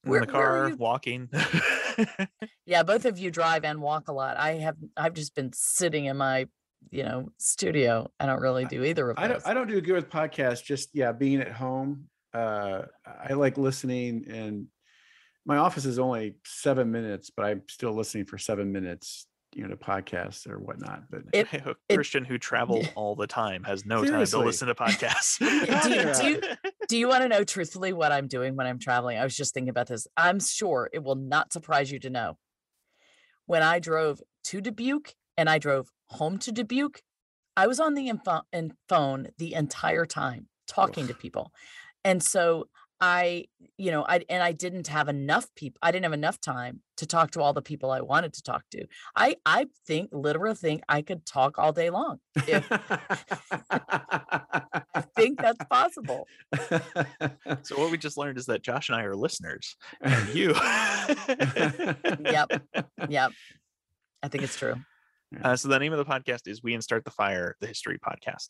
in 0.04 0.12
where- 0.12 0.22
the 0.22 0.28
car 0.28 0.70
you- 0.70 0.76
walking. 0.76 1.30
Yeah, 2.66 2.84
both 2.84 3.06
of 3.06 3.18
you 3.18 3.32
drive 3.32 3.64
and 3.64 3.80
walk 3.82 4.10
a 4.10 4.12
lot. 4.12 4.36
I 4.38 4.56
have 4.56 4.76
I've 4.98 5.14
just 5.14 5.34
been 5.36 5.52
sitting 5.54 6.06
in 6.06 6.18
my, 6.18 6.48
you 6.92 7.04
know, 7.04 7.30
studio. 7.38 8.12
I 8.20 8.26
don't 8.26 8.42
really 8.42 8.66
do 8.66 8.84
either 8.84 9.10
of 9.12 9.18
I 9.18 9.28
those. 9.30 9.44
don't 9.44 9.52
I 9.52 9.54
don't 9.54 9.68
do 9.68 9.80
good 9.80 9.94
with 9.96 10.10
podcasts, 10.10 10.62
just 10.64 10.90
yeah, 10.94 11.12
being 11.14 11.40
at 11.40 11.52
home. 11.54 12.10
Uh 12.34 12.82
I 13.06 13.34
like 13.34 13.58
listening 13.58 14.26
and 14.30 14.68
my 15.46 15.58
office 15.58 15.86
is 15.86 16.00
only 16.00 16.36
seven 16.44 16.92
minutes, 16.92 17.30
but 17.30 17.46
I'm 17.46 17.62
still 17.70 17.94
listening 17.94 18.26
for 18.26 18.38
seven 18.40 18.72
minutes, 18.74 19.26
you 19.56 19.66
know, 19.68 19.76
podcasts 19.76 20.48
or 20.50 20.60
whatnot. 20.60 21.04
But 21.10 21.22
It- 21.34 21.48
a 21.54 21.76
it- 21.90 21.96
Christian 21.96 22.26
who 22.26 22.38
travels 22.38 22.86
all 22.96 23.16
the 23.16 23.26
time 23.28 23.64
has 23.64 23.86
no 23.86 24.04
time 24.04 24.26
to 24.26 24.40
listen 24.40 24.68
to 24.68 24.76
podcasts. 24.76 25.40
do 25.84 25.90
you- 26.30 26.40
do 26.40 26.48
you- 26.48 26.56
do 26.88 26.98
you 26.98 27.08
want 27.08 27.24
to 27.24 27.30
know 27.30 27.44
truthfully 27.44 27.94
what 27.94 28.12
I'm 28.12 28.28
doing 28.28 28.56
when 28.56 28.68
I'm 28.68 28.78
traveling? 28.80 29.18
I 29.18 29.24
was 29.24 29.36
just 29.36 29.54
thinking 29.54 29.70
about 29.70 29.88
this. 29.88 30.06
I'm 30.18 30.40
sure 30.40 30.90
it 30.94 31.04
will 31.04 31.16
not 31.16 31.52
surprise 31.52 31.92
you 31.92 31.98
to 32.00 32.10
know. 32.12 32.38
When 33.48 33.64
I 33.64 33.80
drove 33.80 34.22
to 34.46 34.62
Dubuque 34.62 35.14
and 35.38 35.50
I 35.50 35.58
drove 35.58 35.90
home 36.10 36.38
to 36.40 36.52
Dubuque, 36.52 37.02
I 37.58 37.66
was 37.68 37.80
on 37.80 37.94
the 37.96 38.10
info- 38.10 38.44
in 38.54 38.74
phone 38.90 39.30
the 39.38 39.54
entire 39.54 40.06
time 40.06 40.48
talking 40.68 41.08
to 41.08 41.14
people. 41.14 41.52
And 42.04 42.22
so 42.22 42.68
I, 43.02 43.46
you 43.78 43.92
know, 43.92 44.06
I 44.08 44.24
and 44.30 44.42
I 44.42 44.54
didn't 44.54 44.88
have 44.88 45.10
enough 45.10 45.48
people. 45.56 45.80
I 45.82 45.92
didn't 45.92 46.04
have 46.04 46.14
enough 46.14 46.40
time 46.40 46.82
to 46.98 47.06
talk 47.06 47.32
to 47.32 47.42
all 47.42 47.54
the 47.54 47.62
people 47.62 47.92
I 47.92 48.02
wanted 48.02 48.34
to 48.34 48.42
talk 48.42 48.64
to. 48.72 48.86
I 49.16 49.36
I 49.46 49.68
think 49.86 50.10
literally 50.14 50.56
think 50.56 50.82
I 50.88 51.02
could 51.02 51.26
talk 51.26 51.58
all 51.58 51.74
day 51.74 51.90
long. 51.90 52.20
If 52.36 52.66
I 52.72 53.02
think 55.16 55.42
that's 55.42 55.64
possible. 55.66 56.28
so 57.64 57.78
what 57.78 57.92
we 57.92 57.98
just 57.98 58.18
learned 58.18 58.38
is 58.38 58.46
that 58.46 58.64
Josh 58.64 58.90
and 58.90 58.98
I 58.98 59.04
are 59.04 59.16
listeners, 59.16 59.76
and 60.02 60.30
you. 60.30 60.54
Yep. 62.20 62.62
Yep. 63.10 63.32
I 64.24 64.28
think 64.30 64.44
it's 64.44 64.58
true. 64.58 64.76
Uh, 65.44 65.56
so 65.56 65.68
the 65.68 65.78
name 65.78 65.94
of 65.94 65.98
the 65.98 66.06
podcast 66.06 66.48
is 66.48 66.64
"We 66.64 66.72
Didn't 66.72 66.84
Start 66.84 67.04
the 67.04 67.12
Fire: 67.12 67.56
The 67.60 67.68
History 67.68 68.00
Podcast." 68.00 68.50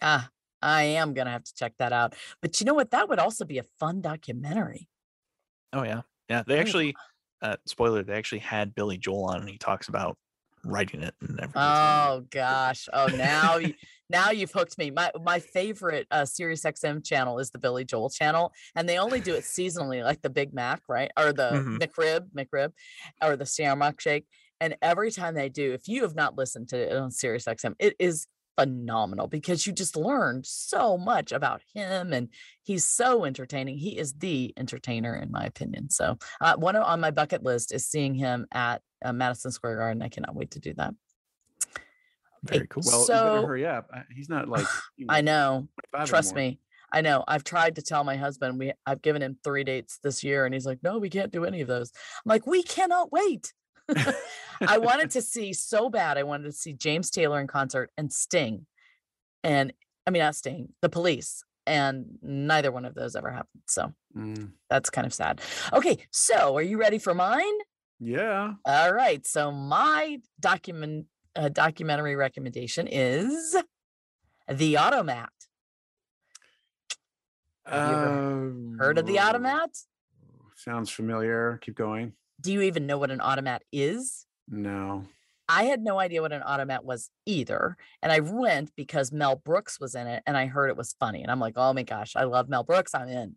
Ah, 0.00 0.28
I 0.62 0.84
am 0.84 1.14
gonna 1.14 1.30
have 1.30 1.44
to 1.44 1.54
check 1.54 1.74
that 1.78 1.92
out. 1.92 2.14
But 2.40 2.60
you 2.60 2.66
know 2.66 2.74
what? 2.74 2.90
That 2.90 3.08
would 3.08 3.18
also 3.18 3.44
be 3.44 3.58
a 3.58 3.62
fun 3.78 4.00
documentary. 4.00 4.88
Oh 5.72 5.82
yeah, 5.82 6.02
yeah. 6.28 6.42
They 6.46 6.58
actually, 6.58 6.96
uh, 7.42 7.56
spoiler, 7.66 8.02
they 8.02 8.14
actually 8.14 8.38
had 8.40 8.74
Billy 8.74 8.98
Joel 8.98 9.26
on, 9.26 9.40
and 9.40 9.48
he 9.48 9.58
talks 9.58 9.88
about 9.88 10.16
writing 10.64 11.02
it 11.02 11.14
and 11.20 11.38
everything. 11.40 11.58
Oh 11.58 12.26
gosh. 12.30 12.86
Oh 12.92 13.08
now 13.08 13.56
you 13.56 13.74
now 14.10 14.30
you've 14.30 14.52
hooked 14.52 14.76
me. 14.76 14.90
My 14.90 15.10
my 15.22 15.38
favorite 15.38 16.06
uh 16.10 16.26
Sirius 16.26 16.64
XM 16.64 17.00
channel 17.02 17.38
is 17.38 17.50
the 17.50 17.58
Billy 17.58 17.84
Joel 17.84 18.10
channel. 18.10 18.52
And 18.74 18.86
they 18.88 18.98
only 18.98 19.20
do 19.20 19.34
it 19.34 19.44
seasonally, 19.44 20.04
like 20.04 20.20
the 20.20 20.28
Big 20.30 20.52
Mac, 20.52 20.82
right? 20.88 21.10
Or 21.16 21.32
the 21.32 21.62
Mhm. 21.62 21.78
McRib, 21.80 22.28
McRib, 22.36 22.72
or 23.22 23.36
the 23.36 23.46
Shamrock 23.46 24.00
Shake. 24.00 24.26
And 24.60 24.76
every 24.82 25.10
time 25.10 25.34
they 25.34 25.48
do, 25.48 25.72
if 25.72 25.88
you 25.88 26.02
have 26.02 26.14
not 26.14 26.36
listened 26.36 26.68
to 26.70 26.78
it 26.78 26.92
on 26.94 27.10
Sirius 27.10 27.46
XM, 27.46 27.74
it 27.78 27.94
is 27.98 28.26
phenomenal 28.56 29.26
because 29.26 29.66
you 29.66 29.72
just 29.72 29.96
learned 29.96 30.46
so 30.46 30.96
much 30.96 31.32
about 31.32 31.62
him 31.74 32.12
and 32.12 32.28
he's 32.62 32.84
so 32.84 33.24
entertaining. 33.24 33.78
He 33.78 33.98
is 33.98 34.14
the 34.14 34.52
entertainer 34.56 35.14
in 35.14 35.30
my 35.30 35.44
opinion. 35.44 35.90
So 35.90 36.18
uh, 36.40 36.56
one 36.56 36.76
on 36.76 37.00
my 37.00 37.10
bucket 37.10 37.42
list 37.42 37.72
is 37.72 37.86
seeing 37.86 38.14
him 38.14 38.46
at 38.52 38.82
uh, 39.04 39.12
Madison 39.12 39.50
Square 39.50 39.76
Garden. 39.76 40.02
I 40.02 40.08
cannot 40.08 40.34
wait 40.34 40.52
to 40.52 40.60
do 40.60 40.74
that. 40.74 40.94
Very 42.44 42.66
cool. 42.66 42.82
well, 42.86 43.00
you 43.00 43.06
better 43.06 43.46
hurry 43.46 43.66
up. 43.66 43.90
He's 44.14 44.28
not 44.28 44.48
like 44.48 44.66
you 44.96 45.06
I 45.08 45.20
know. 45.20 45.68
Trust 46.04 46.32
anymore. 46.32 46.50
me. 46.50 46.60
I 46.92 47.00
know. 47.00 47.24
I've 47.26 47.44
tried 47.44 47.76
to 47.76 47.82
tell 47.82 48.04
my 48.04 48.16
husband 48.16 48.58
we 48.58 48.72
I've 48.86 49.02
given 49.02 49.22
him 49.22 49.36
three 49.42 49.64
dates 49.64 49.98
this 50.02 50.22
year 50.22 50.44
and 50.44 50.54
he's 50.54 50.66
like, 50.66 50.78
"No, 50.82 50.98
we 50.98 51.10
can't 51.10 51.32
do 51.32 51.44
any 51.44 51.60
of 51.60 51.68
those." 51.68 51.92
I'm 52.24 52.30
like, 52.30 52.46
"We 52.46 52.62
cannot 52.62 53.12
wait." 53.12 53.52
I 54.66 54.78
wanted 54.78 55.10
to 55.12 55.22
see 55.22 55.52
so 55.52 55.88
bad. 55.90 56.18
I 56.18 56.22
wanted 56.22 56.44
to 56.44 56.52
see 56.52 56.72
James 56.72 57.10
Taylor 57.10 57.40
in 57.40 57.46
concert 57.46 57.90
and 57.96 58.12
Sting. 58.12 58.66
And 59.44 59.72
I 60.06 60.10
mean 60.10 60.22
not 60.22 60.34
Sting, 60.34 60.72
the 60.82 60.88
police. 60.88 61.42
And 61.66 62.18
neither 62.22 62.70
one 62.70 62.84
of 62.84 62.94
those 62.94 63.16
ever 63.16 63.30
happened. 63.30 63.62
So 63.66 63.92
Mm, 64.16 64.52
that's 64.70 64.88
kind 64.88 65.06
of 65.06 65.12
sad. 65.12 65.42
Okay, 65.74 65.98
so 66.10 66.56
are 66.56 66.62
you 66.62 66.78
ready 66.78 66.98
for 66.98 67.12
mine? 67.14 67.52
yeah. 68.00 68.54
All 68.64 68.92
right. 68.94 69.26
So 69.26 69.50
my 69.52 70.18
document 70.40 71.06
uh, 71.34 71.50
documentary 71.50 72.16
recommendation 72.16 72.86
is 72.86 73.54
The 74.48 74.78
Automat. 74.78 75.28
Have 77.66 77.86
you 77.86 77.92
ever 77.96 78.54
Heard 78.78 78.98
of 78.98 79.06
the 79.06 79.18
Uh, 79.18 79.28
Automat? 79.28 79.70
Sounds 80.54 80.88
familiar. 80.90 81.58
Keep 81.62 81.74
going. 81.74 82.14
Do 82.40 82.52
you 82.52 82.62
even 82.62 82.86
know 82.86 82.98
what 82.98 83.10
an 83.10 83.20
automat 83.20 83.62
is? 83.72 84.26
No. 84.48 85.04
I 85.48 85.64
had 85.64 85.82
no 85.82 85.98
idea 85.98 86.22
what 86.22 86.32
an 86.32 86.42
automat 86.42 86.84
was 86.84 87.08
either. 87.24 87.76
And 88.02 88.10
I 88.10 88.20
went 88.20 88.72
because 88.76 89.12
Mel 89.12 89.36
Brooks 89.36 89.78
was 89.78 89.94
in 89.94 90.06
it 90.06 90.22
and 90.26 90.36
I 90.36 90.46
heard 90.46 90.70
it 90.70 90.76
was 90.76 90.96
funny. 90.98 91.22
And 91.22 91.30
I'm 91.30 91.40
like, 91.40 91.54
oh 91.56 91.72
my 91.72 91.84
gosh, 91.84 92.16
I 92.16 92.24
love 92.24 92.48
Mel 92.48 92.64
Brooks. 92.64 92.94
I'm 92.94 93.08
in. 93.08 93.36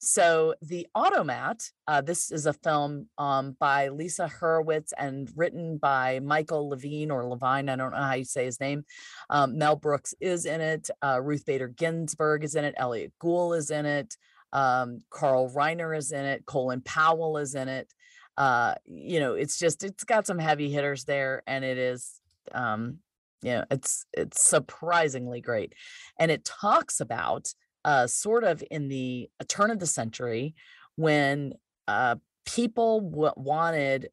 So, 0.00 0.54
The 0.62 0.86
Automat, 0.94 1.60
uh, 1.88 2.00
this 2.02 2.30
is 2.30 2.46
a 2.46 2.52
film 2.52 3.08
um, 3.18 3.56
by 3.58 3.88
Lisa 3.88 4.30
Hurwitz 4.40 4.92
and 4.96 5.28
written 5.34 5.76
by 5.76 6.20
Michael 6.20 6.68
Levine 6.68 7.10
or 7.10 7.26
Levine. 7.26 7.68
I 7.68 7.74
don't 7.74 7.90
know 7.90 7.96
how 7.96 8.14
you 8.14 8.24
say 8.24 8.44
his 8.44 8.60
name. 8.60 8.84
Um, 9.28 9.58
Mel 9.58 9.74
Brooks 9.74 10.14
is 10.20 10.46
in 10.46 10.60
it. 10.60 10.88
Uh, 11.02 11.20
Ruth 11.20 11.44
Bader 11.44 11.66
Ginsburg 11.66 12.44
is 12.44 12.54
in 12.54 12.64
it. 12.64 12.76
Elliott 12.76 13.12
Gould 13.18 13.56
is 13.56 13.72
in 13.72 13.86
it. 13.86 14.16
Um, 14.52 15.00
Carl 15.10 15.50
Reiner 15.50 15.96
is 15.96 16.12
in 16.12 16.24
it. 16.24 16.46
Colin 16.46 16.80
Powell 16.82 17.38
is 17.38 17.56
in 17.56 17.66
it. 17.66 17.92
Uh, 18.38 18.74
you 18.86 19.18
know, 19.18 19.34
it's 19.34 19.58
just, 19.58 19.82
it's 19.82 20.04
got 20.04 20.24
some 20.24 20.38
heavy 20.38 20.70
hitters 20.70 21.04
there 21.04 21.42
and 21.48 21.64
it 21.64 21.76
is, 21.76 22.20
um, 22.52 22.98
you 23.42 23.50
know, 23.50 23.64
it's, 23.68 24.06
it's 24.12 24.40
surprisingly 24.48 25.40
great. 25.40 25.72
And 26.20 26.30
it 26.30 26.44
talks 26.44 27.00
about 27.00 27.52
uh, 27.84 28.06
sort 28.06 28.44
of 28.44 28.62
in 28.70 28.86
the 28.88 29.28
uh, 29.40 29.44
turn 29.48 29.72
of 29.72 29.80
the 29.80 29.86
century 29.86 30.54
when 30.94 31.54
uh, 31.88 32.14
people 32.46 33.00
w- 33.10 33.32
wanted, 33.36 34.10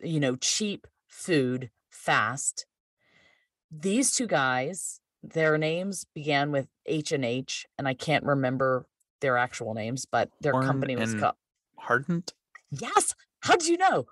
you 0.00 0.20
know, 0.20 0.36
cheap 0.36 0.86
food 1.08 1.70
fast. 1.90 2.66
These 3.70 4.12
two 4.12 4.28
guys, 4.28 5.00
their 5.24 5.58
names 5.58 6.06
began 6.14 6.52
with 6.52 6.68
H 6.86 7.10
and 7.10 7.24
H, 7.24 7.66
and 7.78 7.88
I 7.88 7.94
can't 7.94 8.24
remember 8.24 8.86
their 9.20 9.36
actual 9.36 9.74
names, 9.74 10.06
but 10.06 10.30
their 10.40 10.52
Horn 10.52 10.66
company 10.66 10.94
was 10.94 11.14
called. 11.14 11.34
Hardart. 11.88 12.32
Yes. 12.70 13.14
How 13.40 13.56
did 13.56 13.68
you 13.68 13.76
know? 13.76 14.06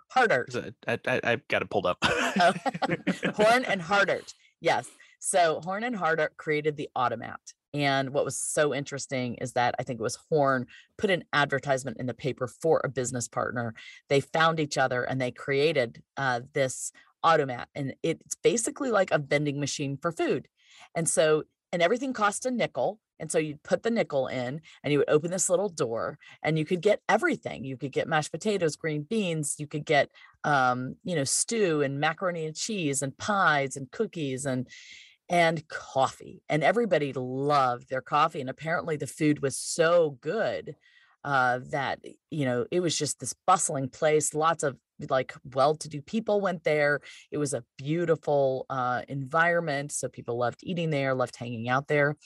It- 0.55 0.75
I, 0.87 0.99
I, 1.07 1.21
I've 1.25 1.49
got 1.49 1.63
it 1.63 1.71
pulled 1.71 1.87
up. 1.87 1.99
Oh, 2.03 2.53
Horn 3.35 3.65
and 3.65 3.81
Hardart. 3.81 4.33
Yes. 4.61 4.89
So 5.19 5.61
Horn 5.65 5.85
and 5.85 5.97
Hardart 5.97 6.37
created 6.37 6.77
the 6.77 6.89
automat. 6.95 7.41
And 7.73 8.11
what 8.11 8.25
was 8.25 8.39
so 8.39 8.73
interesting 8.73 9.35
is 9.37 9.55
that 9.55 9.75
I 9.81 9.83
think 9.83 9.99
it 9.99 10.03
was 10.03 10.19
Horn 10.31 10.67
put 10.97 11.11
an 11.11 11.25
advertisement 11.33 11.97
in 11.99 12.07
the 12.07 12.15
paper 12.15 12.47
for 12.47 12.81
a 12.85 12.89
business 12.89 13.27
partner. 13.27 13.75
They 14.09 14.21
found 14.21 14.61
each 14.61 14.79
other 14.79 15.03
and 15.03 15.21
they 15.21 15.33
created 15.33 16.01
uh, 16.17 16.41
this 16.53 16.93
automat. 17.25 17.69
And 17.75 17.95
it's 18.03 18.37
basically 18.37 18.91
like 18.93 19.11
a 19.11 19.19
vending 19.19 19.59
machine 19.59 19.99
for 20.01 20.13
food. 20.13 20.47
And 20.95 21.09
so, 21.09 21.45
and 21.73 21.83
everything 21.83 22.13
cost 22.13 22.47
a 22.47 22.51
nickel. 22.53 23.01
And 23.25 23.33
so 23.33 23.39
you'd 23.39 23.63
put 23.63 23.83
the 23.83 23.91
nickel 23.91 24.27
in 24.27 24.61
and 24.83 24.93
you 24.93 24.99
would 24.99 25.09
open 25.09 25.31
this 25.31 25.49
little 25.49 25.71
door 25.71 26.19
and 26.43 26.59
you 26.59 26.67
could 26.67 26.83
get 26.83 27.01
everything. 27.09 27.65
You 27.65 27.79
could 27.79 27.91
get 27.91 28.07
mashed 28.07 28.33
potatoes, 28.33 28.77
green 28.77 29.01
beans, 29.01 29.57
you 29.59 29.67
could 29.67 29.87
get 29.87 30.11
um, 30.45 30.97
you 31.05 31.17
know, 31.17 31.25
stew 31.25 31.81
and 31.81 31.99
macaroni 31.99 32.45
and 32.45 32.55
cheese 32.55 33.01
and 33.01 33.17
pies 33.17 33.79
and 33.79 33.91
cookies 33.91 34.45
and 34.45 34.69
and 35.31 35.67
coffee. 35.69 36.43
And 36.51 36.63
everybody 36.63 37.15
loved 37.15 37.89
their 37.89 38.03
coffee. 38.03 38.43
And 38.43 38.51
apparently 38.51 38.99
the 38.99 39.07
food 39.07 39.41
was 39.41 39.57
so 39.57 40.19
good 40.21 40.77
uh, 41.25 41.61
that 41.71 42.01
you 42.31 42.45
know 42.45 42.67
it 42.71 42.81
was 42.81 42.99
just 42.99 43.21
this 43.21 43.35
bustling 43.47 43.89
place. 43.89 44.35
Lots 44.35 44.63
of 44.63 44.77
like 45.09 45.35
well-to-do 45.53 46.01
people 46.03 46.41
went 46.41 46.65
there. 46.65 47.01
It 47.31 47.39
was 47.39 47.55
a 47.55 47.65
beautiful 47.77 48.67
uh, 48.71 49.03
environment, 49.09 49.93
so 49.93 50.09
people 50.09 50.39
loved 50.39 50.61
eating 50.63 50.91
there, 50.91 51.15
loved 51.15 51.37
hanging 51.37 51.69
out 51.69 51.89
there. 51.89 52.17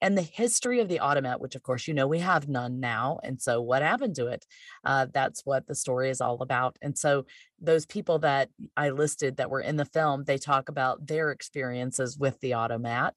And 0.00 0.16
the 0.16 0.22
history 0.22 0.80
of 0.80 0.88
the 0.88 1.00
automat, 1.00 1.40
which 1.40 1.56
of 1.56 1.62
course 1.62 1.88
you 1.88 1.94
know 1.94 2.06
we 2.06 2.20
have 2.20 2.48
none 2.48 2.80
now, 2.80 3.18
and 3.22 3.40
so 3.40 3.60
what 3.60 3.82
happened 3.82 4.14
to 4.16 4.26
it? 4.26 4.44
Uh, 4.84 5.06
that's 5.12 5.42
what 5.44 5.66
the 5.66 5.74
story 5.74 6.10
is 6.10 6.20
all 6.20 6.42
about. 6.42 6.76
And 6.82 6.96
so 6.96 7.24
those 7.60 7.86
people 7.86 8.20
that 8.20 8.50
I 8.76 8.90
listed 8.90 9.38
that 9.38 9.50
were 9.50 9.60
in 9.60 9.76
the 9.76 9.84
film, 9.84 10.24
they 10.24 10.38
talk 10.38 10.68
about 10.68 11.06
their 11.06 11.30
experiences 11.30 12.16
with 12.16 12.38
the 12.40 12.54
automat 12.54 13.14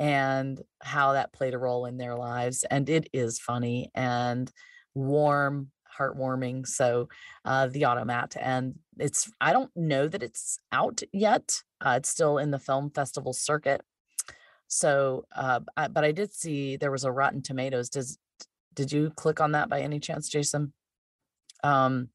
and 0.00 0.60
how 0.80 1.12
that 1.12 1.32
played 1.32 1.54
a 1.54 1.58
role 1.58 1.84
in 1.84 1.98
their 1.98 2.16
lives. 2.16 2.64
And 2.70 2.88
it 2.88 3.08
is 3.12 3.38
funny. 3.38 3.90
And 3.94 4.50
warm, 4.94 5.71
heartwarming. 5.96 6.66
So 6.66 7.08
uh, 7.44 7.68
the 7.68 7.84
automat, 7.84 8.36
and 8.40 8.74
it's 8.98 9.30
I 9.40 9.52
don't 9.52 9.70
know 9.76 10.08
that 10.08 10.22
it's 10.22 10.58
out 10.70 11.02
yet. 11.12 11.62
Uh, 11.80 11.94
it's 11.98 12.08
still 12.08 12.38
in 12.38 12.50
the 12.50 12.58
film 12.58 12.90
festival 12.90 13.32
circuit. 13.32 13.82
So, 14.68 15.26
uh, 15.36 15.60
I, 15.76 15.88
but 15.88 16.04
I 16.04 16.12
did 16.12 16.32
see 16.32 16.76
there 16.76 16.90
was 16.90 17.04
a 17.04 17.12
Rotten 17.12 17.42
Tomatoes. 17.42 17.90
Does 17.90 18.18
did 18.74 18.90
you 18.90 19.10
click 19.16 19.40
on 19.40 19.52
that 19.52 19.68
by 19.68 19.80
any 19.80 20.00
chance, 20.00 20.28
Jason? 20.28 20.72
Um, 21.62 22.08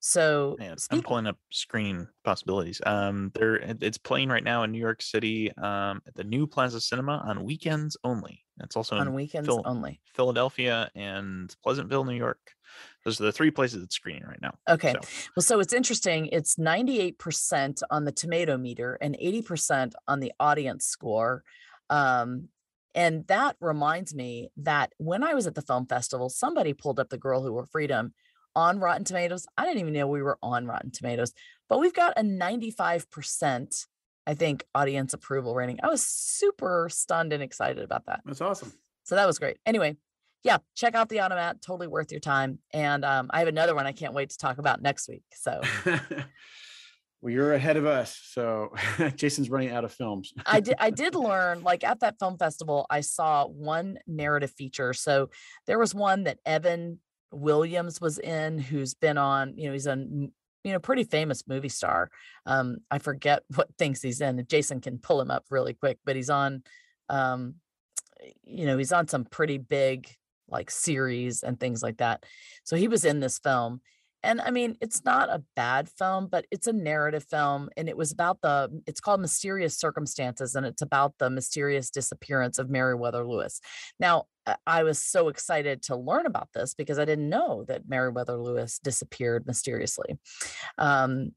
so 0.00 0.56
Man, 0.58 0.76
I'm 0.90 1.02
pulling 1.02 1.26
up 1.26 1.38
screen 1.50 2.06
possibilities. 2.24 2.80
Um, 2.86 3.32
there 3.34 3.56
it's 3.56 3.98
playing 3.98 4.28
right 4.28 4.44
now 4.44 4.62
in 4.62 4.70
New 4.70 4.78
York 4.78 5.02
City 5.02 5.50
um, 5.56 6.02
at 6.06 6.14
the 6.14 6.24
New 6.24 6.46
Plaza 6.46 6.80
Cinema 6.80 7.22
on 7.26 7.42
weekends 7.44 7.96
only. 8.04 8.44
It's 8.60 8.76
also 8.76 8.96
on 8.96 9.08
in 9.08 9.14
weekends 9.14 9.48
Phil- 9.48 9.62
only. 9.64 10.00
Philadelphia 10.14 10.90
and 10.94 11.54
Pleasantville, 11.62 12.04
New 12.04 12.14
York. 12.14 12.38
Those 13.08 13.22
are 13.22 13.24
the 13.24 13.32
three 13.32 13.50
places 13.50 13.82
it's 13.82 13.94
screening 13.94 14.24
right 14.24 14.40
now. 14.42 14.52
Okay. 14.68 14.92
So, 14.92 15.00
Well, 15.34 15.42
so 15.42 15.60
it's 15.60 15.72
interesting. 15.72 16.26
It's 16.26 16.56
98% 16.56 17.82
on 17.90 18.04
the 18.04 18.12
tomato 18.12 18.58
meter 18.58 18.98
and 19.00 19.16
80% 19.16 19.94
on 20.06 20.20
the 20.20 20.30
audience 20.38 20.84
score. 20.84 21.42
Um, 21.88 22.48
and 22.94 23.26
that 23.28 23.56
reminds 23.62 24.14
me 24.14 24.50
that 24.58 24.92
when 24.98 25.22
I 25.24 25.32
was 25.32 25.46
at 25.46 25.54
the 25.54 25.62
film 25.62 25.86
festival, 25.86 26.28
somebody 26.28 26.74
pulled 26.74 27.00
up 27.00 27.08
the 27.08 27.16
Girl 27.16 27.40
Who 27.42 27.50
Wore 27.50 27.64
Freedom 27.64 28.12
on 28.54 28.78
Rotten 28.78 29.04
Tomatoes. 29.04 29.46
I 29.56 29.64
didn't 29.64 29.80
even 29.80 29.94
know 29.94 30.06
we 30.06 30.20
were 30.20 30.38
on 30.42 30.66
Rotten 30.66 30.90
Tomatoes, 30.90 31.32
but 31.66 31.78
we've 31.78 31.94
got 31.94 32.12
a 32.18 32.22
95%, 32.22 33.86
I 34.26 34.34
think, 34.34 34.66
audience 34.74 35.14
approval 35.14 35.54
rating. 35.54 35.78
I 35.82 35.88
was 35.88 36.02
super 36.04 36.90
stunned 36.92 37.32
and 37.32 37.42
excited 37.42 37.82
about 37.82 38.04
that. 38.04 38.20
That's 38.26 38.42
awesome. 38.42 38.74
So 39.04 39.14
that 39.14 39.26
was 39.26 39.38
great. 39.38 39.56
Anyway, 39.64 39.96
yeah, 40.42 40.58
check 40.74 40.94
out 40.94 41.08
the 41.08 41.20
automat. 41.20 41.60
Totally 41.62 41.88
worth 41.88 42.10
your 42.10 42.20
time. 42.20 42.58
And 42.72 43.04
um, 43.04 43.30
I 43.30 43.40
have 43.40 43.48
another 43.48 43.74
one 43.74 43.86
I 43.86 43.92
can't 43.92 44.14
wait 44.14 44.30
to 44.30 44.38
talk 44.38 44.58
about 44.58 44.80
next 44.80 45.08
week. 45.08 45.24
So 45.34 45.60
well, 47.20 47.32
you're 47.32 47.54
ahead 47.54 47.76
of 47.76 47.86
us. 47.86 48.20
So 48.30 48.74
Jason's 49.16 49.50
running 49.50 49.70
out 49.70 49.84
of 49.84 49.92
films. 49.92 50.32
I 50.46 50.60
did 50.60 50.76
I 50.78 50.90
did 51.02 51.14
learn 51.14 51.62
like 51.62 51.84
at 51.84 52.00
that 52.00 52.18
film 52.18 52.38
festival, 52.38 52.86
I 52.88 53.00
saw 53.00 53.46
one 53.46 53.98
narrative 54.06 54.52
feature. 54.56 54.92
So 54.92 55.30
there 55.66 55.78
was 55.78 55.94
one 55.94 56.24
that 56.24 56.38
Evan 56.46 57.00
Williams 57.32 58.00
was 58.00 58.18
in, 58.18 58.58
who's 58.58 58.94
been 58.94 59.18
on, 59.18 59.54
you 59.56 59.66
know, 59.66 59.72
he's 59.72 59.86
a 59.86 59.92
m- 59.92 60.32
you 60.64 60.72
know 60.72 60.78
pretty 60.78 61.04
famous 61.04 61.44
movie 61.48 61.68
star. 61.68 62.10
Um, 62.46 62.78
I 62.90 62.98
forget 62.98 63.42
what 63.54 63.68
things 63.76 64.02
he's 64.02 64.20
in. 64.20 64.44
Jason 64.48 64.80
can 64.80 64.98
pull 64.98 65.20
him 65.20 65.30
up 65.30 65.44
really 65.50 65.74
quick, 65.74 65.98
but 66.04 66.14
he's 66.14 66.30
on 66.30 66.62
um, 67.08 67.54
you 68.44 68.66
know, 68.66 68.78
he's 68.78 68.92
on 68.92 69.08
some 69.08 69.24
pretty 69.24 69.58
big 69.58 70.08
like 70.48 70.70
series 70.70 71.42
and 71.42 71.58
things 71.58 71.82
like 71.82 71.98
that. 71.98 72.24
So 72.64 72.76
he 72.76 72.88
was 72.88 73.04
in 73.04 73.20
this 73.20 73.38
film. 73.38 73.80
And 74.24 74.40
I 74.40 74.50
mean, 74.50 74.76
it's 74.80 75.04
not 75.04 75.28
a 75.28 75.44
bad 75.54 75.88
film, 75.88 76.26
but 76.26 76.44
it's 76.50 76.66
a 76.66 76.72
narrative 76.72 77.24
film. 77.30 77.70
And 77.76 77.88
it 77.88 77.96
was 77.96 78.10
about 78.10 78.40
the, 78.42 78.68
it's 78.86 79.00
called 79.00 79.20
Mysterious 79.20 79.78
Circumstances, 79.78 80.56
and 80.56 80.66
it's 80.66 80.82
about 80.82 81.14
the 81.18 81.30
mysterious 81.30 81.88
disappearance 81.90 82.58
of 82.58 82.68
Meriwether 82.68 83.26
Lewis. 83.26 83.60
Now, 84.00 84.24
I- 84.66 84.82
was 84.82 84.98
so 84.98 85.28
excited 85.28 85.82
to 85.82 85.96
learn 85.96 86.26
about 86.26 86.48
this 86.54 86.74
because 86.74 86.98
I 86.98 87.04
didn't 87.04 87.28
know 87.28 87.64
that 87.68 87.88
Meriwether 87.88 88.38
Lewis 88.38 88.78
disappeared 88.78 89.46
mysteriously. 89.46 90.18
Um, 90.78 91.32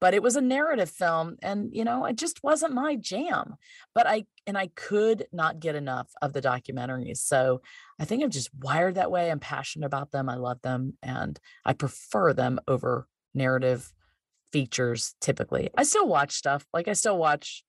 but 0.00 0.14
it 0.14 0.22
was 0.22 0.36
a 0.36 0.40
narrative 0.40 0.90
film 0.90 1.36
and 1.42 1.70
you 1.72 1.84
know 1.84 2.04
it 2.04 2.16
just 2.16 2.42
wasn't 2.42 2.72
my 2.72 2.96
jam 2.96 3.54
but 3.94 4.06
i 4.06 4.24
and 4.46 4.56
i 4.56 4.68
could 4.74 5.26
not 5.32 5.60
get 5.60 5.74
enough 5.74 6.08
of 6.22 6.32
the 6.32 6.42
documentaries 6.42 7.18
so 7.18 7.60
i 7.98 8.04
think 8.04 8.22
i'm 8.22 8.30
just 8.30 8.50
wired 8.58 8.94
that 8.94 9.10
way 9.10 9.30
i'm 9.30 9.40
passionate 9.40 9.86
about 9.86 10.10
them 10.10 10.28
i 10.28 10.34
love 10.34 10.60
them 10.62 10.94
and 11.02 11.38
i 11.64 11.72
prefer 11.72 12.32
them 12.32 12.58
over 12.66 13.06
narrative 13.34 13.92
features 14.52 15.14
typically. 15.20 15.70
I 15.76 15.84
still 15.84 16.08
watch 16.08 16.32
stuff 16.32 16.66
like 16.72 16.88
i 16.88 16.92
still 16.92 17.18
watch 17.18 17.64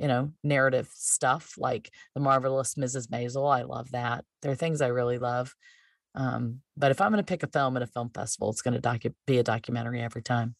you 0.00 0.08
know 0.08 0.32
narrative 0.42 0.88
stuff 0.92 1.54
like 1.58 1.92
the 2.14 2.20
marvelous 2.20 2.74
mrs 2.74 3.08
maisel 3.08 3.54
i 3.54 3.62
love 3.62 3.90
that 3.92 4.24
there 4.42 4.50
are 4.50 4.56
things 4.56 4.80
i 4.80 4.88
really 4.88 5.18
love 5.18 5.54
um, 6.16 6.60
but 6.76 6.90
if 6.90 7.00
i'm 7.00 7.12
going 7.12 7.22
to 7.22 7.28
pick 7.28 7.42
a 7.42 7.46
film 7.46 7.76
at 7.76 7.82
a 7.82 7.86
film 7.86 8.10
festival 8.12 8.50
it's 8.50 8.62
going 8.62 8.74
to 8.74 8.80
docu- 8.80 9.14
be 9.26 9.38
a 9.38 9.44
documentary 9.44 10.00
every 10.00 10.22
time 10.22 10.56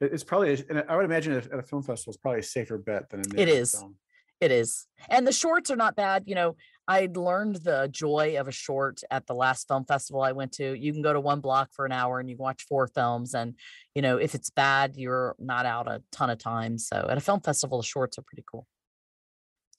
It's 0.00 0.24
probably, 0.24 0.62
and 0.68 0.84
I 0.88 0.96
would 0.96 1.04
imagine 1.04 1.32
at 1.32 1.52
a 1.52 1.62
film 1.62 1.82
festival, 1.82 2.12
it's 2.12 2.20
probably 2.20 2.40
a 2.40 2.42
safer 2.42 2.76
bet 2.78 3.08
than 3.10 3.20
a 3.20 3.40
It 3.40 3.48
is. 3.48 3.72
film. 3.72 3.96
It 4.40 4.50
is. 4.50 4.86
And 5.08 5.26
the 5.26 5.32
shorts 5.32 5.70
are 5.70 5.76
not 5.76 5.96
bad. 5.96 6.24
You 6.26 6.34
know, 6.34 6.56
I 6.86 7.08
learned 7.14 7.56
the 7.56 7.88
joy 7.90 8.36
of 8.38 8.48
a 8.48 8.52
short 8.52 9.00
at 9.10 9.26
the 9.26 9.34
last 9.34 9.66
film 9.66 9.86
festival 9.86 10.20
I 10.20 10.32
went 10.32 10.52
to. 10.52 10.74
You 10.74 10.92
can 10.92 11.00
go 11.00 11.14
to 11.14 11.20
one 11.20 11.40
block 11.40 11.70
for 11.72 11.86
an 11.86 11.92
hour 11.92 12.20
and 12.20 12.28
you 12.28 12.36
can 12.36 12.42
watch 12.42 12.66
four 12.68 12.86
films. 12.88 13.32
And, 13.32 13.54
you 13.94 14.02
know, 14.02 14.18
if 14.18 14.34
it's 14.34 14.50
bad, 14.50 14.96
you're 14.96 15.34
not 15.38 15.64
out 15.64 15.88
a 15.88 16.02
ton 16.12 16.28
of 16.28 16.36
time. 16.36 16.76
So 16.76 17.06
at 17.08 17.16
a 17.16 17.20
film 17.22 17.40
festival, 17.40 17.78
the 17.78 17.84
shorts 17.84 18.18
are 18.18 18.22
pretty 18.26 18.44
cool. 18.50 18.66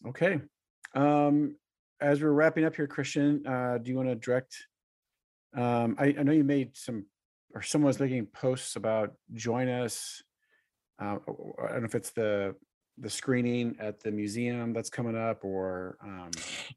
Okay. 0.07 0.39
Um, 0.95 1.55
as 2.01 2.21
we're 2.23 2.31
wrapping 2.31 2.65
up 2.65 2.75
here, 2.75 2.87
Christian, 2.87 3.45
uh, 3.45 3.77
do 3.77 3.91
you 3.91 3.95
want 3.95 4.09
to 4.09 4.15
direct? 4.15 4.55
Um, 5.55 5.95
I, 5.99 6.15
I 6.17 6.23
know 6.23 6.31
you 6.31 6.43
made 6.43 6.75
some, 6.75 7.05
or 7.53 7.61
someone 7.61 7.87
was 7.87 7.99
making 7.99 8.25
posts 8.27 8.75
about 8.75 9.13
join 9.33 9.67
us. 9.67 10.21
Uh, 11.01 11.17
I 11.63 11.71
don't 11.71 11.81
know 11.81 11.85
if 11.85 11.95
it's 11.95 12.11
the 12.11 12.55
the 12.99 13.09
screening 13.09 13.75
at 13.79 13.99
the 13.99 14.11
museum 14.11 14.73
that's 14.73 14.89
coming 14.89 15.15
up, 15.15 15.43
or 15.43 15.97
um, 16.03 16.31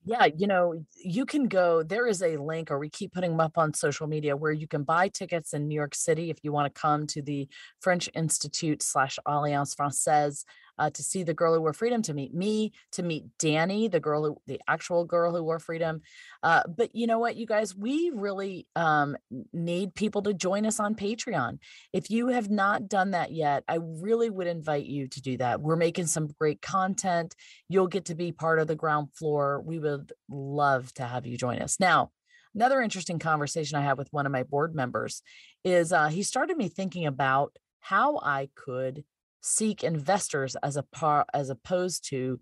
Yeah, 0.04 0.26
you 0.26 0.46
know, 0.46 0.84
you 1.02 1.24
can 1.24 1.48
go. 1.48 1.82
There 1.82 2.06
is 2.06 2.22
a 2.22 2.36
link, 2.36 2.70
or 2.70 2.78
we 2.78 2.90
keep 2.90 3.12
putting 3.12 3.30
them 3.30 3.40
up 3.40 3.56
on 3.56 3.72
social 3.72 4.06
media 4.06 4.36
where 4.36 4.52
you 4.52 4.68
can 4.68 4.82
buy 4.82 5.08
tickets 5.08 5.54
in 5.54 5.66
New 5.66 5.74
York 5.74 5.94
City 5.94 6.30
if 6.30 6.38
you 6.42 6.52
want 6.52 6.72
to 6.72 6.80
come 6.80 7.06
to 7.08 7.22
the 7.22 7.48
French 7.80 8.10
Institute 8.14 8.82
slash 8.82 9.18
Alliance 9.24 9.74
Francaise 9.74 10.44
uh, 10.80 10.90
to 10.90 11.02
see 11.02 11.22
the 11.22 11.34
girl 11.34 11.54
who 11.54 11.60
wore 11.60 11.72
freedom, 11.72 12.02
to 12.02 12.14
meet 12.14 12.34
me, 12.34 12.72
to 12.92 13.02
meet 13.02 13.26
Danny, 13.38 13.86
the 13.86 14.00
girl 14.00 14.24
who, 14.24 14.36
the 14.46 14.60
actual 14.66 15.04
girl 15.04 15.32
who 15.32 15.44
wore 15.44 15.60
freedom. 15.60 16.00
Uh, 16.42 16.62
but 16.66 16.94
you 16.94 17.06
know 17.06 17.18
what, 17.18 17.36
you 17.36 17.46
guys, 17.46 17.76
we 17.76 18.10
really 18.14 18.66
um, 18.74 19.16
need 19.52 19.94
people 19.94 20.22
to 20.22 20.34
join 20.34 20.66
us 20.66 20.80
on 20.80 20.94
Patreon. 20.94 21.58
If 21.92 22.10
you 22.10 22.28
have 22.28 22.50
not 22.50 22.88
done 22.88 23.12
that 23.12 23.30
yet, 23.30 23.62
I 23.68 23.78
really 23.80 24.30
would 24.30 24.48
invite 24.48 24.86
you 24.86 25.06
to 25.06 25.20
do 25.20 25.36
that. 25.36 25.60
We're 25.60 25.76
making 25.76 26.06
some 26.06 26.28
great 26.38 26.60
content 26.60 27.36
you'll 27.68 27.86
get 27.86 28.06
to 28.06 28.14
be 28.14 28.32
part 28.32 28.58
of 28.58 28.66
the 28.66 28.74
ground 28.74 29.08
floor. 29.14 29.62
We 29.64 29.78
would 29.78 30.12
love 30.28 30.92
to 30.94 31.04
have 31.04 31.26
you 31.26 31.36
join 31.36 31.60
us. 31.60 31.78
Now, 31.78 32.10
another 32.54 32.80
interesting 32.80 33.18
conversation 33.18 33.78
I 33.78 33.82
had 33.82 33.98
with 33.98 34.12
one 34.12 34.26
of 34.26 34.32
my 34.32 34.42
board 34.42 34.74
members 34.74 35.22
is 35.64 35.92
uh, 35.92 36.08
he 36.08 36.22
started 36.22 36.56
me 36.56 36.68
thinking 36.68 37.06
about 37.06 37.56
how 37.80 38.18
I 38.18 38.48
could 38.54 39.04
seek 39.40 39.82
investors 39.84 40.56
as 40.62 40.76
a 40.76 40.82
par 40.82 41.26
as 41.34 41.50
opposed 41.50 42.08
to 42.10 42.40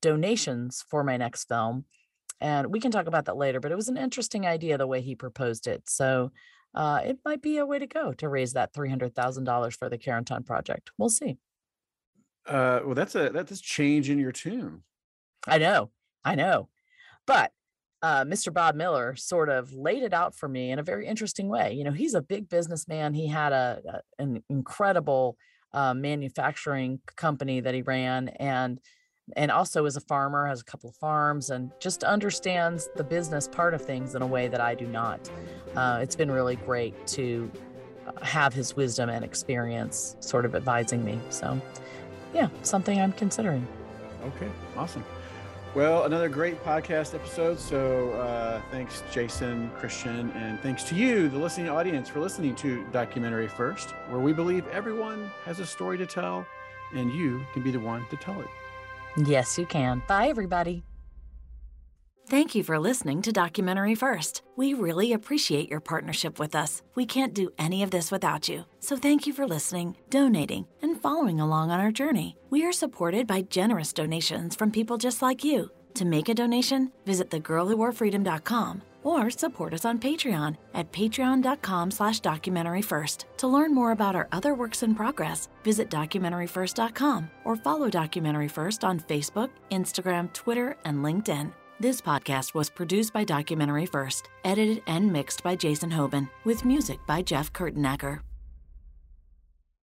donations 0.00 0.84
for 0.88 1.02
my 1.04 1.16
next 1.16 1.48
film. 1.48 1.84
And 2.40 2.68
we 2.68 2.80
can 2.80 2.90
talk 2.92 3.06
about 3.06 3.24
that 3.24 3.36
later, 3.36 3.58
but 3.60 3.72
it 3.72 3.76
was 3.76 3.88
an 3.88 3.96
interesting 3.96 4.46
idea 4.46 4.78
the 4.78 4.86
way 4.86 5.00
he 5.00 5.14
proposed 5.16 5.66
it. 5.66 5.88
So 5.88 6.30
uh, 6.74 7.00
it 7.04 7.18
might 7.24 7.42
be 7.42 7.56
a 7.58 7.66
way 7.66 7.78
to 7.80 7.86
go 7.86 8.12
to 8.12 8.28
raise 8.28 8.52
that 8.52 8.72
$300,000 8.72 9.74
for 9.76 9.88
the 9.88 9.98
Carentan 9.98 10.46
project. 10.46 10.90
We'll 10.98 11.08
see. 11.08 11.38
uh, 12.46 12.80
well, 12.84 12.94
that's 12.94 13.14
a 13.14 13.30
that's 13.30 13.52
a 13.52 13.60
change 13.60 14.08
in 14.08 14.18
your 14.18 14.32
tune. 14.32 14.82
I 15.46 15.58
know, 15.58 15.90
I 16.24 16.34
know. 16.34 16.68
But 17.26 17.52
uh, 18.02 18.24
Mr. 18.24 18.52
Bob 18.52 18.74
Miller 18.74 19.16
sort 19.16 19.48
of 19.48 19.72
laid 19.72 20.02
it 20.02 20.14
out 20.14 20.34
for 20.34 20.48
me 20.48 20.70
in 20.70 20.78
a 20.78 20.82
very 20.84 21.06
interesting 21.06 21.48
way. 21.48 21.72
You 21.72 21.84
know, 21.84 21.90
he's 21.90 22.14
a 22.14 22.22
big 22.22 22.48
businessman. 22.48 23.12
He 23.14 23.26
had 23.26 23.52
a, 23.52 23.82
a- 24.18 24.22
an 24.22 24.42
incredible 24.48 25.36
uh, 25.72 25.94
manufacturing 25.94 27.00
company 27.16 27.60
that 27.60 27.74
he 27.74 27.82
ran, 27.82 28.28
and 28.28 28.80
and 29.36 29.50
also 29.50 29.84
is 29.84 29.96
a 29.96 30.00
farmer, 30.00 30.46
has 30.46 30.62
a 30.62 30.64
couple 30.64 30.88
of 30.88 30.96
farms, 30.96 31.50
and 31.50 31.70
just 31.80 32.02
understands 32.02 32.88
the 32.96 33.04
business 33.04 33.46
part 33.46 33.74
of 33.74 33.82
things 33.82 34.14
in 34.14 34.22
a 34.22 34.26
way 34.26 34.48
that 34.48 34.60
I 34.60 34.74
do 34.74 34.86
not. 34.86 35.30
Uh, 35.76 36.00
it's 36.02 36.16
been 36.16 36.30
really 36.30 36.56
great 36.56 37.06
to 37.08 37.50
uh, 38.06 38.24
have 38.24 38.54
his 38.54 38.74
wisdom 38.74 39.10
and 39.10 39.24
experience 39.24 40.16
sort 40.20 40.46
of 40.46 40.54
advising 40.54 41.04
me. 41.04 41.18
So, 41.28 41.60
yeah, 42.32 42.48
something 42.62 42.98
I'm 42.98 43.12
considering. 43.12 43.66
Okay, 44.24 44.48
awesome. 44.76 45.04
Well, 45.78 46.06
another 46.06 46.28
great 46.28 46.60
podcast 46.64 47.14
episode. 47.14 47.56
So 47.56 48.10
uh, 48.14 48.60
thanks, 48.72 49.04
Jason, 49.12 49.70
Christian, 49.78 50.32
and 50.32 50.58
thanks 50.58 50.82
to 50.82 50.96
you, 50.96 51.28
the 51.28 51.38
listening 51.38 51.68
audience, 51.68 52.08
for 52.08 52.18
listening 52.18 52.56
to 52.56 52.84
Documentary 52.90 53.46
First, 53.46 53.90
where 54.08 54.18
we 54.18 54.32
believe 54.32 54.66
everyone 54.72 55.30
has 55.44 55.60
a 55.60 55.66
story 55.66 55.96
to 55.98 56.04
tell, 56.04 56.44
and 56.94 57.12
you 57.12 57.46
can 57.52 57.62
be 57.62 57.70
the 57.70 57.78
one 57.78 58.04
to 58.10 58.16
tell 58.16 58.40
it. 58.40 58.48
Yes, 59.18 59.56
you 59.56 59.66
can. 59.66 60.02
Bye, 60.08 60.26
everybody. 60.26 60.82
Thank 62.30 62.54
you 62.54 62.62
for 62.62 62.78
listening 62.78 63.22
to 63.22 63.32
Documentary 63.32 63.94
First. 63.94 64.42
We 64.54 64.74
really 64.74 65.14
appreciate 65.14 65.70
your 65.70 65.80
partnership 65.80 66.38
with 66.38 66.54
us. 66.54 66.82
We 66.94 67.06
can't 67.06 67.32
do 67.32 67.48
any 67.58 67.82
of 67.82 67.90
this 67.90 68.10
without 68.10 68.50
you. 68.50 68.66
So 68.80 68.98
thank 68.98 69.26
you 69.26 69.32
for 69.32 69.46
listening, 69.46 69.96
donating, 70.10 70.66
and 70.82 71.00
following 71.00 71.40
along 71.40 71.70
on 71.70 71.80
our 71.80 71.90
journey. 71.90 72.36
We 72.50 72.66
are 72.66 72.72
supported 72.72 73.26
by 73.26 73.46
generous 73.48 73.94
donations 73.94 74.54
from 74.56 74.70
people 74.70 74.98
just 74.98 75.22
like 75.22 75.42
you. 75.42 75.70
To 75.94 76.04
make 76.04 76.28
a 76.28 76.34
donation, 76.34 76.92
visit 77.06 77.30
thegirlwhoworefreedom.com 77.30 78.82
or 79.04 79.30
support 79.30 79.72
us 79.72 79.86
on 79.86 79.98
Patreon 79.98 80.58
at 80.74 80.92
patreon.com 80.92 81.90
slash 81.90 82.20
documentary 82.20 82.82
first. 82.82 83.24
To 83.38 83.48
learn 83.48 83.74
more 83.74 83.92
about 83.92 84.14
our 84.14 84.28
other 84.32 84.52
works 84.52 84.82
in 84.82 84.94
progress, 84.94 85.48
visit 85.64 85.88
documentaryfirst.com 85.88 87.30
or 87.46 87.56
follow 87.56 87.88
Documentary 87.88 88.48
First 88.48 88.84
on 88.84 89.00
Facebook, 89.00 89.48
Instagram, 89.70 90.30
Twitter, 90.34 90.76
and 90.84 90.98
LinkedIn. 90.98 91.54
This 91.80 92.00
podcast 92.00 92.54
was 92.54 92.68
produced 92.68 93.12
by 93.12 93.22
Documentary 93.22 93.86
First, 93.86 94.30
edited 94.42 94.82
and 94.88 95.12
mixed 95.12 95.44
by 95.44 95.54
Jason 95.54 95.92
Hoban, 95.92 96.28
with 96.44 96.64
music 96.64 96.98
by 97.06 97.22
Jeff 97.22 97.52
Kurtenacker. 97.52 98.27